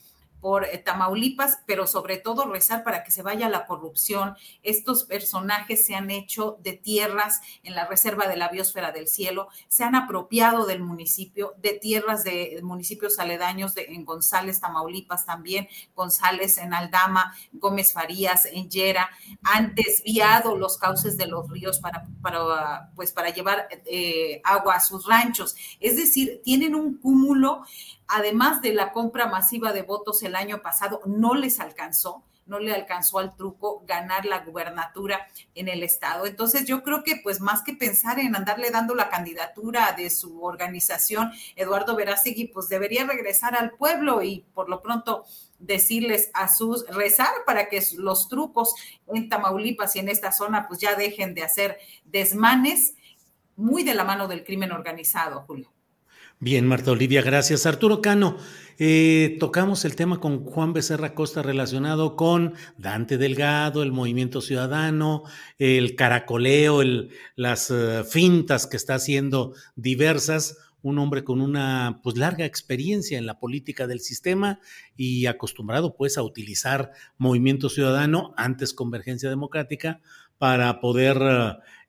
por 0.44 0.66
eh, 0.66 0.76
Tamaulipas, 0.76 1.60
pero 1.64 1.86
sobre 1.86 2.18
todo 2.18 2.44
rezar 2.44 2.84
para 2.84 3.02
que 3.02 3.10
se 3.10 3.22
vaya 3.22 3.48
la 3.48 3.64
corrupción. 3.64 4.36
Estos 4.62 5.04
personajes 5.04 5.86
se 5.86 5.94
han 5.94 6.10
hecho 6.10 6.58
de 6.62 6.74
tierras 6.74 7.40
en 7.62 7.74
la 7.74 7.86
reserva 7.86 8.28
de 8.28 8.36
la 8.36 8.50
biosfera 8.50 8.92
del 8.92 9.08
cielo, 9.08 9.48
se 9.68 9.84
han 9.84 9.94
apropiado 9.94 10.66
del 10.66 10.80
municipio, 10.80 11.54
de 11.62 11.72
tierras 11.72 12.24
de 12.24 12.60
municipios 12.62 13.18
aledaños 13.18 13.74
de, 13.74 13.86
en 13.88 14.04
González, 14.04 14.60
Tamaulipas 14.60 15.24
también, 15.24 15.66
González 15.96 16.58
en 16.58 16.74
Aldama, 16.74 17.34
Gómez 17.54 17.94
Farías 17.94 18.44
en 18.44 18.68
Yera, 18.68 19.08
han 19.44 19.74
desviado 19.74 20.58
los 20.58 20.76
cauces 20.76 21.16
de 21.16 21.26
los 21.26 21.48
ríos 21.48 21.78
para, 21.78 22.90
pues, 22.94 23.12
para 23.12 23.30
llevar 23.30 23.66
eh, 23.86 24.42
agua 24.44 24.74
a 24.74 24.80
sus 24.80 25.06
ranchos. 25.06 25.56
Es 25.80 25.96
decir, 25.96 26.42
tienen 26.44 26.74
un 26.74 26.98
cúmulo 26.98 27.64
además 28.08 28.62
de 28.62 28.74
la 28.74 28.92
compra 28.92 29.26
masiva 29.26 29.72
de 29.72 29.82
votos 29.82 30.22
el 30.22 30.36
año 30.36 30.62
pasado, 30.62 31.00
no 31.06 31.34
les 31.34 31.60
alcanzó, 31.60 32.22
no 32.46 32.58
le 32.58 32.74
alcanzó 32.74 33.18
al 33.18 33.36
truco 33.36 33.82
ganar 33.86 34.26
la 34.26 34.40
gubernatura 34.40 35.26
en 35.54 35.68
el 35.68 35.82
estado. 35.82 36.26
Entonces 36.26 36.66
yo 36.66 36.82
creo 36.82 37.02
que 37.02 37.20
pues 37.22 37.40
más 37.40 37.62
que 37.62 37.74
pensar 37.74 38.18
en 38.18 38.36
andarle 38.36 38.70
dando 38.70 38.94
la 38.94 39.08
candidatura 39.08 39.92
de 39.96 40.10
su 40.10 40.44
organización, 40.44 41.32
Eduardo 41.56 41.96
Verástegui 41.96 42.48
pues 42.48 42.68
debería 42.68 43.04
regresar 43.04 43.56
al 43.56 43.72
pueblo 43.72 44.22
y 44.22 44.44
por 44.54 44.68
lo 44.68 44.82
pronto 44.82 45.24
decirles 45.58 46.30
a 46.34 46.48
sus, 46.48 46.86
rezar 46.88 47.32
para 47.46 47.68
que 47.68 47.82
los 47.96 48.28
trucos 48.28 48.74
en 49.06 49.28
Tamaulipas 49.28 49.96
y 49.96 50.00
en 50.00 50.08
esta 50.08 50.32
zona 50.32 50.68
pues 50.68 50.80
ya 50.80 50.94
dejen 50.94 51.34
de 51.34 51.44
hacer 51.44 51.78
desmanes 52.04 52.94
muy 53.56 53.84
de 53.84 53.94
la 53.94 54.04
mano 54.04 54.28
del 54.28 54.44
crimen 54.44 54.72
organizado, 54.72 55.44
Julio. 55.46 55.73
Bien, 56.44 56.66
Marta 56.66 56.90
Olivia, 56.90 57.22
gracias. 57.22 57.64
Arturo 57.64 58.02
Cano, 58.02 58.36
eh, 58.78 59.38
tocamos 59.40 59.86
el 59.86 59.96
tema 59.96 60.20
con 60.20 60.44
Juan 60.44 60.74
Becerra 60.74 61.14
Costa 61.14 61.40
relacionado 61.42 62.16
con 62.16 62.52
Dante 62.76 63.16
Delgado, 63.16 63.82
el 63.82 63.92
movimiento 63.92 64.42
ciudadano, 64.42 65.22
el 65.56 65.96
caracoleo, 65.96 66.82
las 67.34 67.70
eh, 67.70 68.04
fintas 68.06 68.66
que 68.66 68.76
está 68.76 68.96
haciendo 68.96 69.54
diversas. 69.74 70.58
Un 70.82 70.98
hombre 70.98 71.24
con 71.24 71.40
una 71.40 72.00
pues 72.02 72.18
larga 72.18 72.44
experiencia 72.44 73.16
en 73.16 73.24
la 73.24 73.38
política 73.38 73.86
del 73.86 74.00
sistema 74.00 74.60
y 74.98 75.24
acostumbrado 75.24 75.96
pues 75.96 76.18
a 76.18 76.22
utilizar 76.22 76.90
movimiento 77.16 77.70
ciudadano, 77.70 78.34
antes 78.36 78.74
Convergencia 78.74 79.30
Democrática, 79.30 80.02
para 80.36 80.82
poder 80.82 81.16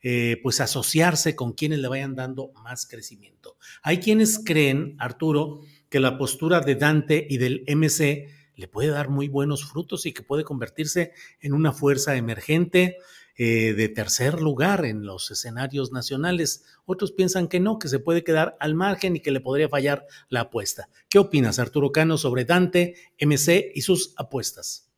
eh, 0.01 0.39
pues 0.41 0.61
asociarse 0.61 1.35
con 1.35 1.51
quienes 1.51 1.79
le 1.79 1.89
vayan 1.89 2.15
dando 2.15 2.53
más 2.63 2.87
crecimiento. 2.87 3.34
Hay 3.83 3.99
quienes 3.99 4.39
creen, 4.43 4.95
Arturo, 4.99 5.61
que 5.89 5.99
la 5.99 6.17
postura 6.17 6.59
de 6.59 6.75
Dante 6.75 7.25
y 7.29 7.37
del 7.37 7.63
MC 7.67 8.27
le 8.55 8.67
puede 8.67 8.89
dar 8.89 9.09
muy 9.09 9.27
buenos 9.27 9.65
frutos 9.65 10.05
y 10.05 10.13
que 10.13 10.23
puede 10.23 10.43
convertirse 10.43 11.11
en 11.41 11.53
una 11.53 11.73
fuerza 11.73 12.15
emergente 12.15 12.97
eh, 13.37 13.73
de 13.73 13.89
tercer 13.89 14.41
lugar 14.41 14.85
en 14.85 15.05
los 15.05 15.29
escenarios 15.29 15.91
nacionales. 15.91 16.63
Otros 16.85 17.11
piensan 17.11 17.49
que 17.49 17.59
no, 17.59 17.79
que 17.79 17.89
se 17.89 17.99
puede 17.99 18.23
quedar 18.23 18.55
al 18.61 18.75
margen 18.75 19.17
y 19.17 19.19
que 19.19 19.31
le 19.31 19.41
podría 19.41 19.67
fallar 19.67 20.07
la 20.29 20.41
apuesta. 20.41 20.87
¿Qué 21.09 21.19
opinas, 21.19 21.59
Arturo 21.59 21.91
Cano, 21.91 22.17
sobre 22.17 22.45
Dante, 22.45 22.95
MC 23.19 23.73
y 23.75 23.81
sus 23.81 24.13
apuestas? 24.15 24.89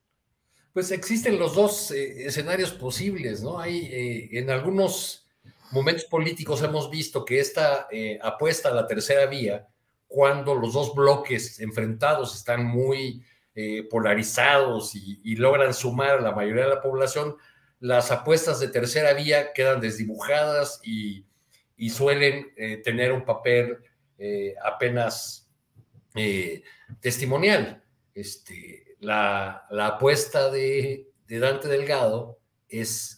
Pues 0.72 0.92
existen 0.92 1.38
los 1.38 1.56
dos 1.56 1.90
eh, 1.90 2.26
escenarios 2.26 2.70
posibles, 2.70 3.42
¿no? 3.42 3.58
Hay 3.58 3.86
eh, 3.86 4.28
en 4.38 4.50
algunos 4.50 5.27
momentos 5.70 6.04
políticos 6.04 6.62
hemos 6.62 6.90
visto 6.90 7.24
que 7.24 7.40
esta 7.40 7.88
eh, 7.90 8.18
apuesta 8.22 8.68
a 8.68 8.74
la 8.74 8.86
tercera 8.86 9.26
vía, 9.26 9.66
cuando 10.06 10.54
los 10.54 10.72
dos 10.72 10.94
bloques 10.94 11.60
enfrentados 11.60 12.34
están 12.34 12.64
muy 12.64 13.24
polarizados 13.90 14.94
y, 14.94 15.34
logran 15.34 15.74
sumar 15.74 16.18
a 16.18 16.20
la 16.20 16.30
mayoría 16.30 16.62
de 16.62 16.76
la 16.76 16.80
población, 16.80 17.36
las 17.80 18.12
apuestas 18.12 18.60
de 18.60 18.68
tercera 18.68 19.14
vía 19.14 19.52
quedan 19.52 19.80
desdibujadas 19.80 20.80
y, 20.84 21.26
suelen 21.90 22.54
tener 22.84 23.12
un 23.12 23.24
papel 23.24 23.78
apenas 24.62 25.50
testimonial. 27.00 27.82
Este, 28.14 28.88
la, 29.00 29.66
apuesta 29.70 30.50
de, 30.50 31.08
Dante 31.28 31.68
Delgado 31.68 32.38
es, 32.68 33.17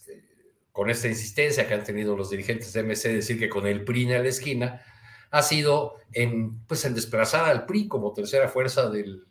con 0.71 0.89
esta 0.89 1.07
insistencia 1.07 1.67
que 1.67 1.73
han 1.73 1.83
tenido 1.83 2.15
los 2.15 2.29
dirigentes 2.29 2.71
de 2.73 2.83
MC, 2.83 3.09
decir 3.09 3.39
que 3.39 3.49
con 3.49 3.67
el 3.67 3.83
PRI 3.83 4.03
en 4.03 4.23
la 4.23 4.29
esquina, 4.29 4.81
ha 5.31 5.41
sido 5.41 5.95
en, 6.11 6.65
pues, 6.65 6.85
en 6.85 6.93
desplazar 6.93 7.49
al 7.49 7.65
PRI 7.65 7.87
como 7.87 8.13
tercera 8.13 8.47
fuerza 8.47 8.89
del, 8.89 9.25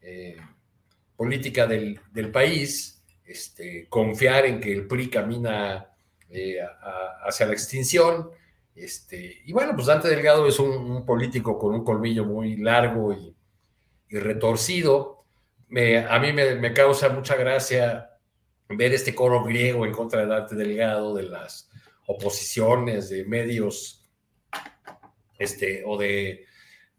eh, 0.00 0.36
política 1.16 1.66
del, 1.66 2.00
país, 2.32 3.02
este, 3.24 3.86
confiar 3.88 4.46
en 4.46 4.60
que 4.60 4.72
el 4.72 4.86
PRI 4.86 5.08
camina 5.08 5.88
eh, 6.30 6.56
hacia 7.24 7.46
la 7.46 7.52
extinción. 7.52 8.30
Este, 8.74 9.42
y 9.44 9.52
bueno, 9.52 9.74
pues 9.74 9.86
Dante 9.86 10.08
Delgado 10.08 10.46
es 10.46 10.58
un, 10.58 11.04
político 11.04 11.58
con 11.58 11.74
un 11.74 11.84
colmillo 11.84 12.24
muy 12.24 12.56
largo 12.56 13.12
y, 13.12 13.34
y 14.08 14.18
retorcido, 14.18 15.22
a 16.08 16.18
mí 16.18 16.32
me, 16.32 16.72
causa 16.74 17.08
mucha 17.08 17.34
gracia 17.36 18.10
ver 18.68 18.92
este 18.92 19.14
coro 19.14 19.44
griego 19.44 19.84
en 19.86 19.92
contra 19.92 20.20
de 20.20 20.26
Dante 20.26 20.54
Delgado, 20.54 21.14
de 21.14 21.24
las 21.24 21.70
oposiciones, 22.06 23.08
de 23.10 23.24
medios 23.24 24.04
este, 25.38 25.82
o 25.86 25.98
de, 25.98 26.46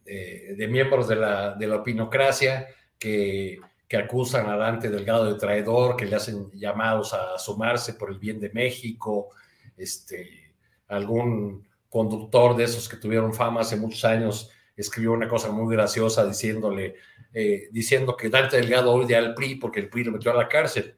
de, 0.05 0.67
miembros 0.67 1.07
de 1.07 1.15
la, 1.15 1.53
de 1.55 1.67
la 1.67 1.77
opinocracia 1.77 2.67
que, 2.99 3.59
que, 3.87 3.97
acusan 3.97 4.49
a 4.49 4.57
Dante 4.57 4.89
Delgado 4.89 5.25
de 5.31 5.39
traidor, 5.39 5.95
que 5.95 6.05
le 6.05 6.15
hacen 6.15 6.51
llamados 6.51 7.13
a 7.13 7.37
sumarse 7.37 7.93
por 7.93 8.11
el 8.11 8.19
bien 8.19 8.39
de 8.39 8.49
México, 8.49 9.29
este, 9.77 10.55
algún 10.87 11.67
conductor 11.89 12.55
de 12.55 12.63
esos 12.63 12.89
que 12.89 12.97
tuvieron 12.97 13.33
fama 13.33 13.61
hace 13.61 13.75
muchos 13.75 14.03
años 14.05 14.51
escribió 14.75 15.13
una 15.13 15.27
cosa 15.27 15.51
muy 15.51 15.73
graciosa 15.73 16.25
diciéndole, 16.25 16.95
eh, 17.33 17.69
diciendo 17.71 18.17
que 18.17 18.29
Dante 18.29 18.57
Delgado 18.57 18.91
odia 18.91 19.19
al 19.19 19.33
PRI 19.33 19.55
porque 19.55 19.79
el 19.79 19.89
PRI 19.89 20.05
lo 20.05 20.11
metió 20.13 20.31
a 20.31 20.35
la 20.35 20.47
cárcel. 20.47 20.95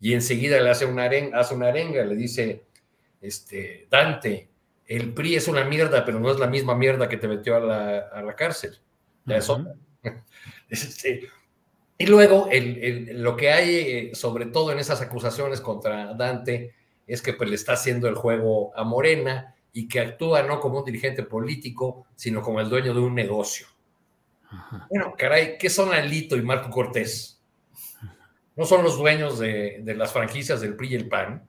Y 0.00 0.12
enseguida 0.12 0.60
le 0.60 0.70
hace 0.70 0.84
una 0.84 1.04
arenga, 1.04 1.38
hace 1.38 1.54
una 1.54 1.68
arenga 1.68 2.04
le 2.04 2.16
dice, 2.16 2.64
este, 3.20 3.86
Dante, 3.90 4.48
el 4.86 5.14
PRI 5.14 5.36
es 5.36 5.48
una 5.48 5.64
mierda, 5.64 6.04
pero 6.04 6.20
no 6.20 6.30
es 6.30 6.38
la 6.38 6.46
misma 6.46 6.74
mierda 6.74 7.08
que 7.08 7.16
te 7.16 7.28
metió 7.28 7.56
a 7.56 7.60
la, 8.22 8.36
cárcel. 8.36 8.78
Este, 10.68 11.28
y 11.98 12.06
luego 12.06 12.48
lo 12.50 13.36
que 13.36 13.50
hay, 13.50 13.74
eh, 13.74 14.10
sobre 14.14 14.46
todo 14.46 14.72
en 14.72 14.78
esas 14.78 15.00
acusaciones 15.00 15.60
contra 15.60 16.12
Dante, 16.14 16.74
es 17.06 17.22
que 17.22 17.32
pues, 17.32 17.48
le 17.48 17.56
está 17.56 17.72
haciendo 17.74 18.08
el 18.08 18.14
juego 18.14 18.76
a 18.76 18.84
Morena 18.84 19.54
y 19.72 19.88
que 19.88 20.00
actúa 20.00 20.42
no 20.42 20.60
como 20.60 20.80
un 20.80 20.84
dirigente 20.84 21.22
político, 21.22 22.06
sino 22.16 22.42
como 22.42 22.60
el 22.60 22.68
dueño 22.68 22.92
de 22.94 23.00
un 23.00 23.14
negocio. 23.14 23.66
Bueno, 24.88 25.14
caray, 25.16 25.58
¿qué 25.58 25.68
son 25.68 25.92
Alito 25.92 26.36
y 26.36 26.42
Marco 26.42 26.70
Cortés? 26.70 27.35
¿No 28.56 28.64
son 28.64 28.82
los 28.82 28.96
dueños 28.96 29.38
de, 29.38 29.82
las 29.96 30.12
franquicias 30.12 30.62
del 30.62 30.74
PRI 30.74 30.88
y 30.88 30.94
el 30.94 31.08
PAN? 31.08 31.46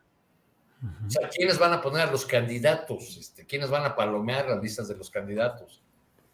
O 1.08 1.10
sea, 1.10 1.30
¿quiénes 1.30 1.58
van 1.58 1.74
a 1.74 1.82
poner 1.82 2.02
a 2.02 2.12
los 2.12 2.26
candidatos? 2.26 3.18
Este, 3.18 3.46
¿Quiénes 3.46 3.70
van 3.70 3.86
a 3.86 3.96
palomear 3.96 4.48
las 4.48 4.62
listas 4.62 4.88
de 4.90 4.96
los 4.96 5.10
candidatos? 5.10 5.82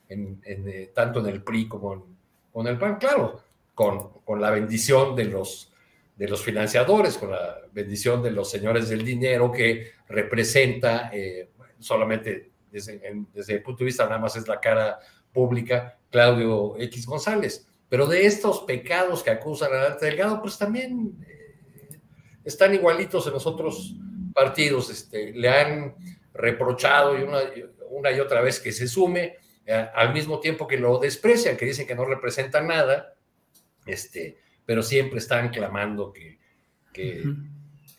En, 0.09 0.41
eh, 0.43 0.91
tanto 0.93 1.19
en 1.19 1.27
el 1.27 1.43
PRI 1.43 1.67
como 1.67 2.05
en, 2.55 2.67
el 2.67 2.77
PAN, 2.77 2.97
claro, 2.97 3.41
con, 3.73 4.19
con 4.25 4.41
la 4.41 4.49
bendición 4.49 5.15
de 5.15 5.25
los, 5.25 5.71
de 6.15 6.27
los 6.27 6.41
financiadores, 6.43 7.17
con 7.17 7.31
la 7.31 7.59
bendición 7.71 8.21
de 8.23 8.31
los 8.31 8.49
señores 8.49 8.89
del 8.89 9.05
dinero 9.05 9.51
que 9.51 9.91
representa 10.09 11.09
eh, 11.13 11.49
solamente 11.79 12.51
desde, 12.71 12.99
desde, 13.31 13.53
el 13.53 13.63
punto 13.63 13.79
de 13.79 13.85
vista 13.85 14.05
nada 14.05 14.17
más 14.17 14.35
es 14.35 14.47
la 14.47 14.59
cara 14.59 14.99
pública, 15.31 15.97
Claudio 16.09 16.75
X 16.79 17.05
González. 17.05 17.67
Pero 17.89 18.07
de 18.07 18.25
estos 18.25 18.61
pecados 18.61 19.23
que 19.23 19.29
acusan 19.29 19.73
a 19.73 19.77
Dante 19.77 20.05
Delgado, 20.05 20.41
pues 20.41 20.57
también 20.57 21.15
eh, 21.27 21.99
están 22.43 22.73
igualitos 22.73 23.27
en 23.27 23.33
los 23.33 23.45
otros 23.45 23.95
partidos. 24.33 24.89
Este, 24.89 25.31
le 25.31 25.49
han 25.49 25.95
reprochado 26.33 27.17
y 27.17 27.23
una, 27.23 27.39
una 27.89 28.11
y 28.11 28.19
otra 28.19 28.41
vez 28.41 28.59
que 28.59 28.71
se 28.71 28.87
sume, 28.87 29.37
eh, 29.65 29.89
al 29.93 30.13
mismo 30.13 30.39
tiempo 30.39 30.67
que 30.67 30.77
lo 30.77 30.97
desprecian, 30.97 31.55
que 31.55 31.65
dicen 31.65 31.87
que 31.87 31.95
no 31.95 32.05
representa 32.05 32.61
nada, 32.61 33.13
este, 33.85 34.39
pero 34.65 34.81
siempre 34.81 35.19
están 35.19 35.49
clamando 35.49 36.11
que, 36.11 36.39
que, 36.91 37.23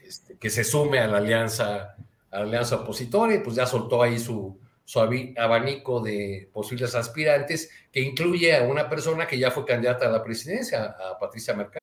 este, 0.03 0.37
que 0.37 0.51
se 0.51 0.65
sume 0.65 0.99
a 0.99 1.07
la 1.07 1.19
alianza, 1.19 1.95
a 2.31 2.39
la 2.39 2.45
alianza 2.45 2.77
opositora 2.77 3.35
y 3.35 3.39
pues 3.39 3.57
ya 3.57 3.67
soltó 3.67 4.03
ahí 4.03 4.19
su, 4.19 4.59
su 4.85 5.01
abanico 5.01 6.01
de 6.01 6.49
posibles 6.53 6.95
aspirantes 6.95 7.71
que 7.91 8.01
incluye 8.01 8.57
a 8.57 8.63
una 8.63 8.89
persona 8.89 9.27
que 9.27 9.39
ya 9.39 9.51
fue 9.51 9.65
candidata 9.65 10.07
a 10.07 10.11
la 10.11 10.23
presidencia, 10.23 10.95
a 10.99 11.19
Patricia 11.19 11.55
Mercado. 11.55 11.79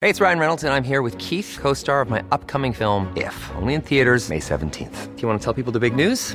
Hey, 0.00 0.10
it's 0.10 0.20
Ryan 0.20 0.40
Reynolds 0.40 0.64
and 0.64 0.74
I'm 0.74 0.82
here 0.82 1.00
with 1.00 1.16
Keith, 1.18 1.58
co-star 1.60 2.00
of 2.00 2.10
my 2.10 2.24
upcoming 2.32 2.72
film 2.72 3.12
If, 3.16 3.50
only 3.54 3.74
in 3.74 3.82
theaters 3.82 4.30
May 4.30 4.40
17th. 4.40 5.14
Do 5.14 5.22
you 5.22 5.28
want 5.28 5.40
to 5.40 5.44
tell 5.44 5.54
people 5.54 5.72
the 5.72 5.78
big 5.78 5.94
news? 5.94 6.34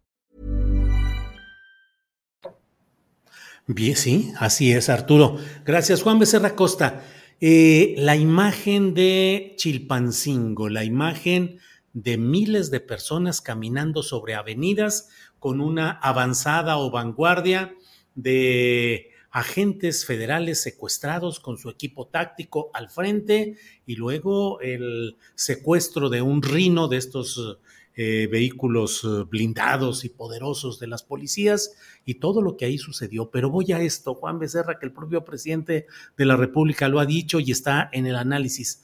Bien, 3.73 3.95
sí, 3.95 4.33
así 4.37 4.73
es, 4.73 4.89
Arturo. 4.89 5.37
Gracias, 5.63 6.03
Juan 6.03 6.19
Becerra 6.19 6.57
Costa. 6.57 7.05
Eh, 7.39 7.95
la 7.97 8.17
imagen 8.17 8.93
de 8.93 9.53
Chilpancingo, 9.55 10.67
la 10.67 10.83
imagen 10.83 11.57
de 11.93 12.17
miles 12.17 12.69
de 12.69 12.81
personas 12.81 13.39
caminando 13.39 14.03
sobre 14.03 14.35
avenidas 14.35 15.07
con 15.39 15.61
una 15.61 15.91
avanzada 15.91 16.79
o 16.79 16.91
vanguardia 16.91 17.73
de 18.13 19.11
agentes 19.29 20.05
federales 20.05 20.61
secuestrados 20.61 21.39
con 21.39 21.57
su 21.57 21.69
equipo 21.69 22.07
táctico 22.07 22.71
al 22.73 22.89
frente 22.89 23.55
y 23.85 23.95
luego 23.95 24.59
el 24.59 25.15
secuestro 25.35 26.09
de 26.09 26.21
un 26.21 26.41
rino 26.41 26.89
de 26.89 26.97
estos 26.97 27.57
eh, 28.03 28.25
vehículos 28.25 29.03
eh, 29.03 29.25
blindados 29.29 30.05
y 30.05 30.09
poderosos 30.09 30.79
de 30.79 30.87
las 30.87 31.03
policías 31.03 31.73
y 32.03 32.15
todo 32.15 32.41
lo 32.41 32.57
que 32.57 32.65
ahí 32.65 32.79
sucedió. 32.79 33.29
Pero 33.29 33.51
voy 33.51 33.73
a 33.73 33.79
esto, 33.79 34.15
Juan 34.15 34.39
Becerra, 34.39 34.79
que 34.79 34.87
el 34.87 34.91
propio 34.91 35.23
presidente 35.23 35.85
de 36.17 36.25
la 36.25 36.35
República 36.35 36.89
lo 36.89 36.99
ha 36.99 37.05
dicho 37.05 37.39
y 37.39 37.51
está 37.51 37.91
en 37.93 38.07
el 38.07 38.15
análisis. 38.15 38.81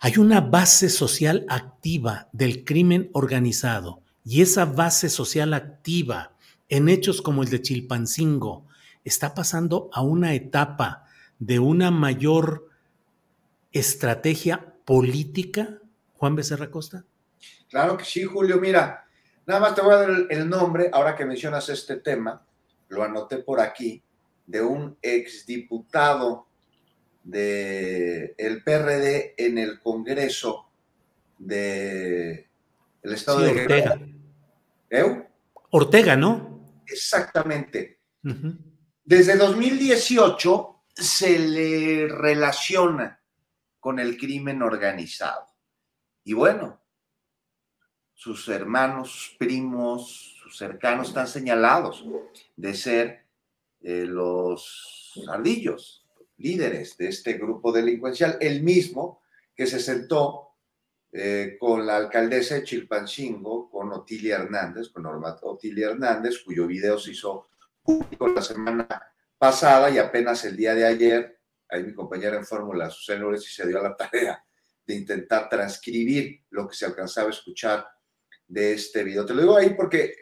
Hay 0.00 0.16
una 0.16 0.40
base 0.40 0.88
social 0.88 1.46
activa 1.48 2.28
del 2.32 2.64
crimen 2.64 3.08
organizado 3.12 4.02
y 4.24 4.42
esa 4.42 4.64
base 4.64 5.10
social 5.10 5.54
activa 5.54 6.32
en 6.68 6.88
hechos 6.88 7.22
como 7.22 7.44
el 7.44 7.50
de 7.50 7.62
Chilpancingo 7.62 8.66
está 9.04 9.32
pasando 9.32 9.90
a 9.92 10.02
una 10.02 10.34
etapa 10.34 11.04
de 11.38 11.60
una 11.60 11.92
mayor 11.92 12.68
estrategia 13.70 14.74
política, 14.84 15.78
Juan 16.14 16.34
Becerra 16.34 16.72
Costa? 16.72 17.04
Claro 17.68 17.96
que 17.96 18.04
sí, 18.04 18.24
Julio. 18.24 18.58
Mira, 18.58 19.04
nada 19.46 19.60
más 19.60 19.74
te 19.74 19.80
voy 19.80 19.94
a 19.94 19.98
dar 19.98 20.10
el, 20.30 20.48
nombre, 20.48 20.90
ahora 20.92 21.14
que 21.14 21.24
mencionas 21.24 21.68
este 21.68 21.96
tema, 21.96 22.44
lo 22.88 23.02
anoté 23.02 23.38
por 23.38 23.60
aquí, 23.60 24.02
de 24.46 24.62
un 24.62 24.96
exdiputado 25.02 26.46
del 27.22 28.34
el 28.38 28.62
PRD 28.64 29.34
en 29.36 29.58
el 29.58 29.80
Congreso 29.80 30.70
de 31.36 32.48
el 33.02 33.12
Estado 33.12 33.40
de 33.40 33.50
Ortega. 33.50 34.00
¿Eh? 34.90 35.28
Ortega, 35.70 36.16
¿no? 36.16 36.82
Exactamente. 36.86 38.00
Desde 39.04 39.36
2018 39.36 40.84
se 40.94 41.38
le 41.38 42.08
relaciona 42.08 43.20
con 43.78 43.98
el 43.98 44.16
crimen 44.16 44.62
organizado. 44.62 45.46
Y 46.24 46.32
bueno, 46.32 46.80
sus 48.18 48.48
hermanos, 48.48 49.36
primos, 49.38 50.36
sus 50.42 50.58
cercanos 50.58 51.08
están 51.08 51.28
señalados 51.28 52.04
de 52.56 52.74
ser 52.74 53.24
eh, 53.80 54.06
los 54.06 55.12
ardillos, 55.28 56.04
líderes 56.36 56.96
de 56.96 57.10
este 57.10 57.34
grupo 57.34 57.70
delincuencial, 57.70 58.36
el 58.40 58.64
mismo 58.64 59.22
que 59.54 59.68
se 59.68 59.78
sentó 59.78 60.48
eh, 61.12 61.56
con 61.60 61.86
la 61.86 61.96
alcaldesa 61.96 62.56
de 62.56 62.64
Chilpancingo, 62.64 63.70
con 63.70 63.92
Otilia 63.92 64.38
Hernández, 64.38 64.88
con 64.88 65.04
Norma 65.04 65.38
Otilia 65.42 65.90
Hernández, 65.90 66.42
cuyo 66.44 66.66
video 66.66 66.98
se 66.98 67.12
hizo 67.12 67.50
público 67.84 68.26
la 68.26 68.42
semana 68.42 68.88
pasada 69.38 69.90
y 69.90 69.98
apenas 69.98 70.44
el 70.44 70.56
día 70.56 70.74
de 70.74 70.84
ayer, 70.84 71.38
ahí 71.68 71.84
mi 71.84 71.94
compañera 71.94 72.36
en 72.36 72.44
fórmula, 72.44 72.90
Susana 72.90 73.36
y 73.36 73.38
se 73.38 73.64
dio 73.68 73.78
a 73.78 73.84
la 73.84 73.96
tarea 73.96 74.44
de 74.84 74.94
intentar 74.96 75.48
transcribir 75.48 76.42
lo 76.50 76.66
que 76.66 76.74
se 76.74 76.84
alcanzaba 76.84 77.28
a 77.28 77.30
escuchar 77.30 77.86
de 78.48 78.72
este 78.72 79.04
video. 79.04 79.24
Te 79.24 79.34
lo 79.34 79.42
digo 79.42 79.56
ahí 79.56 79.70
porque 79.70 80.16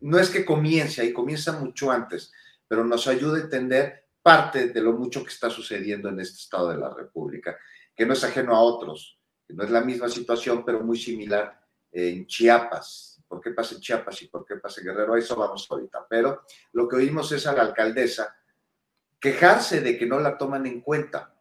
no 0.00 0.18
es 0.18 0.30
que 0.30 0.44
comience 0.44 1.02
ahí, 1.02 1.12
comienza 1.12 1.52
mucho 1.52 1.90
antes, 1.90 2.32
pero 2.66 2.84
nos 2.84 3.06
ayuda 3.06 3.38
a 3.38 3.42
entender 3.42 4.06
parte 4.22 4.68
de 4.68 4.80
lo 4.80 4.92
mucho 4.92 5.22
que 5.22 5.30
está 5.30 5.50
sucediendo 5.50 6.08
en 6.08 6.20
este 6.20 6.38
estado 6.38 6.70
de 6.70 6.78
la 6.78 6.94
República, 6.94 7.58
que 7.94 8.06
no 8.06 8.12
es 8.12 8.22
ajeno 8.24 8.54
a 8.54 8.60
otros, 8.60 9.18
que 9.46 9.54
no 9.54 9.64
es 9.64 9.70
la 9.70 9.80
misma 9.80 10.08
situación, 10.08 10.64
pero 10.64 10.80
muy 10.80 10.98
similar 10.98 11.60
en 11.90 12.26
Chiapas. 12.26 13.22
¿Por 13.26 13.40
qué 13.40 13.50
pasa 13.50 13.74
en 13.74 13.80
Chiapas 13.80 14.22
y 14.22 14.28
por 14.28 14.44
qué 14.44 14.56
pasa 14.56 14.80
en 14.80 14.86
Guerrero? 14.88 15.14
A 15.14 15.18
eso 15.18 15.36
vamos 15.36 15.66
ahorita. 15.70 16.06
Pero 16.08 16.42
lo 16.72 16.88
que 16.88 16.96
oímos 16.96 17.30
es 17.32 17.46
a 17.46 17.52
la 17.52 17.62
alcaldesa 17.62 18.36
quejarse 19.18 19.80
de 19.80 19.98
que 19.98 20.06
no 20.06 20.18
la 20.18 20.38
toman 20.38 20.66
en 20.66 20.80
cuenta 20.80 21.34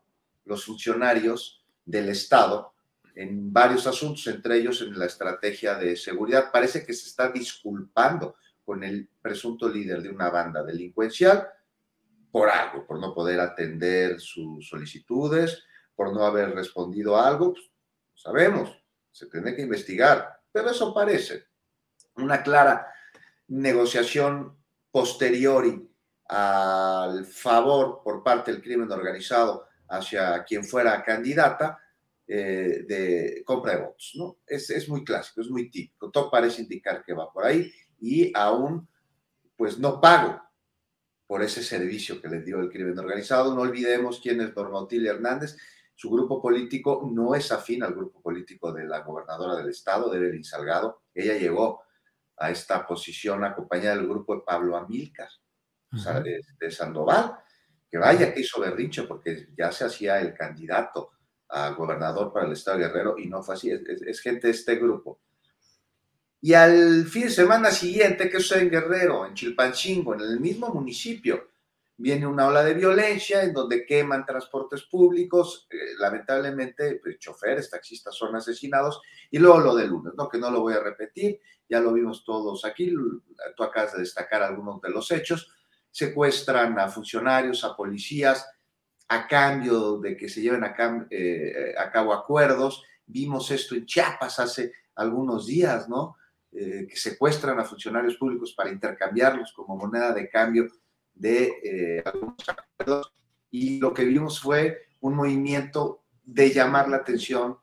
los 0.46 0.66
funcionarios 0.66 1.66
del 1.86 2.10
Estado 2.10 2.74
en 3.20 3.52
varios 3.52 3.86
asuntos, 3.86 4.26
entre 4.28 4.56
ellos 4.56 4.82
en 4.82 4.98
la 4.98 5.06
estrategia 5.06 5.76
de 5.76 5.98
seguridad. 5.98 6.52
Parece 6.54 6.86
que 6.86 6.94
se 6.94 7.10
está 7.10 7.30
disculpando 7.30 8.38
con 8.64 8.82
el 8.82 9.10
presunto 9.22 9.68
líder 9.68 10.02
de 10.02 10.10
una 10.10 10.30
banda 10.30 10.64
delincuencial 10.64 11.46
por 12.32 12.50
algo, 12.50 12.88
por 12.88 12.98
no 12.98 13.14
poder 13.14 13.42
atender 13.42 14.22
sus 14.22 14.70
solicitudes, 14.70 15.62
por 15.98 16.14
no 16.14 16.24
haber 16.24 16.56
respondido 16.56 17.18
a 17.18 17.28
algo. 17.28 17.52
Pues, 17.52 17.70
sabemos, 18.16 18.82
se 19.12 19.26
tiene 19.26 19.54
que 19.54 19.64
investigar, 19.64 20.40
pero 20.50 20.70
eso 20.70 20.94
parece 20.94 21.48
una 22.16 22.42
clara 22.42 22.88
negociación 23.50 24.58
posteriori 24.92 25.92
al 26.30 27.26
favor 27.26 28.02
por 28.02 28.24
parte 28.24 28.54
del 28.54 28.62
crimen 28.62 28.90
organizado 28.90 29.68
hacia 29.90 30.42
quien 30.46 30.64
fuera 30.64 31.04
candidata 31.04 31.80
eh, 32.32 32.86
de 32.88 33.42
compra 33.44 33.76
de 33.76 33.82
votos, 33.82 34.12
¿no? 34.14 34.38
Es, 34.46 34.70
es, 34.70 34.88
muy 34.88 35.04
clásico, 35.04 35.42
es 35.42 35.50
muy 35.50 35.72
típico, 35.72 36.12
todo 36.12 36.30
parece 36.30 36.62
indicar 36.62 37.04
que 37.04 37.14
va 37.14 37.34
por 37.34 37.44
ahí 37.44 37.72
y 38.00 38.32
aún, 38.36 38.88
pues 39.58 39.80
no 39.80 40.00
pago 40.00 40.40
por 41.26 41.42
ese 41.42 41.64
servicio 41.64 42.22
que 42.22 42.28
les 42.28 42.46
dio 42.46 42.60
el 42.60 42.70
crimen 42.70 43.00
organizado. 43.00 43.56
No 43.56 43.62
olvidemos 43.62 44.20
quién 44.22 44.42
es 44.42 44.56
Norma 44.56 44.78
Otilia 44.78 45.14
Hernández. 45.14 45.58
Su 45.96 46.12
grupo 46.12 46.40
político 46.40 47.10
no 47.12 47.34
es 47.34 47.52
afín 47.52 47.82
al 47.82 47.96
grupo 47.96 48.22
político 48.22 48.72
de 48.72 48.86
la 48.86 49.00
gobernadora 49.00 49.56
del 49.56 49.70
estado, 49.70 50.12
de 50.12 50.18
Evelyn 50.18 50.44
Salgado. 50.44 51.02
Ella 51.16 51.36
llegó 51.36 51.82
a 52.38 52.52
esta 52.52 52.86
posición 52.86 53.44
acompañada 53.44 53.96
del 53.96 54.08
grupo 54.08 54.36
de 54.36 54.42
Pablo 54.46 54.78
Amílcar, 54.78 55.30
de, 56.24 56.42
de 56.60 56.72
Sandoval, 56.72 57.40
que 57.90 57.98
vaya 57.98 58.32
que 58.32 58.42
hizo 58.42 58.62
berrinche, 58.62 59.04
porque 59.04 59.50
ya 59.58 59.72
se 59.72 59.86
hacía 59.86 60.22
el 60.22 60.36
candidato 60.36 61.12
a 61.50 61.72
gobernador 61.72 62.32
para 62.32 62.46
el 62.46 62.54
estado 62.54 62.78
de 62.78 62.88
Guerrero 62.88 63.18
y 63.18 63.28
no 63.28 63.42
fue 63.42 63.56
así, 63.56 63.72
es, 63.72 64.20
gente 64.22 64.48
de 64.48 64.54
este 64.54 64.76
grupo. 64.76 65.20
Y 66.42 66.54
al 66.54 67.06
fin 67.06 67.24
de 67.24 67.30
semana 67.32 67.72
siguiente, 67.72 68.30
¿qué 68.30 68.40
sucede 68.40 68.62
en 68.62 68.70
Guerrero? 68.70 69.26
En 69.26 69.34
Chilpancingo, 69.34 70.14
en 70.14 70.22
el 70.22 70.40
mismo 70.40 70.70
municipio, 70.70 71.50
viene 71.98 72.26
una 72.26 72.48
ola 72.48 72.64
de 72.64 72.76
violencia 72.76 73.44
en 73.44 73.52
donde 73.52 73.86
queman 73.86 74.26
transportes 74.26 74.84
públicos, 74.84 75.68
eh, 75.70 75.96
lamentablemente 75.98 77.00
pues, 77.04 77.20
choferes, 77.20 77.70
taxistas 77.70 78.16
son 78.16 78.36
asesinados, 78.36 79.02
y 79.30 79.38
luego 79.38 79.60
lo 79.60 79.76
del 79.76 79.90
lunes, 79.90 80.14
¿no? 80.16 80.30
que 80.30 80.38
no 80.38 80.50
lo 80.50 80.62
voy 80.62 80.76
a 80.76 80.80
repetir, 80.80 81.42
ya 81.68 81.82
lo 81.82 81.92
vimos 81.92 82.24
todos 82.24 82.64
aquí, 82.64 82.94
tú 83.56 83.64
acabas 83.64 83.94
de 83.94 84.00
destacar 84.00 84.42
algunos 84.42 84.80
de 84.82 84.90
los 84.90 85.12
hechos, 85.12 85.52
secuestran 85.92 86.80
a 86.80 86.88
funcionarios, 86.88 87.66
a 87.66 87.76
policías, 87.76 88.48
a 89.10 89.28
cambio 89.28 89.98
de 89.98 90.16
que 90.16 90.30
se 90.30 90.42
lleven 90.42 90.64
a, 90.64 90.76
eh, 91.10 91.74
cabo 91.92 92.14
acuerdos, 92.14 92.84
vimos 93.06 93.50
esto 93.50 93.76
en 93.76 93.86
Chiapas 93.86 94.40
hace 94.40 94.72
algunos 94.96 95.48
días, 95.48 95.90
¿no? 95.90 96.16
Eh, 96.52 96.88
que 96.88 96.96
secuestran 96.96 97.60
a 97.60 97.66
funcionarios 97.66 98.18
públicos 98.18 98.54
para 98.56 98.72
intercambiarlos 98.72 99.52
como 99.54 99.76
moneda 99.76 100.14
de 100.14 100.30
cambio 100.30 100.68
de 101.14 101.54
eh, 101.64 102.04
algunos 102.06 102.38
acuerdos. 102.48 103.14
Y 103.50 103.80
lo 103.80 103.94
que 103.94 104.06
vimos 104.06 104.40
fue 104.40 104.90
un 105.02 105.16
movimiento 105.16 106.04
de 106.24 106.52
llamar 106.52 106.88
la 106.88 106.98
atención 106.98 107.58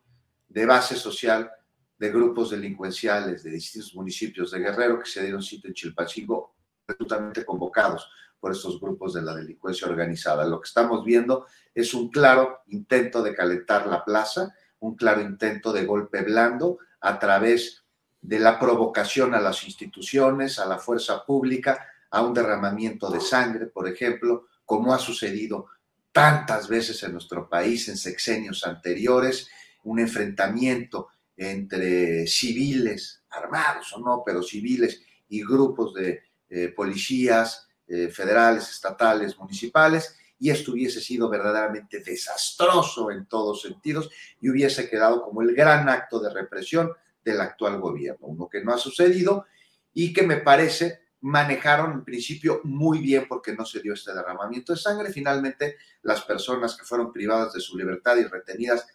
de 0.48 0.66
base 0.66 0.96
social 0.96 1.50
de 1.96 2.10
grupos 2.10 2.50
delincuenciales 2.50 3.44
de 3.44 3.50
distintos 3.50 3.94
municipios 3.94 4.50
de 4.50 4.58
Guerrero 4.58 4.98
que 4.98 5.08
se 5.08 5.22
dieron 5.22 5.42
cita 5.42 5.68
en 5.68 5.74
Chilpancingo, 5.74 6.56
absolutamente 6.88 7.44
convocados 7.44 8.08
por 8.46 8.54
estos 8.54 8.78
grupos 8.80 9.12
de 9.12 9.22
la 9.22 9.34
delincuencia 9.34 9.88
organizada. 9.88 10.46
Lo 10.46 10.60
que 10.60 10.68
estamos 10.68 11.04
viendo 11.04 11.46
es 11.74 11.94
un 11.94 12.12
claro 12.12 12.60
intento 12.68 13.20
de 13.20 13.34
calentar 13.34 13.88
la 13.88 14.04
plaza, 14.04 14.54
un 14.78 14.94
claro 14.94 15.20
intento 15.20 15.72
de 15.72 15.84
golpe 15.84 16.22
blando 16.22 16.78
a 17.00 17.18
través 17.18 17.82
de 18.20 18.38
la 18.38 18.60
provocación 18.60 19.34
a 19.34 19.40
las 19.40 19.64
instituciones, 19.64 20.60
a 20.60 20.66
la 20.66 20.78
fuerza 20.78 21.24
pública, 21.26 21.88
a 22.08 22.22
un 22.22 22.34
derramamiento 22.34 23.10
de 23.10 23.20
sangre, 23.20 23.66
por 23.66 23.88
ejemplo, 23.88 24.46
como 24.64 24.94
ha 24.94 25.00
sucedido 25.00 25.66
tantas 26.12 26.68
veces 26.68 27.02
en 27.02 27.14
nuestro 27.14 27.48
país 27.48 27.88
en 27.88 27.96
sexenios 27.96 28.64
anteriores, 28.64 29.48
un 29.82 29.98
enfrentamiento 29.98 31.08
entre 31.36 32.28
civiles, 32.28 33.24
armados 33.28 33.92
o 33.92 33.98
no, 33.98 34.22
pero 34.24 34.40
civiles 34.40 35.02
y 35.28 35.42
grupos 35.42 35.94
de 35.94 36.22
eh, 36.48 36.68
policías 36.68 37.65
eh, 37.88 38.08
federales, 38.08 38.70
estatales, 38.70 39.38
municipales, 39.38 40.16
y 40.38 40.50
esto 40.50 40.72
hubiese 40.72 41.00
sido 41.00 41.28
verdaderamente 41.28 42.00
desastroso 42.00 43.10
en 43.10 43.26
todos 43.26 43.62
sentidos 43.62 44.10
y 44.40 44.50
hubiese 44.50 44.88
quedado 44.90 45.22
como 45.22 45.42
el 45.42 45.54
gran 45.54 45.88
acto 45.88 46.20
de 46.20 46.32
represión 46.32 46.92
del 47.24 47.40
actual 47.40 47.80
gobierno, 47.80 48.26
uno 48.26 48.48
que 48.48 48.62
no 48.62 48.72
ha 48.72 48.78
sucedido 48.78 49.46
y 49.94 50.12
que 50.12 50.22
me 50.22 50.36
parece 50.36 51.06
manejaron 51.26 51.92
en 51.92 52.04
principio 52.04 52.60
muy 52.64 53.00
bien 53.00 53.26
porque 53.28 53.54
no 53.54 53.64
se 53.64 53.80
dio 53.80 53.94
este 53.94 54.14
derramamiento 54.14 54.72
de 54.72 54.78
sangre. 54.78 55.12
Finalmente, 55.12 55.76
las 56.02 56.22
personas 56.22 56.76
que 56.76 56.84
fueron 56.84 57.12
privadas 57.12 57.52
de 57.52 57.60
su 57.60 57.76
libertad 57.76 58.16
y 58.16 58.24
retenidas 58.24 58.86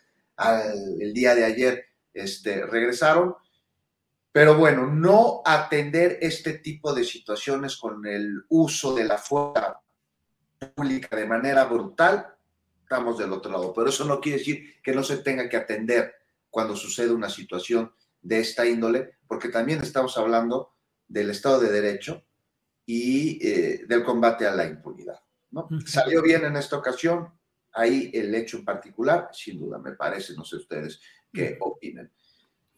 el 1.00 1.14
día 1.14 1.36
de 1.36 1.44
ayer 1.44 1.86
este, 2.14 2.66
regresaron. 2.66 3.36
Pero 4.32 4.56
bueno, 4.56 4.88
no 4.88 5.42
atender 5.46 6.18
este 6.22 6.60
tipo 6.60 6.94
de 6.94 7.04
situaciones 7.04 7.76
con 7.76 8.06
el 8.06 8.44
uso 8.50 8.96
de 8.96 9.04
la 9.04 9.18
fuerza 9.18 9.82
pública 10.74 11.16
de 11.16 11.26
manera 11.26 11.66
brutal, 11.66 12.28
estamos 12.82 13.18
del 13.18 13.34
otro 13.34 13.52
lado. 13.52 13.74
Pero 13.74 13.90
eso 13.90 14.06
no 14.06 14.22
quiere 14.22 14.40
decir 14.40 14.82
que 14.82 14.94
no 14.94 15.04
se 15.04 15.18
tenga 15.18 15.50
que 15.50 15.58
atender 15.58 16.14
cuando 16.50 16.76
sucede 16.76 17.12
una 17.12 17.30
situación 17.30 17.92
de 18.22 18.40
esta 18.40 18.66
índole, 18.66 19.18
porque 19.28 19.50
también 19.50 19.82
estamos 19.82 20.18
hablando 20.18 20.76
del 21.08 21.30
Estado 21.30 21.60
de 21.60 21.72
Derecho 21.72 22.24
y 22.86 23.46
eh, 23.46 23.86
del 23.88 24.04
combate 24.04 24.46
a 24.46 24.56
la 24.56 24.66
impunidad. 24.66 25.20
¿no? 25.52 25.68
Salió 25.86 26.22
bien 26.22 26.46
en 26.46 26.56
esta 26.56 26.78
ocasión, 26.78 27.34
ahí 27.74 28.12
el 28.14 28.34
hecho 28.36 28.58
en 28.58 28.66
particular, 28.66 29.30
sin 29.34 29.60
duda, 29.60 29.78
me 29.78 29.94
parece, 29.94 30.34
no 30.36 30.46
sé 30.46 30.58
ustedes 30.58 31.02
qué 31.34 31.58
opinen. 31.60 32.12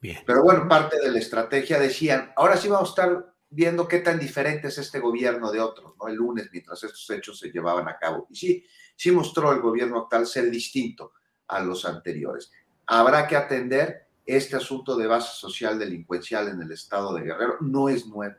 Bien. 0.04 0.20
Pero 0.26 0.44
bueno, 0.44 0.68
parte 0.68 1.00
de 1.00 1.10
la 1.10 1.18
estrategia 1.18 1.80
decían, 1.80 2.34
ahora 2.36 2.58
sí 2.58 2.68
vamos 2.68 2.90
a 2.90 2.92
estar 2.92 3.34
viendo 3.50 3.88
qué 3.88 4.00
tan 4.00 4.20
diferente 4.20 4.68
es 4.68 4.78
este 4.78 5.00
gobierno 5.00 5.50
de 5.50 5.62
otros, 5.62 5.94
¿no? 5.98 6.10
El 6.10 6.16
lunes, 6.16 6.50
mientras 6.52 6.84
estos 6.84 7.10
hechos 7.10 7.40
se 7.40 7.52
llevaban 7.52 7.88
a 7.88 7.98
cabo. 7.98 8.28
Y 8.30 8.36
sí, 8.36 8.66
sí 8.98 9.12
mostró 9.12 9.54
el 9.54 9.62
gobierno 9.62 10.00
actual 10.00 10.28
ser 10.28 10.52
distinto 10.52 11.14
a 11.48 11.62
los 11.62 11.86
anteriores. 11.86 12.52
Habrá 12.86 13.26
que 13.26 13.38
atender 13.38 14.08
este 14.26 14.58
asunto 14.58 14.98
de 14.98 15.08
base 15.08 15.30
social 15.40 15.80
delincuencial 15.80 16.50
en 16.50 16.62
el 16.62 16.74
estado 16.74 17.14
de 17.14 17.22
Guerrero 17.22 17.60
no 17.62 17.88
es 17.88 18.06
nuevo, 18.06 18.36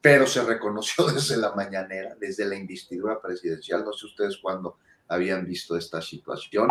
pero 0.00 0.26
se 0.26 0.42
reconoció 0.42 1.06
desde 1.12 1.36
la 1.36 1.52
mañanera, 1.52 2.16
desde 2.18 2.46
la 2.46 2.56
investidura 2.56 3.20
presidencial, 3.20 3.84
no 3.84 3.92
sé 3.92 4.06
ustedes 4.06 4.38
cuándo 4.38 4.78
habían 5.08 5.44
visto 5.44 5.76
esta 5.76 6.00
situación, 6.00 6.70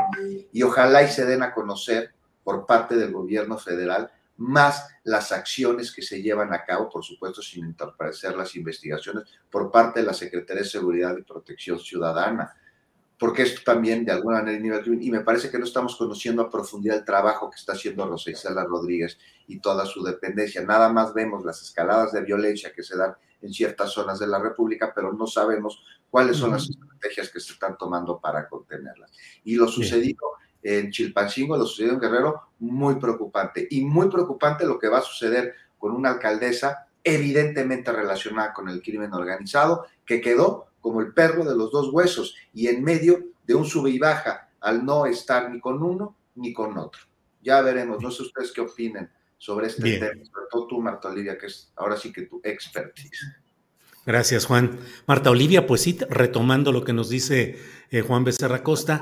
y 0.51 0.63
ojalá 0.63 1.03
y 1.03 1.09
se 1.09 1.25
den 1.25 1.43
a 1.43 1.53
conocer 1.53 2.15
por 2.49 2.65
parte 2.65 2.95
del 2.95 3.11
gobierno 3.11 3.59
federal 3.59 4.11
más 4.37 4.89
las 5.03 5.31
acciones 5.31 5.91
que 5.91 6.01
se 6.01 6.19
llevan 6.19 6.51
a 6.51 6.65
cabo, 6.65 6.89
por 6.89 7.03
supuesto 7.03 7.43
sin 7.43 7.63
entorpecer 7.63 8.35
las 8.35 8.55
investigaciones, 8.55 9.25
por 9.51 9.69
parte 9.69 9.99
de 9.99 10.07
la 10.07 10.15
Secretaría 10.15 10.63
de 10.63 10.67
Seguridad 10.67 11.15
y 11.15 11.21
Protección 11.21 11.77
Ciudadana 11.77 12.55
porque 13.19 13.43
esto 13.43 13.61
también 13.63 14.03
de 14.03 14.13
alguna 14.13 14.41
manera 14.41 14.81
y 14.87 15.11
me 15.11 15.19
parece 15.19 15.51
que 15.51 15.59
no 15.59 15.65
estamos 15.65 15.95
conociendo 15.95 16.41
a 16.41 16.49
profundidad 16.49 16.97
el 16.97 17.05
trabajo 17.05 17.51
que 17.51 17.57
está 17.57 17.73
haciendo 17.73 18.07
Rosa 18.07 18.31
Isela 18.31 18.63
Rodríguez 18.63 19.19
y 19.45 19.59
toda 19.59 19.85
su 19.85 20.01
dependencia. 20.01 20.63
Nada 20.63 20.87
más 20.91 21.13
vemos 21.13 21.43
las 21.43 21.61
escaladas 21.61 22.13
de 22.13 22.21
violencia 22.21 22.71
que 22.73 22.81
se 22.81 22.97
dan 22.97 23.13
en 23.41 23.53
ciertas 23.53 23.91
zonas 23.91 24.19
de 24.19 24.27
la 24.27 24.39
República, 24.39 24.93
pero 24.95 25.11
no 25.11 25.27
sabemos 25.27 25.83
cuáles 26.09 26.37
son 26.37 26.51
las 26.51 26.69
estrategias 26.69 27.29
que 27.29 27.41
se 27.41 27.53
están 27.53 27.77
tomando 27.77 28.19
para 28.19 28.47
contenerlas. 28.47 29.11
Y 29.43 29.55
lo 29.55 29.67
sucedido 29.67 30.28
en 30.61 30.91
Chilpancingo, 30.91 31.57
lo 31.57 31.65
sucedido 31.65 31.95
en 31.95 32.01
Guerrero, 32.01 32.41
muy 32.59 32.95
preocupante. 32.95 33.67
Y 33.69 33.81
muy 33.81 34.09
preocupante 34.09 34.65
lo 34.65 34.77
que 34.77 34.89
va 34.89 34.99
a 34.99 35.03
suceder 35.03 35.55
con 35.77 35.91
una 35.91 36.09
alcaldesa 36.09 36.87
evidentemente 37.03 37.91
relacionada 37.91 38.53
con 38.53 38.69
el 38.69 38.81
crimen 38.81 39.13
organizado, 39.13 39.85
que 40.05 40.21
quedó 40.21 40.67
como 40.81 41.01
el 41.01 41.13
perro 41.13 41.43
de 41.45 41.55
los 41.55 41.71
dos 41.71 41.89
huesos 41.91 42.35
y 42.53 42.67
en 42.67 42.83
medio 42.83 43.23
de 43.45 43.55
un 43.55 43.65
sube 43.65 43.89
y 43.89 43.99
baja 43.99 44.49
al 44.61 44.85
no 44.85 45.05
estar 45.05 45.49
ni 45.49 45.59
con 45.59 45.81
uno 45.81 46.15
ni 46.35 46.53
con 46.53 46.77
otro. 46.77 47.01
Ya 47.41 47.61
veremos, 47.61 48.01
no 48.01 48.11
sé 48.11 48.23
ustedes 48.23 48.51
qué 48.51 48.61
opinen 48.61 49.09
sobre 49.37 49.67
este 49.67 49.81
tema, 49.81 50.25
sobre 50.25 50.45
todo 50.51 50.67
tú, 50.67 50.81
Marta 50.81 51.07
Olivia, 51.07 51.37
que 51.37 51.47
es 51.47 51.71
ahora 51.77 51.95
sí 51.97 52.11
que 52.11 52.23
tu 52.23 52.41
expertise. 52.43 53.37
Gracias, 54.05 54.45
Juan. 54.45 54.79
Marta 55.05 55.29
Olivia, 55.29 55.67
pues 55.67 55.81
sí, 55.81 55.97
retomando 56.09 56.71
lo 56.71 56.83
que 56.83 56.93
nos 56.93 57.09
dice 57.09 57.57
eh, 57.89 58.01
Juan 58.01 58.23
Becerra 58.23 58.63
Costa, 58.63 59.01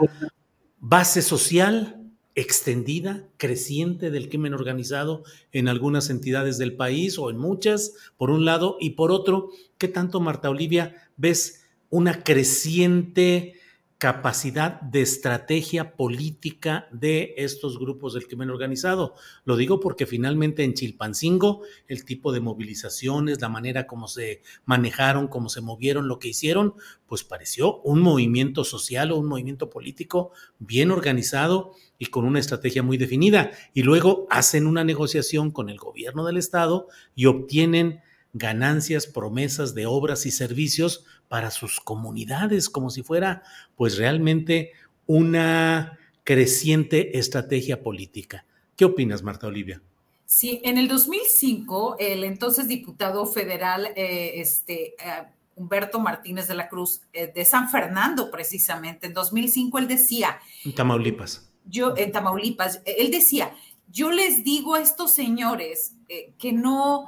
base 0.80 1.22
social 1.22 1.98
extendida, 2.36 3.28
creciente 3.38 4.12
del 4.12 4.30
crimen 4.30 4.54
organizado 4.54 5.24
en 5.52 5.68
algunas 5.68 6.12
entidades 6.12 6.60
del 6.60 6.76
país 6.76 7.18
o 7.18 7.32
en 7.32 7.38
muchas, 7.38 7.94
por 8.16 8.30
un 8.30 8.46
lado, 8.46 8.78
y 8.80 8.92
por 8.92 9.12
otro, 9.12 9.50
¿qué 9.80 9.88
tanto, 9.88 10.20
Marta 10.20 10.50
Olivia, 10.52 11.10
ves 11.18 11.64
una 11.90 12.24
creciente 12.24 13.57
capacidad 13.98 14.80
de 14.80 15.02
estrategia 15.02 15.96
política 15.96 16.88
de 16.92 17.34
estos 17.38 17.80
grupos 17.80 18.14
del 18.14 18.28
crimen 18.28 18.52
organizado. 18.52 19.16
Lo 19.44 19.56
digo 19.56 19.80
porque 19.80 20.06
finalmente 20.06 20.64
en 20.64 20.76
Chilpancingo 20.76 21.64
el 21.88 22.06
tipo 22.06 22.32
de 22.32 22.40
movilizaciones, 22.40 23.42
la 23.42 23.50
manera 23.50 23.88
como 23.88 24.08
se 24.08 24.44
manejaron, 24.66 25.28
cómo 25.28 25.50
se 25.50 25.62
movieron, 25.62 26.08
lo 26.08 26.20
que 26.20 26.28
hicieron, 26.28 26.76
pues 27.08 27.24
pareció 27.24 27.82
un 27.82 28.02
movimiento 28.02 28.64
social 28.64 29.12
o 29.12 29.18
un 29.18 29.28
movimiento 29.28 29.72
político 29.72 30.32
bien 30.60 30.92
organizado 30.92 31.74
y 31.98 32.08
con 32.08 32.24
una 32.26 32.40
estrategia 32.40 32.84
muy 32.84 32.98
definida. 32.98 33.50
Y 33.74 33.82
luego 33.82 34.28
hacen 34.30 34.68
una 34.68 34.84
negociación 34.84 35.50
con 35.50 35.70
el 35.70 35.78
gobierno 35.78 36.24
del 36.24 36.38
estado 36.38 36.88
y 37.16 37.26
obtienen 37.26 38.02
ganancias, 38.34 39.08
promesas 39.08 39.74
de 39.74 39.86
obras 39.86 40.26
y 40.26 40.32
servicios 40.32 41.06
para 41.28 41.52
sus 41.52 41.80
comunidades, 41.80 42.70
como 42.70 42.90
si 42.90 43.04
fuera 43.04 43.44
pues 43.76 43.98
realmente 43.98 44.72
una 45.06 45.98
creciente 46.24 47.18
estrategia 47.18 47.82
política. 47.82 48.46
¿Qué 48.76 48.86
opinas, 48.86 49.24
Marta 49.24 49.48
Olivia? 49.48 49.82
Sí, 50.26 50.60
en 50.66 50.78
el 50.78 50.90
2005, 50.90 51.96
el 52.00 52.26
entonces 52.26 52.68
diputado 52.68 53.26
federal, 53.26 53.88
eh, 53.96 54.34
este, 54.36 54.88
eh, 54.96 55.24
Humberto 55.56 56.02
Martínez 56.02 56.50
de 56.50 56.56
la 56.56 56.68
Cruz, 56.68 57.02
eh, 57.14 57.32
de 57.34 57.46
San 57.46 57.70
Fernando 57.70 58.30
precisamente, 58.30 59.08
en 59.08 59.14
2005 59.14 59.78
él 59.80 59.88
decía... 59.88 60.38
En 60.66 60.76
Tamaulipas. 60.76 61.50
Yo, 61.66 61.96
en 61.96 62.12
Tamaulipas, 62.12 62.82
él 62.86 63.10
decía, 63.10 63.56
yo 63.90 64.12
les 64.12 64.44
digo 64.44 64.76
a 64.76 64.82
estos 64.82 65.14
señores 65.14 65.96
que 66.38 66.54
no, 66.54 67.06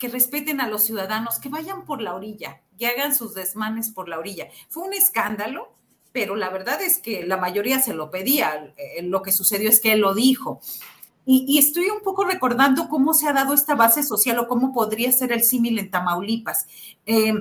que 0.00 0.08
respeten 0.08 0.60
a 0.60 0.66
los 0.66 0.82
ciudadanos, 0.82 1.38
que 1.38 1.48
vayan 1.48 1.84
por 1.84 2.02
la 2.02 2.16
orilla, 2.16 2.62
que 2.76 2.88
hagan 2.88 3.14
sus 3.14 3.34
desmanes 3.34 3.90
por 3.90 4.08
la 4.08 4.18
orilla. 4.18 4.48
Fue 4.68 4.82
un 4.82 4.94
escándalo 4.94 5.76
pero 6.12 6.36
la 6.36 6.50
verdad 6.50 6.80
es 6.82 6.98
que 6.98 7.24
la 7.24 7.36
mayoría 7.36 7.80
se 7.80 7.94
lo 7.94 8.10
pedía. 8.10 8.74
Eh, 8.76 9.02
lo 9.02 9.22
que 9.22 9.32
sucedió 9.32 9.68
es 9.68 9.80
que 9.80 9.92
él 9.92 10.00
lo 10.00 10.14
dijo. 10.14 10.60
Y, 11.26 11.58
estoy 11.58 11.90
un 11.90 12.00
poco 12.00 12.24
recordando 12.24 12.88
cómo 12.88 13.14
se 13.14 13.28
ha 13.28 13.32
dado 13.32 13.54
esta 13.54 13.76
base 13.76 14.02
social 14.02 14.38
o 14.40 14.48
cómo 14.48 14.72
podría 14.72 15.12
ser 15.12 15.30
el 15.30 15.44
símil 15.44 15.78
en 15.78 15.90
Tamaulipas. 15.90 16.66
Eh, 17.06 17.34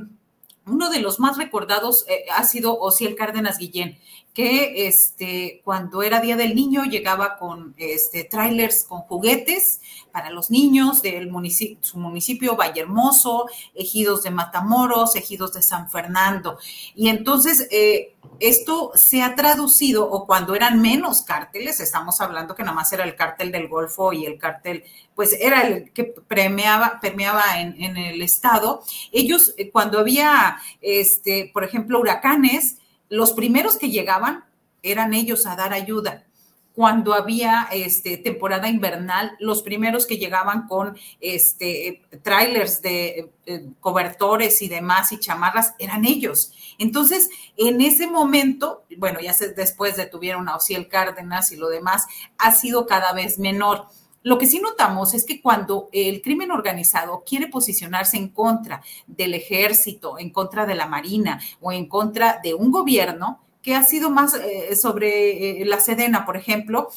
uno 0.68 0.90
de 0.92 1.00
los 1.00 1.20
más 1.20 1.38
recordados 1.38 2.06
eh, 2.08 2.26
ha 2.36 2.44
sido 2.44 2.78
Osiel 2.78 3.16
Cárdenas 3.16 3.58
Guillén, 3.58 3.98
que 4.40 4.88
este, 4.88 5.60
cuando 5.66 6.02
era 6.02 6.22
Día 6.22 6.38
del 6.38 6.56
Niño 6.56 6.86
llegaba 6.86 7.38
con 7.38 7.76
este, 7.76 8.24
trailers 8.24 8.86
con 8.86 9.02
juguetes 9.02 9.82
para 10.14 10.30
los 10.30 10.50
niños 10.50 11.02
de 11.02 11.26
municipio, 11.26 11.78
su 11.82 12.00
municipio, 12.00 12.56
Vallehermoso, 12.56 13.48
ejidos 13.76 14.24
de 14.24 14.32
Matamoros, 14.32 15.18
ejidos 15.18 15.52
de 15.52 15.62
San 15.62 15.90
Fernando. 15.90 16.58
Y 16.96 17.10
entonces 17.10 17.68
eh, 17.70 18.16
esto 18.40 18.94
se 18.96 19.24
ha 19.24 19.36
traducido, 19.36 20.10
o 20.10 20.26
cuando 20.26 20.56
eran 20.56 20.82
menos 20.82 21.24
cárteles, 21.24 21.82
estamos 21.82 22.22
hablando 22.22 22.56
que 22.56 22.64
nada 22.64 22.76
más 22.76 22.94
era 22.94 23.04
el 23.04 23.18
cártel 23.18 23.52
del 23.52 23.68
Golfo 23.68 24.14
y 24.14 24.26
el 24.26 24.38
cártel, 24.38 24.86
pues 25.16 25.34
era 25.34 25.68
el 25.68 25.92
que 25.92 26.06
permeaba, 26.06 27.00
permeaba 27.02 27.60
en, 27.60 27.76
en 27.84 27.98
el 27.98 28.22
estado. 28.22 28.84
Ellos, 29.12 29.54
eh, 29.58 29.70
cuando 29.70 30.00
había, 30.00 30.60
este, 30.80 31.52
por 31.54 31.66
ejemplo, 31.66 32.00
huracanes, 32.00 32.78
los 33.10 33.34
primeros 33.34 33.78
que 33.78 33.90
llegaban 33.90 34.46
eran 34.84 35.14
ellos 35.14 35.46
a 35.46 35.56
dar 35.56 35.74
ayuda. 35.74 36.26
Cuando 36.74 37.14
había 37.14 37.68
este, 37.74 38.16
temporada 38.18 38.70
invernal, 38.70 39.36
los 39.40 39.64
primeros 39.64 40.06
que 40.06 40.18
llegaban 40.18 40.68
con 40.68 40.98
este, 41.20 42.04
trailers 42.22 42.82
de 42.82 43.32
eh, 43.46 43.66
cobertores 43.82 44.62
y 44.62 44.70
demás 44.70 45.12
y 45.12 45.20
chamarras 45.20 45.74
eran 45.78 46.06
ellos. 46.06 46.54
Entonces, 46.78 47.30
en 47.58 47.82
ese 47.82 48.08
momento, 48.08 48.86
bueno, 48.98 49.20
ya 49.20 49.36
después 49.58 49.98
detuvieron 49.98 50.48
a 50.48 50.56
Ociel 50.56 50.88
Cárdenas 50.88 51.52
y 51.52 51.58
lo 51.58 51.68
demás, 51.68 52.06
ha 52.38 52.54
sido 52.54 52.88
cada 52.88 53.12
vez 53.12 53.40
menor. 53.40 53.88
Lo 54.24 54.38
que 54.38 54.48
sí 54.48 54.60
notamos 54.60 55.14
es 55.14 55.26
que 55.26 55.42
cuando 55.42 55.90
el 55.94 56.22
crimen 56.22 56.52
organizado 56.52 57.24
quiere 57.26 57.48
posicionarse 57.48 58.18
en 58.18 58.30
contra 58.30 58.82
del 59.08 59.34
ejército, 59.34 60.20
en 60.20 60.30
contra 60.30 60.66
de 60.66 60.76
la 60.76 60.88
marina 60.88 61.40
o 61.62 61.72
en 61.72 61.88
contra 61.88 62.40
de 62.44 62.54
un 62.54 62.72
gobierno, 62.72 63.40
que 63.62 63.76
ha 63.76 63.84
sido 63.84 64.10
más 64.10 64.34
eh, 64.34 64.76
sobre 64.76 65.62
eh, 65.62 65.66
la 65.66 65.80
Sedena, 65.80 66.26
por 66.26 66.38
ejemplo, 66.38 66.90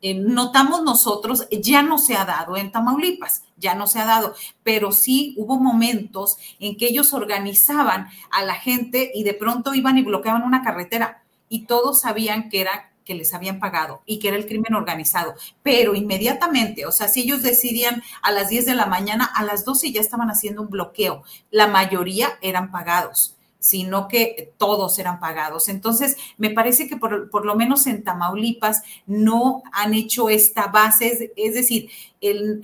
eh, 0.00 0.14
notamos 0.14 0.82
nosotros, 0.82 1.48
ya 1.50 1.82
no 1.82 1.98
se 1.98 2.14
ha 2.14 2.24
dado 2.24 2.56
en 2.56 2.70
Tamaulipas, 2.70 3.42
ya 3.56 3.74
no 3.74 3.88
se 3.88 3.98
ha 3.98 4.04
dado, 4.04 4.34
pero 4.62 4.92
sí 4.92 5.34
hubo 5.38 5.58
momentos 5.58 6.38
en 6.60 6.76
que 6.76 6.86
ellos 6.86 7.12
organizaban 7.12 8.08
a 8.30 8.44
la 8.44 8.54
gente 8.54 9.10
y 9.12 9.24
de 9.24 9.34
pronto 9.34 9.74
iban 9.74 9.98
y 9.98 10.02
bloqueaban 10.02 10.42
una 10.42 10.62
carretera 10.62 11.24
y 11.48 11.66
todos 11.66 12.02
sabían 12.02 12.48
que 12.48 12.60
era 12.60 12.87
que 13.08 13.14
les 13.14 13.32
habían 13.32 13.58
pagado 13.58 14.02
y 14.04 14.18
que 14.18 14.28
era 14.28 14.36
el 14.36 14.44
crimen 14.44 14.74
organizado, 14.74 15.34
pero 15.62 15.94
inmediatamente, 15.94 16.84
o 16.84 16.92
sea, 16.92 17.08
si 17.08 17.22
ellos 17.22 17.42
decidían 17.42 18.02
a 18.20 18.32
las 18.32 18.50
10 18.50 18.66
de 18.66 18.74
la 18.74 18.84
mañana, 18.84 19.24
a 19.24 19.44
las 19.44 19.64
12 19.64 19.90
ya 19.92 20.02
estaban 20.02 20.28
haciendo 20.28 20.60
un 20.60 20.68
bloqueo, 20.68 21.22
la 21.50 21.68
mayoría 21.68 22.38
eran 22.42 22.70
pagados 22.70 23.34
sino 23.60 24.06
que 24.06 24.52
todos 24.56 25.00
eran 25.00 25.18
pagados. 25.18 25.68
Entonces, 25.68 26.16
me 26.36 26.50
parece 26.50 26.86
que 26.86 26.96
por, 26.96 27.44
lo 27.44 27.56
menos 27.56 27.88
en 27.88 28.04
Tamaulipas 28.04 28.82
no 29.04 29.64
han 29.72 29.94
hecho 29.94 30.30
esta 30.30 30.68
base, 30.68 31.32
es, 31.34 31.54
decir, 31.54 31.90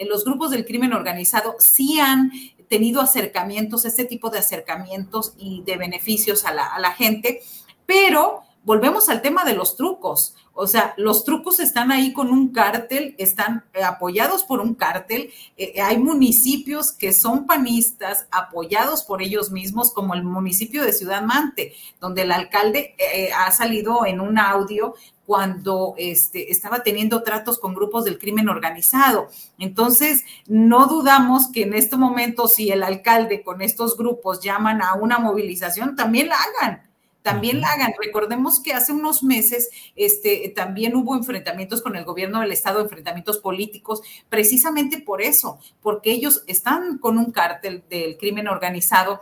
los 0.08 0.24
grupos 0.24 0.52
del 0.52 0.64
crimen 0.64 0.92
organizado 0.92 1.56
sí 1.58 1.98
han 1.98 2.30
tenido 2.68 3.00
acercamientos, 3.00 3.84
este 3.84 4.04
tipo 4.04 4.30
de 4.30 4.38
acercamientos 4.38 5.34
y 5.36 5.64
de 5.64 5.76
beneficios 5.76 6.44
a 6.44 6.54
la, 6.54 6.64
a 6.66 6.78
la 6.78 6.92
gente, 6.92 7.40
pero 7.86 8.44
volvemos 8.64 9.08
al 9.08 9.22
tema 9.22 9.44
de 9.44 9.54
los 9.54 9.76
trucos. 9.76 10.34
O 10.56 10.66
sea, 10.66 10.94
los 10.96 11.24
trucos 11.24 11.58
están 11.58 11.90
ahí 11.90 12.12
con 12.12 12.30
un 12.30 12.52
cártel, 12.52 13.16
están 13.18 13.64
eh, 13.74 13.82
apoyados 13.82 14.44
por 14.44 14.60
un 14.60 14.74
cártel. 14.74 15.32
Eh, 15.56 15.80
hay 15.82 15.98
municipios 15.98 16.92
que 16.92 17.12
son 17.12 17.46
panistas, 17.46 18.26
apoyados 18.30 19.02
por 19.02 19.20
ellos 19.20 19.50
mismos, 19.50 19.92
como 19.92 20.14
el 20.14 20.22
municipio 20.22 20.84
de 20.84 20.92
Ciudad 20.92 21.22
Mante, 21.22 21.74
donde 22.00 22.22
el 22.22 22.32
alcalde 22.32 22.94
eh, 22.98 23.30
ha 23.32 23.50
salido 23.50 24.06
en 24.06 24.20
un 24.20 24.38
audio 24.38 24.94
cuando 25.26 25.94
este, 25.96 26.52
estaba 26.52 26.82
teniendo 26.82 27.22
tratos 27.22 27.58
con 27.58 27.74
grupos 27.74 28.04
del 28.04 28.18
crimen 28.18 28.48
organizado. 28.48 29.28
Entonces, 29.58 30.22
no 30.46 30.86
dudamos 30.86 31.48
que 31.50 31.62
en 31.62 31.74
este 31.74 31.96
momento, 31.96 32.46
si 32.46 32.70
el 32.70 32.82
alcalde 32.82 33.42
con 33.42 33.60
estos 33.60 33.96
grupos 33.96 34.40
llaman 34.40 34.82
a 34.82 34.94
una 34.94 35.18
movilización, 35.18 35.96
también 35.96 36.28
la 36.28 36.36
hagan 36.36 36.93
también 37.24 37.62
la 37.62 37.72
hagan. 37.72 37.94
Recordemos 37.98 38.60
que 38.60 38.74
hace 38.74 38.92
unos 38.92 39.22
meses 39.22 39.70
este, 39.96 40.52
también 40.54 40.94
hubo 40.94 41.16
enfrentamientos 41.16 41.80
con 41.80 41.96
el 41.96 42.04
gobierno 42.04 42.40
del 42.40 42.52
estado, 42.52 42.82
enfrentamientos 42.82 43.38
políticos, 43.38 44.02
precisamente 44.28 45.00
por 45.00 45.22
eso, 45.22 45.58
porque 45.80 46.12
ellos 46.12 46.44
están 46.46 46.98
con 46.98 47.16
un 47.16 47.32
cártel 47.32 47.82
del 47.88 48.18
crimen 48.18 48.46
organizado 48.46 49.20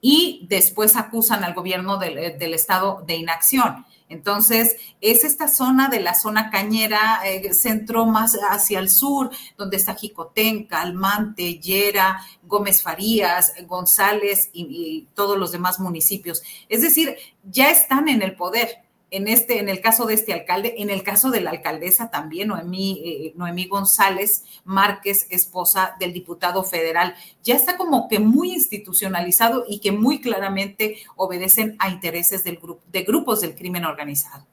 y 0.00 0.46
después 0.48 0.96
acusan 0.96 1.44
al 1.44 1.54
gobierno 1.54 1.98
del, 1.98 2.38
del 2.38 2.54
estado 2.54 3.02
de 3.06 3.16
inacción. 3.16 3.84
Entonces, 4.08 4.76
es 5.00 5.22
esta 5.24 5.48
zona 5.48 5.88
de 5.88 6.00
la 6.00 6.14
zona 6.14 6.50
cañera, 6.50 7.20
eh, 7.26 7.52
centro 7.52 8.06
más 8.06 8.38
hacia 8.50 8.78
el 8.78 8.88
sur, 8.88 9.30
donde 9.56 9.76
está 9.76 9.94
Jicotenca, 9.94 10.80
Almante, 10.80 11.58
Yera, 11.58 12.24
Gómez 12.42 12.82
Farías, 12.82 13.52
González 13.66 14.50
y 14.52 15.08
todos 15.14 15.36
los 15.36 15.52
demás 15.52 15.78
municipios. 15.78 16.42
Es 16.68 16.80
decir, 16.80 17.16
ya 17.44 17.70
están 17.70 18.08
en 18.08 18.22
el 18.22 18.34
poder 18.34 18.87
en, 19.10 19.28
este, 19.28 19.58
en 19.58 19.68
el 19.68 19.80
caso 19.80 20.06
de 20.06 20.14
este 20.14 20.32
alcalde, 20.32 20.74
en 20.78 20.90
el 20.90 21.02
caso 21.02 21.30
de 21.30 21.40
la 21.40 21.50
alcaldesa 21.50 22.10
también, 22.10 22.48
Noemí, 22.48 23.02
eh, 23.04 23.32
Noemí 23.36 23.66
González 23.66 24.44
Márquez, 24.64 25.26
esposa 25.30 25.96
del 25.98 26.12
diputado 26.12 26.62
federal, 26.62 27.14
ya 27.42 27.54
está 27.54 27.76
como 27.76 28.08
que 28.08 28.18
muy 28.18 28.52
institucionalizado 28.52 29.64
y 29.66 29.80
que 29.80 29.92
muy 29.92 30.20
claramente 30.20 30.98
obedecen 31.16 31.76
a 31.78 31.88
intereses 31.88 32.44
del 32.44 32.56
grupo, 32.56 32.82
de 32.92 33.02
grupos 33.02 33.40
del 33.40 33.54
crimen 33.54 33.84
organizado. 33.84 34.46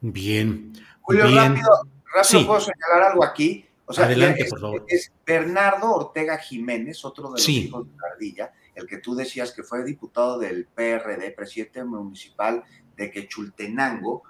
Bien. 0.00 0.72
Julio, 1.00 1.24
rápido, 1.34 1.68
rápido 2.14 2.46
puedo 2.46 2.60
señalar 2.60 3.10
algo 3.10 3.24
aquí. 3.24 3.66
O 3.84 3.92
sea, 3.92 4.04
Adelante, 4.04 4.46
por 4.48 4.60
favor. 4.60 4.84
Es 4.88 5.12
Bernardo 5.26 5.92
Ortega 5.92 6.38
Jiménez, 6.38 7.04
otro 7.04 7.24
de 7.24 7.30
los 7.32 7.48
hijos 7.48 7.86
de 7.86 7.96
Cardilla, 7.96 8.52
el 8.74 8.86
que 8.86 8.98
tú 8.98 9.14
decías 9.14 9.52
que 9.52 9.64
fue 9.64 9.84
diputado 9.84 10.38
del 10.38 10.66
PRD, 10.66 11.32
presidente 11.32 11.84
municipal 11.84 12.62
de 13.02 13.10
que 13.10 13.28
Chultenango 13.28 14.22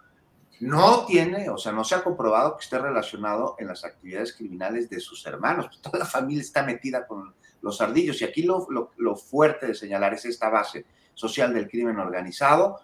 no 0.60 1.04
tiene, 1.06 1.50
o 1.50 1.58
sea, 1.58 1.72
no 1.72 1.84
se 1.84 1.94
ha 1.94 2.04
comprobado 2.04 2.56
que 2.56 2.64
esté 2.64 2.78
relacionado 2.78 3.56
en 3.58 3.66
las 3.66 3.84
actividades 3.84 4.32
criminales 4.32 4.88
de 4.88 5.00
sus 5.00 5.26
hermanos. 5.26 5.78
Toda 5.82 5.98
la 5.98 6.04
familia 6.06 6.42
está 6.42 6.62
metida 6.62 7.06
con 7.06 7.34
los 7.60 7.80
ardillos. 7.80 8.20
Y 8.20 8.24
aquí 8.24 8.42
lo, 8.42 8.66
lo, 8.96 9.16
fuerte 9.16 9.66
de 9.66 9.74
señalar 9.74 10.14
es 10.14 10.24
esta 10.24 10.48
base 10.48 10.86
social 11.14 11.52
del 11.52 11.68
crimen 11.68 11.98
organizado, 11.98 12.80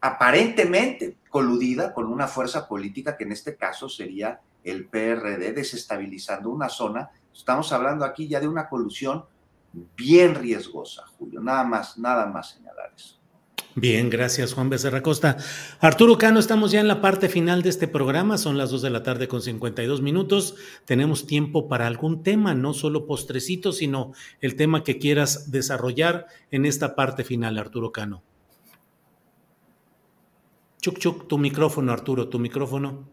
aparentemente 0.00 1.16
coludida 1.28 1.92
con 1.92 2.06
una 2.06 2.28
fuerza 2.28 2.68
política 2.68 3.16
que 3.16 3.24
en 3.24 3.32
este 3.32 3.56
caso 3.56 3.88
sería 3.88 4.40
el 4.62 4.86
PRD, 4.86 5.52
desestabilizando 5.52 6.50
una 6.50 6.68
zona. 6.68 7.10
Estamos 7.34 7.72
hablando 7.72 8.04
aquí 8.04 8.28
ya 8.28 8.40
de 8.40 8.48
una 8.48 8.68
colusión 8.68 9.24
bien 9.72 10.34
riesgosa, 10.34 11.06
Julio. 11.18 11.40
Nada 11.40 11.64
más, 11.64 11.98
nada 11.98 12.26
más 12.26 12.50
señalar 12.50 12.92
eso. 12.94 13.19
Bien, 13.76 14.10
gracias 14.10 14.52
Juan 14.52 14.68
Becerra 14.68 15.00
Costa. 15.00 15.36
Arturo 15.78 16.18
Cano, 16.18 16.40
estamos 16.40 16.72
ya 16.72 16.80
en 16.80 16.88
la 16.88 17.00
parte 17.00 17.28
final 17.28 17.62
de 17.62 17.68
este 17.68 17.86
programa, 17.86 18.36
son 18.36 18.58
las 18.58 18.70
2 18.70 18.82
de 18.82 18.90
la 18.90 19.04
tarde 19.04 19.28
con 19.28 19.42
52 19.42 20.02
minutos. 20.02 20.56
Tenemos 20.86 21.26
tiempo 21.26 21.68
para 21.68 21.86
algún 21.86 22.24
tema, 22.24 22.52
no 22.54 22.74
solo 22.74 23.06
postrecito, 23.06 23.72
sino 23.72 24.12
el 24.40 24.56
tema 24.56 24.82
que 24.82 24.98
quieras 24.98 25.52
desarrollar 25.52 26.26
en 26.50 26.66
esta 26.66 26.96
parte 26.96 27.22
final, 27.22 27.58
Arturo 27.58 27.92
Cano. 27.92 28.24
Chuc, 30.82 30.98
chuc, 30.98 31.28
tu 31.28 31.38
micrófono, 31.38 31.92
Arturo, 31.92 32.28
tu 32.28 32.40
micrófono. 32.40 33.08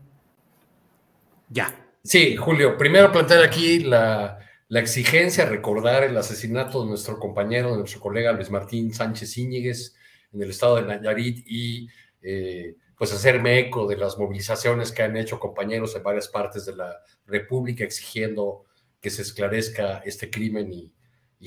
Ya. 1.49 1.87
Sí, 2.03 2.35
Julio, 2.35 2.77
primero 2.77 3.11
plantear 3.11 3.43
aquí 3.43 3.79
la, 3.79 4.39
exigencia, 4.69 5.45
recordar 5.45 6.03
el 6.03 6.17
asesinato 6.17 6.81
de 6.81 6.89
nuestro 6.89 7.19
compañero, 7.19 7.71
de 7.71 7.77
nuestro 7.77 7.99
colega 7.99 8.31
Luis 8.31 8.49
Martín 8.49 8.91
Sánchez 8.91 9.37
Íñiguez 9.37 9.96
en 10.33 10.41
el 10.41 10.49
estado 10.49 10.77
de 10.77 10.83
Nayarit 10.83 11.43
y 11.47 11.87
eh, 12.21 12.75
pues 12.97 13.13
hacerme 13.13 13.59
eco 13.59 13.87
de 13.87 13.97
las 13.97 14.17
movilizaciones 14.17 14.91
que 14.91 15.03
han 15.03 15.15
hecho 15.15 15.39
compañeros 15.39 15.95
en 15.95 16.03
varias 16.03 16.27
partes 16.27 16.65
de 16.65 16.75
la 16.75 16.97
República 17.25 17.83
exigiendo 17.83 18.65
que 18.99 19.09
se 19.09 19.21
esclarezca 19.21 19.99
este 19.99 20.29
crimen 20.29 20.71
y, 20.71 20.93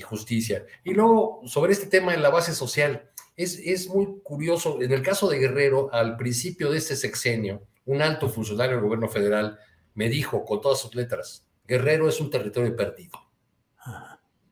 justicia. 0.03 0.65
Y 0.85 0.93
luego, 0.93 1.41
sobre 1.45 1.73
este 1.73 1.87
tema 1.87 2.13
en 2.13 2.21
la 2.21 2.29
base 2.29 2.55
social, 2.55 3.11
es, 3.35 3.59
es 3.59 3.89
muy 3.89 4.21
curioso, 4.23 4.81
en 4.81 4.91
el 4.93 5.01
caso 5.01 5.29
de 5.29 5.37
Guerrero, 5.37 5.93
al 5.93 6.15
principio 6.15 6.71
de 6.71 6.77
este 6.77 6.95
sexenio, 6.95 7.67
un 7.85 8.01
alto 8.01 8.29
funcionario 8.29 8.77
del 8.77 8.85
gobierno 8.85 9.09
federal 9.09 9.59
me 9.93 10.07
dijo 10.07 10.45
con 10.45 10.61
todas 10.61 10.79
sus 10.79 10.95
letras, 10.95 11.45
Guerrero 11.67 12.07
es 12.07 12.21
un 12.21 12.29
territorio 12.29 12.75
perdido. 12.75 13.19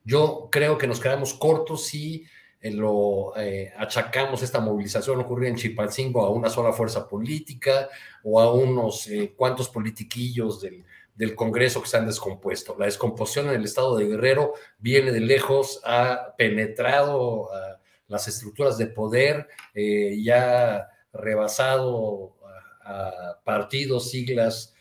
Yo 0.03 0.49
creo 0.51 0.77
que 0.77 0.87
nos 0.87 0.99
quedamos 0.99 1.33
cortos 1.33 1.85
si 1.85 2.25
lo 2.61 3.33
eh, 3.37 3.71
achacamos 3.77 4.43
esta 4.43 4.59
movilización 4.59 5.19
ocurrida 5.19 5.49
en 5.49 5.55
Chipalcingo 5.55 6.25
a 6.25 6.29
una 6.29 6.49
sola 6.49 6.73
fuerza 6.73 7.07
política 7.07 7.89
o 8.23 8.41
a 8.41 8.53
unos 8.53 9.07
eh, 9.07 9.33
cuantos 9.35 9.69
politiquillos 9.69 10.61
del, 10.61 10.83
del, 11.15 11.35
Congreso 11.35 11.81
que 11.81 11.87
se 11.87 11.97
han 11.97 12.05
descompuesto. 12.05 12.75
La 12.77 12.85
descomposición 12.85 13.47
en 13.47 13.55
el 13.55 13.63
estado 13.63 13.95
de 13.95 14.07
Guerrero 14.07 14.53
viene 14.77 15.11
de 15.11 15.21
lejos, 15.21 15.79
ha 15.85 16.35
penetrado 16.37 17.53
a 17.53 17.79
las 18.07 18.27
estructuras 18.27 18.77
de 18.77 18.87
poder, 18.87 19.47
eh, 19.73 20.19
ya 20.21 20.89
rebasado 21.13 22.35
a, 22.83 23.39
partidos, 23.43 24.09
siglas, 24.09 24.73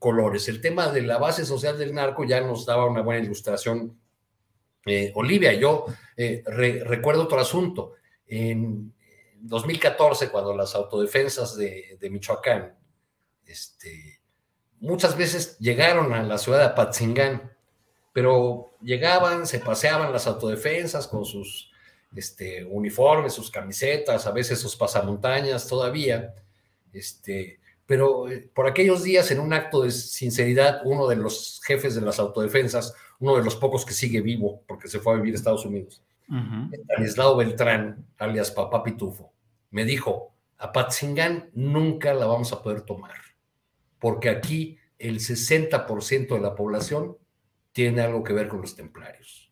colores. 0.00 0.48
El 0.48 0.60
tema 0.60 0.88
de 0.88 1.02
la 1.02 1.18
base 1.18 1.44
social 1.44 1.78
del 1.78 1.94
narco 1.94 2.24
ya 2.24 2.40
nos 2.40 2.66
daba 2.66 2.86
una 2.86 3.02
buena 3.02 3.24
ilustración 3.24 3.96
eh, 4.86 5.12
Olivia, 5.14 5.52
yo 5.52 5.86
eh, 6.16 6.42
recuerdo 6.46 7.24
otro 7.24 7.40
asunto. 7.40 7.94
En 8.26 8.92
2014, 9.40 10.28
cuando 10.28 10.56
las 10.56 10.74
autodefensas 10.74 11.56
de, 11.56 11.98
Michoacán 12.10 12.74
este, 13.46 14.20
muchas 14.80 15.16
veces 15.16 15.58
llegaron 15.58 16.12
a 16.12 16.22
la 16.22 16.38
ciudad 16.38 16.58
de 16.58 16.64
Apatzingán, 16.66 17.52
pero 18.12 18.72
llegaban, 18.80 19.46
se 19.46 19.60
paseaban 19.60 20.12
las 20.12 20.26
autodefensas 20.26 21.06
con 21.06 21.24
sus 21.24 21.70
este, 22.14 22.64
uniformes, 22.64 23.32
sus 23.32 23.50
camisetas, 23.50 24.26
a 24.26 24.32
veces 24.32 24.60
sus 24.60 24.76
pasamontañas 24.76 25.66
todavía, 25.66 26.34
este, 26.92 27.60
pero 27.86 28.28
eh, 28.28 28.48
por 28.54 28.66
aquellos 28.66 29.02
días, 29.02 29.30
en 29.30 29.40
un 29.40 29.52
acto 29.52 29.82
de 29.82 29.90
sinceridad, 29.90 30.82
uno 30.84 31.08
de 31.08 31.16
los 31.16 31.60
jefes 31.64 31.94
de 31.94 32.00
las 32.00 32.18
autodefensas 32.18 32.94
uno 33.20 33.36
de 33.36 33.44
los 33.44 33.56
pocos 33.56 33.84
que 33.84 33.94
sigue 33.94 34.20
vivo 34.20 34.62
porque 34.66 34.88
se 34.88 34.98
fue 34.98 35.14
a 35.14 35.16
vivir 35.16 35.34
a 35.34 35.36
Estados 35.36 35.64
Unidos, 35.64 36.02
uh 36.28 37.36
Beltrán, 37.36 38.06
alias 38.18 38.50
Papá 38.50 38.82
Pitufo, 38.82 39.32
me 39.70 39.84
dijo, 39.84 40.34
a 40.58 40.72
Patzingán 40.72 41.50
nunca 41.54 42.12
la 42.12 42.26
vamos 42.26 42.52
a 42.52 42.62
poder 42.62 42.82
tomar, 42.82 43.16
porque 43.98 44.28
aquí 44.28 44.78
el 44.98 45.18
60% 45.18 46.34
de 46.34 46.40
la 46.40 46.54
población 46.54 47.16
tiene 47.72 48.02
algo 48.02 48.22
que 48.22 48.32
ver 48.32 48.48
con 48.48 48.60
los 48.60 48.76
templarios. 48.76 49.50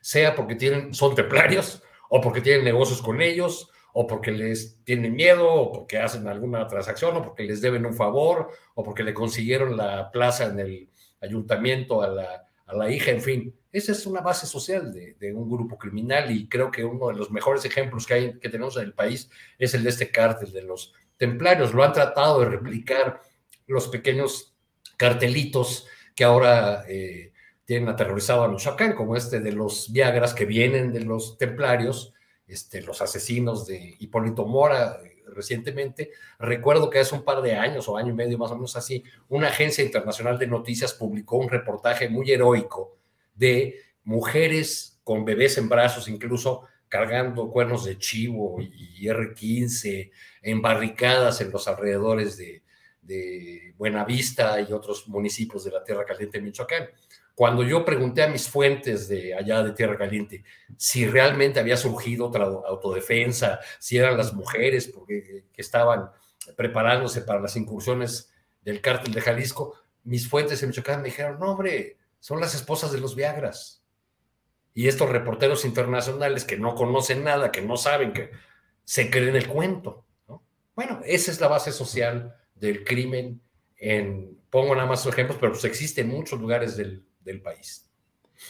Sea 0.00 0.34
porque 0.34 0.56
tienen, 0.56 0.92
son 0.94 1.14
templarios, 1.14 1.82
o 2.08 2.20
porque 2.20 2.40
tienen 2.40 2.64
negocios 2.64 3.00
con 3.00 3.22
ellos, 3.22 3.70
o 3.92 4.06
porque 4.06 4.32
les 4.32 4.82
tienen 4.84 5.14
miedo, 5.14 5.48
o 5.48 5.72
porque 5.72 5.98
hacen 5.98 6.26
alguna 6.26 6.66
transacción, 6.66 7.16
o 7.16 7.22
porque 7.22 7.44
les 7.44 7.60
deben 7.60 7.86
un 7.86 7.94
favor, 7.94 8.50
o 8.74 8.82
porque 8.82 9.04
le 9.04 9.14
consiguieron 9.14 9.76
la 9.76 10.10
plaza 10.10 10.46
en 10.46 10.58
el 10.58 10.90
ayuntamiento 11.20 12.02
a 12.02 12.08
la 12.08 12.46
la 12.72 12.90
hija, 12.90 13.10
en 13.10 13.20
fin. 13.20 13.54
Esa 13.70 13.92
es 13.92 14.06
una 14.06 14.20
base 14.20 14.46
social 14.46 14.92
de, 14.92 15.34
un 15.34 15.50
grupo 15.50 15.78
criminal 15.78 16.30
y 16.30 16.48
creo 16.48 16.70
que 16.70 16.84
uno 16.84 17.08
de 17.08 17.14
los 17.14 17.30
mejores 17.30 17.64
ejemplos 17.64 18.06
que, 18.06 18.14
hay, 18.14 18.38
que 18.38 18.48
tenemos 18.48 18.76
en 18.76 18.84
el 18.84 18.92
país 18.92 19.30
es 19.58 19.74
el 19.74 19.82
de 19.82 19.90
este 19.90 20.10
cártel 20.10 20.52
de 20.52 20.62
los 20.62 20.92
templarios. 21.16 21.72
Lo 21.72 21.82
han 21.82 21.92
tratado 21.92 22.40
de 22.40 22.50
replicar 22.50 23.22
los 23.66 23.88
pequeños 23.88 24.54
cartelitos 24.96 25.86
que 26.14 26.24
ahora 26.24 26.84
eh, 26.88 27.32
tienen 27.64 27.88
aterrorizado 27.88 28.44
a 28.44 28.48
Michoacán, 28.48 28.94
como 28.94 29.16
este 29.16 29.40
de 29.40 29.52
los 29.52 29.90
Viagras 29.90 30.34
que 30.34 30.44
vienen 30.44 30.92
de 30.92 31.00
los 31.00 31.38
templarios, 31.38 32.12
este, 32.46 32.82
los 32.82 33.00
asesinos 33.00 33.66
de 33.66 33.96
Hipólito 33.98 34.44
Mora, 34.44 34.98
recientemente. 35.34 36.10
Recuerdo 36.38 36.90
que 36.90 37.00
hace 37.00 37.14
un 37.14 37.24
par 37.24 37.42
de 37.42 37.54
años 37.54 37.88
o 37.88 37.96
año 37.96 38.10
y 38.10 38.14
medio 38.14 38.38
más 38.38 38.50
o 38.50 38.54
menos 38.54 38.76
así, 38.76 39.04
una 39.28 39.48
agencia 39.48 39.84
internacional 39.84 40.38
de 40.38 40.46
noticias 40.46 40.92
publicó 40.94 41.36
un 41.36 41.48
reportaje 41.48 42.08
muy 42.08 42.30
heroico 42.30 42.96
de 43.34 43.80
mujeres 44.04 45.00
con 45.04 45.24
bebés 45.24 45.58
en 45.58 45.68
brazos, 45.68 46.08
incluso 46.08 46.62
cargando 46.88 47.50
cuernos 47.50 47.84
de 47.84 47.98
chivo 47.98 48.60
y 48.60 49.06
R15, 49.06 50.10
embarricadas 50.42 51.40
en 51.40 51.50
los 51.50 51.66
alrededores 51.66 52.36
de, 52.36 52.62
de 53.02 53.74
Buenavista 53.76 54.60
y 54.60 54.72
otros 54.72 55.08
municipios 55.08 55.64
de 55.64 55.72
la 55.72 55.82
Tierra 55.82 56.04
Caliente 56.04 56.40
Michoacán. 56.40 56.88
Cuando 57.34 57.62
yo 57.62 57.84
pregunté 57.84 58.22
a 58.22 58.28
mis 58.28 58.48
fuentes 58.48 59.08
de 59.08 59.34
allá 59.34 59.62
de 59.62 59.72
Tierra 59.72 59.96
Caliente 59.96 60.44
si 60.76 61.06
realmente 61.06 61.60
había 61.60 61.76
surgido 61.76 62.26
otra 62.26 62.44
autodefensa, 62.44 63.60
si 63.78 63.96
eran 63.96 64.16
las 64.16 64.34
mujeres 64.34 64.88
porque, 64.88 65.44
que 65.52 65.62
estaban 65.62 66.10
preparándose 66.56 67.22
para 67.22 67.40
las 67.40 67.56
incursiones 67.56 68.32
del 68.62 68.80
cártel 68.80 69.14
de 69.14 69.20
Jalisco, 69.20 69.74
mis 70.04 70.28
fuentes 70.28 70.62
en 70.62 70.68
Michoacán 70.68 71.00
me 71.00 71.08
dijeron, 71.08 71.38
no 71.38 71.52
hombre, 71.52 71.96
son 72.20 72.40
las 72.40 72.54
esposas 72.54 72.92
de 72.92 73.00
los 73.00 73.16
Viagras. 73.16 73.82
Y 74.74 74.88
estos 74.88 75.08
reporteros 75.10 75.64
internacionales 75.64 76.44
que 76.44 76.58
no 76.58 76.74
conocen 76.74 77.24
nada, 77.24 77.52
que 77.52 77.62
no 77.62 77.76
saben, 77.76 78.12
que 78.12 78.30
se 78.84 79.10
creen 79.10 79.36
el 79.36 79.48
cuento. 79.48 80.04
Bueno, 80.74 81.00
esa 81.04 81.30
es 81.30 81.40
la 81.40 81.48
base 81.48 81.72
social 81.72 82.34
del 82.54 82.84
crimen 82.84 83.40
en, 83.76 84.38
pongo 84.50 84.74
nada 84.74 84.88
más 84.88 85.04
ejemplos, 85.06 85.38
pero 85.40 85.52
pues 85.52 85.64
existe 85.64 86.00
en 86.00 86.08
muchos 86.08 86.40
lugares 86.40 86.76
del, 86.76 87.04
del 87.24 87.40
país. 87.40 87.88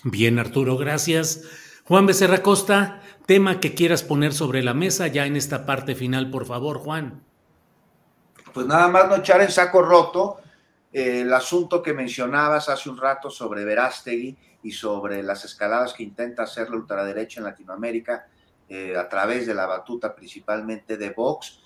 Bien, 0.04 0.38
Arturo, 0.38 0.76
gracias. 0.76 1.42
Juan 1.84 2.06
Becerra 2.06 2.42
Costa, 2.42 3.02
tema 3.26 3.60
que 3.60 3.74
quieras 3.74 4.02
poner 4.02 4.32
sobre 4.32 4.62
la 4.62 4.74
mesa 4.74 5.08
ya 5.08 5.26
en 5.26 5.36
esta 5.36 5.66
parte 5.66 5.94
final, 5.94 6.30
por 6.30 6.46
favor, 6.46 6.78
Juan. 6.78 7.22
Pues 8.54 8.66
nada 8.66 8.88
más 8.88 9.08
no 9.08 9.16
echar 9.16 9.40
en 9.40 9.50
saco 9.50 9.82
roto 9.82 10.38
eh, 10.92 11.22
el 11.22 11.32
asunto 11.32 11.82
que 11.82 11.94
mencionabas 11.94 12.68
hace 12.68 12.90
un 12.90 12.98
rato 12.98 13.30
sobre 13.30 13.64
Verástegui 13.64 14.36
y 14.62 14.72
sobre 14.72 15.22
las 15.22 15.44
escaladas 15.44 15.94
que 15.94 16.02
intenta 16.02 16.44
hacer 16.44 16.70
la 16.70 16.76
ultraderecha 16.76 17.40
en 17.40 17.44
Latinoamérica 17.44 18.28
eh, 18.68 18.96
a 18.96 19.08
través 19.08 19.46
de 19.46 19.54
la 19.54 19.66
batuta 19.66 20.14
principalmente 20.14 20.96
de 20.96 21.10
Vox. 21.10 21.60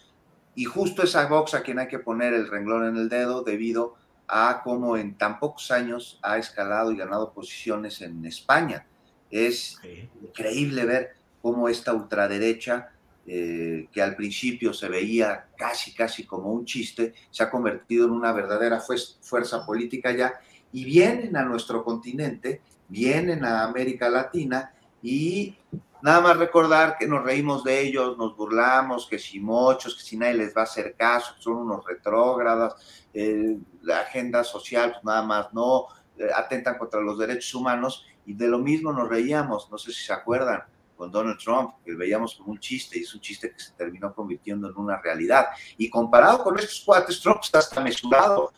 Y 0.55 0.65
justo 0.65 1.03
esa 1.03 1.27
Vox 1.27 1.55
a 1.55 1.63
quien 1.63 1.79
hay 1.79 1.89
que 1.89 1.99
poner 1.99 2.33
el 2.33 2.49
renglón 2.49 2.87
en 2.87 2.97
el 2.97 3.09
dedo 3.09 3.43
debido 3.43 3.95
a 3.95 4.06
cómo 4.63 4.97
en 4.97 5.17
tan 5.17 5.39
pocos 5.39 5.71
años 5.71 6.19
ha 6.23 6.39
escalado 6.39 6.93
y 6.93 6.97
ganado 6.97 7.33
posiciones 7.33 8.01
en 8.03 8.25
España. 8.25 8.87
Es 9.31 9.79
increíble 10.23 10.85
ver 10.85 11.17
cómo 11.43 11.69
esta 11.69 11.93
ultraderecha, 11.93 12.91
eh, 13.27 13.89
que 13.93 14.03
al 14.03 14.15
principio 14.15 14.73
se 14.73 14.89
veía 14.89 15.47
casi, 15.57 15.95
casi 15.95 16.25
como 16.25 16.53
un 16.53 16.65
chiste, 16.65 17.15
se 17.31 17.43
ha 17.43 17.51
convertido 17.51 18.07
en 18.07 18.13
una 18.13 18.33
verdadera 18.33 18.81
fuerza 18.81 19.67
política 19.67 20.13
ya, 20.13 20.35
y 20.73 20.85
vienen 20.85 21.37
a 21.37 21.45
nuestro 21.45 21.85
continente, 21.85 22.61
vienen 22.89 23.45
a 23.45 23.65
América 23.65 24.09
Latina, 24.09 24.73
y 25.03 25.57
nada 26.03 26.21
más 26.21 26.37
recordar 26.37 26.97
que 26.99 27.07
nos 27.07 27.25
reímos 27.25 27.65
de 27.65 27.81
ellos, 27.81 28.17
nos 28.17 28.37
burlamos, 28.37 29.07
que 29.07 29.19
si 29.19 29.41
mochos, 29.41 29.97
que 29.97 30.03
si 30.03 30.17
nadie 30.17 30.35
les 30.35 30.57
va 30.57 30.61
a 30.61 30.65
hacer 30.65 30.95
caso, 30.97 31.35
son 31.39 31.57
unos 31.57 31.85
retrógradas, 31.85 33.06
eh, 33.19 33.57
la 33.81 34.01
agenda 34.01 34.45
social, 34.45 34.93
pues 34.93 35.03
nada 35.05 35.23
más 35.23 35.51
no, 35.55 35.87
eh, 36.19 36.29
atentan 36.35 36.77
contra 36.77 37.01
los 37.01 37.19
derechos 37.19 37.55
humanos 37.55 38.05
y 38.27 38.35
de 38.35 38.47
lo 38.47 38.59
mismo 38.59 38.93
nos 38.93 39.09
reíamos, 39.09 39.71
no 39.71 39.79
sé 39.79 39.91
si 39.91 40.05
se 40.05 40.13
acuerdan, 40.13 40.63
con 40.99 41.11
Donald 41.11 41.39
Trump, 41.39 41.77
que 41.83 41.95
veíamos 41.95 42.35
como 42.35 42.53
un 42.53 42.61
chiste 42.61 42.99
y 42.99 43.03
es 43.05 43.15
un 43.15 43.23
chiste 43.23 43.51
que 43.51 43.59
se 43.59 43.73
terminó 43.73 44.15
convirtiendo 44.15 44.69
en 44.69 44.77
una 44.77 45.01
realidad. 45.01 45.47
Y 45.79 45.89
comparado 45.89 46.45
con 46.45 46.59
estos 46.59 46.83
cuates, 46.85 47.19
Trump 47.21 47.41
está 47.43 47.61
hasta 47.61 47.81
mesurado. 47.81 48.53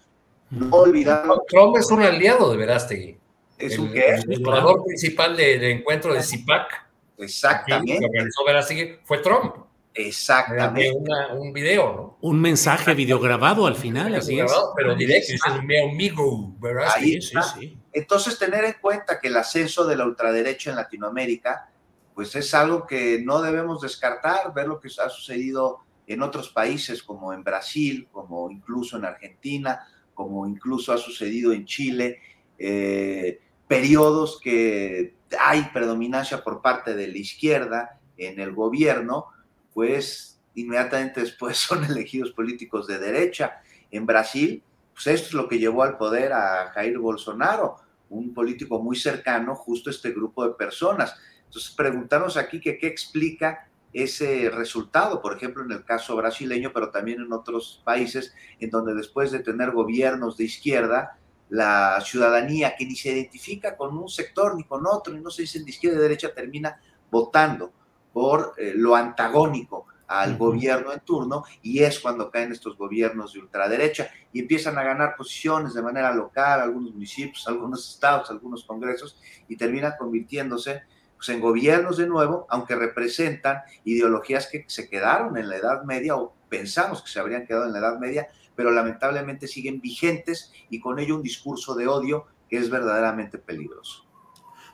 No 0.51 0.71
olvidar. 0.71 1.25
Trump 1.47 1.77
es 1.77 1.89
un 1.93 2.03
aliado 2.03 2.51
de 2.51 2.57
Verástegui. 2.57 3.19
¿Es 3.59 3.79
un 3.79 3.93
qué? 3.93 4.17
El 4.29 4.47
orador 4.47 4.85
principal 4.85 5.37
del 5.37 5.63
encuentro 5.63 6.13
de 6.15 6.23
CIPAC. 6.23 6.89
Exactamente. 7.19 7.99
Que 7.99 8.05
organizó 8.07 8.45
Verástegui 8.45 8.99
fue 9.05 9.19
Trump. 9.19 9.68
Exactamente. 9.99 10.93
un 11.37 11.53
video, 11.53 11.93
¿no? 11.93 12.19
Un 12.21 12.41
mensaje 12.41 12.95
videograbado 12.95 13.67
al 13.67 13.75
final, 13.75 14.15
así 14.15 14.39
es. 14.39 14.53
Pero 14.77 14.95
directo, 14.95 15.33
es 15.33 15.41
un 15.45 15.91
amigo, 15.91 16.55
¿verdad? 16.61 16.89
sí, 17.01 17.21
sí, 17.21 17.37
sí. 17.55 17.79
Entonces, 17.93 18.39
tener 18.39 18.65
en 18.65 18.77
cuenta 18.81 19.19
que 19.19 19.27
el 19.27 19.37
ascenso 19.37 19.85
de 19.85 19.97
la 19.97 20.05
ultraderecha 20.05 20.71
en 20.71 20.77
Latinoamérica, 20.77 21.69
pues 22.15 22.35
es 22.37 22.55
algo 22.55 22.87
que 22.87 23.21
no 23.25 23.43
debemos 23.43 23.81
descartar, 23.81 24.55
ver 24.55 24.69
lo 24.69 24.79
que 24.79 24.89
ha 25.05 25.09
sucedido 25.09 25.81
en 26.07 26.23
otros 26.23 26.51
países, 26.51 27.03
como 27.03 27.33
en 27.33 27.43
Brasil, 27.43 28.07
como 28.13 28.51
incluso 28.53 28.99
en 28.99 29.05
Argentina, 29.05 29.85
como 30.15 30.47
incluso 30.47 30.93
ha 30.93 30.99
sucedido 30.99 31.53
en 31.53 31.65
Chile, 31.65 32.21
eh, 32.57 33.41
periodos 33.67 34.39
que 34.41 35.17
hay 35.41 35.63
predominancia 35.73 36.45
por 36.45 36.63
parte 36.63 36.95
de 36.95 37.09
la 37.09 37.19
izquierda 37.19 37.99
en 38.17 38.39
el 38.39 38.53
gobierno, 38.55 39.27
pues 39.79 40.41
inmediatamente 40.57 41.21
después 41.21 41.57
son 41.69 41.85
elegidos 41.85 42.33
políticos 42.33 42.89
de 42.89 42.99
derecha. 42.99 43.63
En 43.93 44.07
Brasil, 44.07 44.61
pues 44.93 45.07
esto 45.07 45.29
es 45.29 45.35
lo 45.35 45.47
que 45.47 45.61
llevó 45.61 45.85
al 45.85 45.97
poder 45.97 46.33
a 46.33 46.73
Jair 46.75 46.99
Bolsonaro, 46.99 47.77
un 48.11 48.35
político 48.35 48.83
muy 48.83 48.97
cercano 48.97 49.55
justo 49.55 49.89
a 49.89 49.93
este 49.93 50.11
grupo 50.11 50.45
de 50.45 50.55
personas. 50.55 51.15
Entonces, 51.45 51.71
preguntarnos 51.77 52.37
aquí 52.37 52.61
qué 52.61 52.77
explica 52.83 53.69
ese 53.93 54.51
resultado, 54.51 55.23
por 55.23 55.37
ejemplo, 55.37 55.63
en 55.63 55.71
el 55.71 55.85
caso 55.85 56.17
brasileño, 56.17 56.73
pero 56.75 56.91
también 56.91 57.21
en 57.21 57.33
otros 57.33 57.81
países, 57.85 58.35
en 58.59 58.71
donde 58.71 58.95
después 58.95 59.31
de 59.31 59.39
tener 59.39 59.71
gobiernos 59.71 60.37
de 60.37 60.43
izquierda, 60.43 61.21
la 61.51 62.01
ciudadanía 62.01 62.75
que 62.77 62.85
ni 62.85 62.97
se 62.97 63.13
identifica 63.13 63.77
con 63.77 63.97
un 63.97 64.09
sector 64.09 64.57
ni 64.57 64.65
con 64.65 64.89
otro, 64.89 65.17
y 65.17 65.21
no 65.21 65.31
se 65.31 65.43
dice 65.43 65.63
de 65.63 65.71
izquierda 65.71 65.99
y 65.99 66.03
derecha, 66.03 66.35
termina 66.35 66.81
votando 67.13 67.78
por 68.19 68.55
eh, 68.59 68.73
lo 68.75 68.97
antagónico 68.97 69.87
al 70.09 70.37
gobierno 70.37 70.93
en 70.93 70.99
turno 70.99 71.45
y 71.63 71.85
es 71.85 72.01
cuando 72.01 72.33
caen 72.33 72.51
estos 72.51 72.77
gobiernos 72.77 73.33
de 73.33 73.39
ultraderecha 73.39 74.11
y 74.33 74.41
empiezan 74.41 74.77
a 74.77 74.83
ganar 74.83 75.15
posiciones 75.17 75.73
de 75.73 75.83
manera 75.83 76.13
local, 76.13 76.61
algunos 76.61 76.93
municipios, 76.93 77.47
algunos 77.47 77.89
estados, 77.89 78.29
algunos 78.29 78.65
congresos 78.65 79.21
y 79.47 79.57
terminan 79.57 79.93
convirtiéndose 79.97 80.83
pues, 81.17 81.29
en 81.29 81.39
gobiernos 81.39 81.97
de 81.97 82.09
nuevo, 82.09 82.45
aunque 82.51 82.75
representan 82.75 83.61
ideologías 83.85 84.49
que 84.49 84.65
se 84.67 84.91
quedaron 84.91 85.37
en 85.37 85.49
la 85.49 85.59
Edad 85.59 85.85
Media 85.85 86.17
o 86.17 86.35
pensamos 86.49 87.03
que 87.03 87.11
se 87.11 87.21
habrían 87.21 87.47
quedado 87.47 87.67
en 87.67 87.73
la 87.73 87.79
Edad 87.79 88.01
Media, 88.01 88.27
pero 88.57 88.73
lamentablemente 88.73 89.47
siguen 89.47 89.81
vigentes 89.81 90.53
y 90.71 90.81
con 90.81 90.99
ello 90.99 91.15
un 91.15 91.23
discurso 91.23 91.77
de 91.77 91.87
odio 91.87 92.27
que 92.49 92.57
es 92.57 92.69
verdaderamente 92.69 93.39
peligroso. 93.39 94.08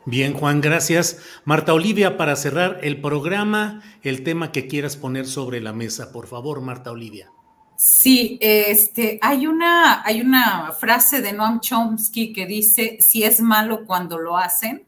Bien, 0.06 0.34
Juan, 0.34 0.60
gracias. 0.60 1.18
Marta 1.46 1.72
Olivia, 1.72 2.18
para 2.18 2.36
cerrar 2.36 2.78
el 2.82 3.00
programa, 3.00 3.82
el 4.02 4.22
tema 4.22 4.52
que 4.52 4.66
quieras 4.66 4.98
poner 4.98 5.26
sobre 5.26 5.62
la 5.62 5.72
mesa, 5.72 6.12
por 6.12 6.26
favor, 6.26 6.60
Marta 6.60 6.90
Olivia. 6.90 7.30
Sí, 7.76 8.38
este, 8.42 9.18
hay 9.22 9.46
una, 9.46 10.04
hay 10.04 10.20
una 10.20 10.72
frase 10.72 11.22
de 11.22 11.32
Noam 11.32 11.60
Chomsky 11.60 12.34
que 12.34 12.44
dice, 12.44 12.98
si 13.00 13.24
es 13.24 13.40
malo 13.40 13.86
cuando 13.86 14.18
lo 14.18 14.36
hacen, 14.36 14.86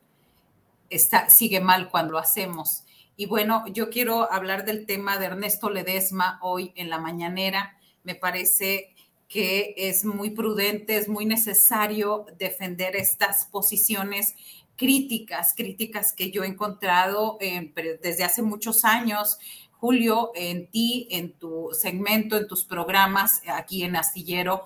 está, 0.90 1.30
sigue 1.30 1.60
mal 1.60 1.88
cuando 1.90 2.12
lo 2.12 2.18
hacemos. 2.18 2.84
Y 3.16 3.24
bueno, 3.24 3.64
yo 3.72 3.88
quiero 3.88 4.30
hablar 4.30 4.66
del 4.66 4.84
tema 4.84 5.16
de 5.18 5.26
Ernesto 5.26 5.70
Ledesma 5.70 6.38
hoy 6.42 6.72
en 6.76 6.90
la 6.90 6.98
mañanera. 6.98 7.78
Me 8.04 8.14
parece 8.14 8.94
que 9.28 9.74
es 9.76 10.04
muy 10.04 10.30
prudente, 10.30 10.98
es 10.98 11.08
muy 11.08 11.24
necesario 11.24 12.26
defender 12.38 12.94
estas 12.94 13.46
posiciones 13.46 14.34
críticas, 14.76 15.54
críticas 15.56 16.12
que 16.12 16.30
yo 16.30 16.44
he 16.44 16.46
encontrado 16.46 17.38
desde 17.40 18.24
hace 18.24 18.42
muchos 18.42 18.84
años. 18.84 19.38
Julio, 19.72 20.32
en 20.34 20.68
ti, 20.68 21.06
en 21.10 21.32
tu 21.32 21.70
segmento, 21.72 22.36
en 22.36 22.46
tus 22.46 22.64
programas 22.64 23.42
aquí 23.46 23.82
en 23.82 23.96
Astillero, 23.96 24.64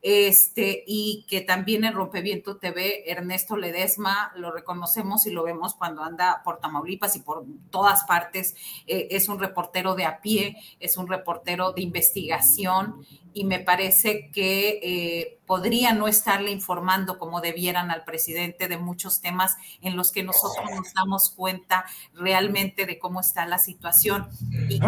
este, 0.00 0.84
y 0.86 1.26
que 1.28 1.40
también 1.40 1.84
en 1.84 1.94
Rompeviento 1.94 2.56
TV, 2.56 3.10
Ernesto 3.10 3.56
Ledesma, 3.56 4.32
lo 4.36 4.52
reconocemos 4.52 5.26
y 5.26 5.32
lo 5.32 5.42
vemos 5.42 5.74
cuando 5.74 6.02
anda 6.02 6.42
por 6.44 6.60
Tamaulipas 6.60 7.16
y 7.16 7.20
por 7.20 7.44
todas 7.70 8.04
partes, 8.04 8.54
eh, 8.86 9.08
es 9.10 9.28
un 9.28 9.40
reportero 9.40 9.94
de 9.94 10.04
a 10.04 10.20
pie, 10.20 10.56
es 10.78 10.96
un 10.96 11.08
reportero 11.08 11.72
de 11.72 11.82
investigación 11.82 13.04
y 13.38 13.44
me 13.44 13.60
parece 13.60 14.32
que 14.32 14.80
eh, 14.82 15.38
podría 15.46 15.92
no 15.92 16.08
estarle 16.08 16.50
informando 16.50 17.20
como 17.20 17.40
debieran 17.40 17.92
al 17.92 18.02
presidente 18.02 18.66
de 18.66 18.78
muchos 18.78 19.20
temas 19.20 19.56
en 19.80 19.96
los 19.96 20.10
que 20.10 20.24
nosotros 20.24 20.68
nos 20.74 20.92
damos 20.92 21.30
cuenta 21.30 21.84
realmente 22.14 22.84
de 22.84 22.98
cómo 22.98 23.20
está 23.20 23.46
la 23.46 23.58
situación. 23.58 24.28
Y 24.68 24.80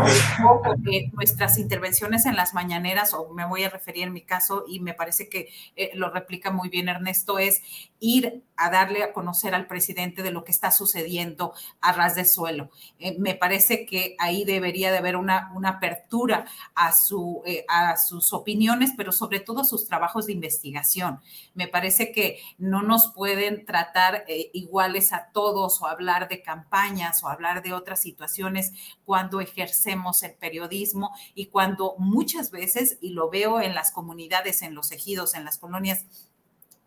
que 0.85 1.11
nuestras 1.13 1.59
intervenciones 1.59 2.27
en 2.27 2.35
las 2.35 2.53
mañaneras, 2.53 3.15
o 3.15 3.33
me 3.33 3.47
voy 3.47 3.63
a 3.63 3.69
referir 3.69 4.03
en 4.03 4.13
mi 4.13 4.23
caso, 4.23 4.65
y 4.67 4.81
me 4.81 4.95
parece 4.95 5.29
que 5.29 5.49
eh, 5.77 5.93
lo 5.95 6.11
replica 6.11 6.51
muy 6.51 6.69
bien 6.69 6.89
Ernesto, 6.89 7.39
es 7.39 7.63
ir 8.01 8.43
a 8.57 8.71
darle 8.71 9.03
a 9.03 9.13
conocer 9.13 9.55
al 9.55 9.67
presidente 9.67 10.23
de 10.23 10.31
lo 10.31 10.45
que 10.45 10.53
está 10.53 10.71
sucediendo 10.71 11.55
a 11.81 11.93
ras 11.93 12.15
de 12.15 12.25
suelo. 12.25 12.71
Eh, 12.99 13.17
me 13.19 13.35
parece 13.35 13.87
que 13.87 14.17
ahí 14.19 14.45
debería 14.45 14.91
de 14.91 14.99
haber 14.99 15.17
una, 15.17 15.51
una 15.55 15.71
apertura 15.71 16.47
a, 16.75 16.93
su, 16.93 17.43
a 17.69 17.97
sus 17.97 18.33
opiniones, 18.33 18.93
pero 18.97 19.13
sobre 19.13 19.41
todo 19.41 19.65
sus 19.65 19.87
trabajos 19.87 20.27
de 20.27 20.33
investigación. 20.33 21.21
Me 21.55 21.69
parece 21.69 22.13
que 22.13 22.39
no 22.59 22.83
nos 22.83 23.13
pueden 23.13 23.65
tratar 23.65 24.25
eh, 24.29 24.51
iguales 24.53 25.13
a 25.13 25.31
todos 25.33 25.81
o 25.81 25.87
hablar 25.87 26.29
de 26.29 26.43
campañas 26.43 27.23
o 27.23 27.29
hablar 27.29 27.63
de 27.63 27.73
otras 27.73 28.01
situaciones 28.01 28.73
cuando 29.05 29.41
ejercemos 29.41 30.23
el 30.23 30.35
periodismo 30.35 31.11
y 31.35 31.47
cuando 31.47 31.95
muchas 31.99 32.51
veces, 32.51 32.99
y 33.01 33.11
lo 33.11 33.31
veo 33.31 33.61
en 33.61 33.75
las 33.75 33.91
comunidades, 33.91 34.63
en 34.63 34.75
los 34.75 34.93
ejidos, 34.93 35.35
en 35.35 35.45
las 35.45 35.59
colonias, 35.59 36.07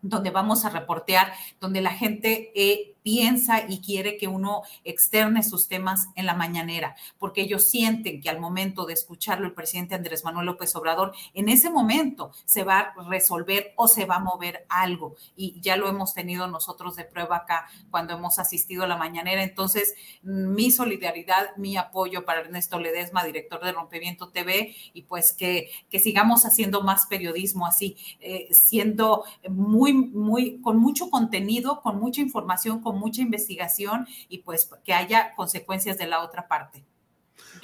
donde 0.04 0.30
vamos 0.30 0.64
a 0.64 0.70
reportear, 0.70 1.32
donde 1.60 1.80
la 1.80 1.90
gente 1.90 2.52
eh, 2.54 2.93
piensa 3.04 3.64
y 3.68 3.80
quiere 3.80 4.16
que 4.16 4.26
uno 4.26 4.62
externe 4.82 5.42
sus 5.42 5.68
temas 5.68 6.08
en 6.16 6.24
la 6.24 6.34
mañanera, 6.34 6.96
porque 7.18 7.42
ellos 7.42 7.68
sienten 7.68 8.22
que 8.22 8.30
al 8.30 8.40
momento 8.40 8.86
de 8.86 8.94
escucharlo 8.94 9.46
el 9.46 9.52
presidente 9.52 9.94
Andrés 9.94 10.24
Manuel 10.24 10.46
López 10.46 10.74
Obrador, 10.74 11.12
en 11.34 11.50
ese 11.50 11.68
momento 11.68 12.32
se 12.46 12.64
va 12.64 12.78
a 12.78 12.94
resolver 13.08 13.74
o 13.76 13.88
se 13.88 14.06
va 14.06 14.16
a 14.16 14.20
mover 14.20 14.64
algo. 14.70 15.16
Y 15.36 15.60
ya 15.60 15.76
lo 15.76 15.86
hemos 15.86 16.14
tenido 16.14 16.46
nosotros 16.46 16.96
de 16.96 17.04
prueba 17.04 17.36
acá 17.36 17.66
cuando 17.90 18.14
hemos 18.14 18.38
asistido 18.38 18.84
a 18.84 18.86
la 18.86 18.96
mañanera. 18.96 19.42
Entonces, 19.42 19.94
mi 20.22 20.70
solidaridad, 20.70 21.54
mi 21.58 21.76
apoyo 21.76 22.24
para 22.24 22.40
Ernesto 22.40 22.80
Ledesma, 22.80 23.22
director 23.22 23.62
de 23.62 23.72
Rompeviento 23.72 24.30
TV, 24.30 24.74
y 24.94 25.02
pues 25.02 25.34
que, 25.34 25.68
que 25.90 25.98
sigamos 25.98 26.46
haciendo 26.46 26.82
más 26.82 27.04
periodismo 27.04 27.66
así, 27.66 27.98
eh, 28.20 28.48
siendo 28.50 29.24
muy, 29.46 29.92
muy, 29.92 30.62
con 30.62 30.78
mucho 30.78 31.10
contenido, 31.10 31.82
con 31.82 32.00
mucha 32.00 32.22
información, 32.22 32.80
con 32.80 32.93
mucha 32.94 33.22
investigación 33.22 34.06
y 34.28 34.38
pues 34.38 34.68
que 34.84 34.92
haya 34.92 35.34
consecuencias 35.34 35.98
de 35.98 36.06
la 36.06 36.20
otra 36.20 36.48
parte. 36.48 36.84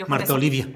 Marta 0.09 0.35
Olivia, 0.35 0.69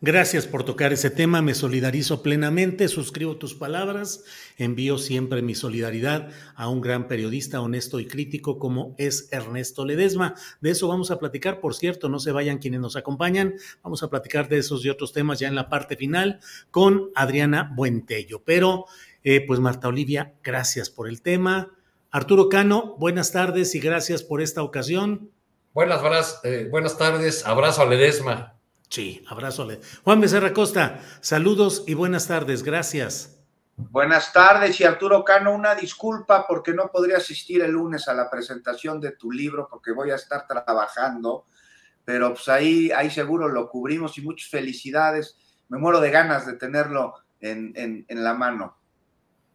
gracias 0.00 0.46
por 0.46 0.62
tocar 0.62 0.92
ese 0.92 1.10
tema, 1.10 1.42
me 1.42 1.54
solidarizo 1.54 2.22
plenamente, 2.22 2.88
suscribo 2.88 3.36
tus 3.36 3.54
palabras, 3.54 4.24
envío 4.56 4.98
siempre 4.98 5.42
mi 5.42 5.54
solidaridad 5.54 6.30
a 6.54 6.68
un 6.68 6.80
gran 6.80 7.08
periodista 7.08 7.60
honesto 7.60 7.98
y 7.98 8.06
crítico 8.06 8.58
como 8.58 8.94
es 8.98 9.28
Ernesto 9.32 9.84
Ledesma. 9.84 10.34
De 10.60 10.70
eso 10.70 10.88
vamos 10.88 11.10
a 11.10 11.18
platicar, 11.18 11.60
por 11.60 11.74
cierto, 11.74 12.08
no 12.08 12.18
se 12.20 12.32
vayan 12.32 12.58
quienes 12.58 12.80
nos 12.80 12.96
acompañan, 12.96 13.54
vamos 13.82 14.02
a 14.02 14.10
platicar 14.10 14.48
de 14.48 14.58
esos 14.58 14.84
y 14.84 14.90
otros 14.90 15.12
temas 15.12 15.38
ya 15.38 15.48
en 15.48 15.54
la 15.54 15.68
parte 15.68 15.96
final 15.96 16.40
con 16.70 17.10
Adriana 17.14 17.72
Buentello. 17.74 18.42
Pero, 18.44 18.86
eh, 19.24 19.44
pues 19.46 19.60
Marta 19.60 19.88
Olivia, 19.88 20.34
gracias 20.42 20.90
por 20.90 21.08
el 21.08 21.20
tema 21.22 21.77
Arturo 22.10 22.48
Cano, 22.48 22.96
buenas 22.98 23.32
tardes 23.32 23.74
y 23.74 23.80
gracias 23.80 24.22
por 24.22 24.40
esta 24.40 24.62
ocasión. 24.62 25.30
Buenas, 25.74 26.00
buenas, 26.00 26.40
eh, 26.42 26.66
buenas 26.70 26.96
tardes, 26.96 27.44
abrazo 27.44 27.82
a 27.82 27.86
Ledesma. 27.86 28.54
Sí, 28.88 29.22
abrazo 29.28 29.62
a 29.62 29.66
Ledesma. 29.66 30.00
Juan 30.04 30.20
Becerra 30.22 30.54
Costa, 30.54 31.02
saludos 31.20 31.84
y 31.86 31.92
buenas 31.92 32.26
tardes, 32.26 32.62
gracias. 32.62 33.38
Buenas 33.76 34.32
tardes 34.32 34.80
y 34.80 34.84
Arturo 34.84 35.22
Cano, 35.22 35.54
una 35.54 35.74
disculpa 35.74 36.46
porque 36.48 36.72
no 36.72 36.90
podría 36.90 37.18
asistir 37.18 37.60
el 37.60 37.72
lunes 37.72 38.08
a 38.08 38.14
la 38.14 38.30
presentación 38.30 38.98
de 39.02 39.12
tu 39.12 39.30
libro 39.30 39.68
porque 39.70 39.92
voy 39.92 40.10
a 40.10 40.14
estar 40.14 40.46
trabajando, 40.46 41.44
pero 42.06 42.30
pues 42.30 42.48
ahí, 42.48 42.90
ahí 42.90 43.10
seguro 43.10 43.48
lo 43.48 43.68
cubrimos 43.68 44.16
y 44.16 44.22
muchas 44.22 44.48
felicidades. 44.48 45.36
Me 45.68 45.76
muero 45.76 46.00
de 46.00 46.10
ganas 46.10 46.46
de 46.46 46.54
tenerlo 46.54 47.16
en, 47.38 47.74
en 47.76 48.24
la 48.24 48.32
mano. 48.32 48.77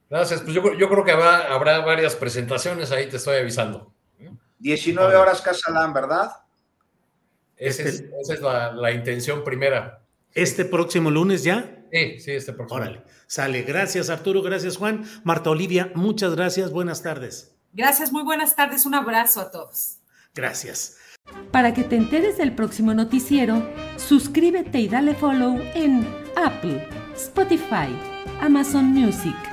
Gracias, 0.10 0.42
pues 0.42 0.54
yo, 0.54 0.62
creo 0.62 1.04
que 1.04 1.12
habrá, 1.12 1.80
varias 1.80 2.16
presentaciones, 2.16 2.92
ahí 2.92 3.08
te 3.08 3.18
estoy 3.18 3.38
avisando. 3.38 3.94
19 4.60 5.16
horas 5.16 5.42
Casalán, 5.42 5.94
¿verdad? 5.94 6.32
Esa 7.58 7.84
es, 7.84 8.04
este 8.22 8.42
la, 8.42 8.92
intención 8.92 9.44
primera. 9.44 10.02
¿Este 10.34 10.66
próximo 10.66 11.12
lunes 11.12 11.44
ya? 11.44 11.84
Sí, 11.92 12.20
sí, 12.20 12.32
este 12.32 12.54
próximo. 12.54 12.82
Órale, 12.82 13.04
sale. 13.28 13.62
Gracias 13.64 14.10
Arturo, 14.10 14.42
gracias 14.42 14.78
Juan. 14.78 15.06
Marta 15.24 15.50
Olivia, 15.50 15.92
muchas 15.96 16.36
gracias, 16.36 16.72
buenas 16.72 17.04
tardes. 17.04 17.54
Gracias, 17.74 18.12
muy 18.12 18.24
buenas 18.24 18.56
tardes, 18.56 18.86
un 18.86 18.96
abrazo 18.96 19.42
a 19.42 19.52
todos. 19.52 19.98
Gracias. 20.34 20.98
Para 21.52 21.74
que 21.74 21.84
te 21.84 21.96
enteres 21.96 22.38
del 22.38 22.54
próximo 22.54 22.94
noticiero, 22.94 23.68
suscríbete 23.98 24.80
y 24.80 24.88
dale 24.88 25.16
follow 25.16 25.60
en 25.74 26.08
Apple, 26.36 26.88
Spotify, 27.16 27.96
Amazon 28.42 28.86
Music. 28.86 29.53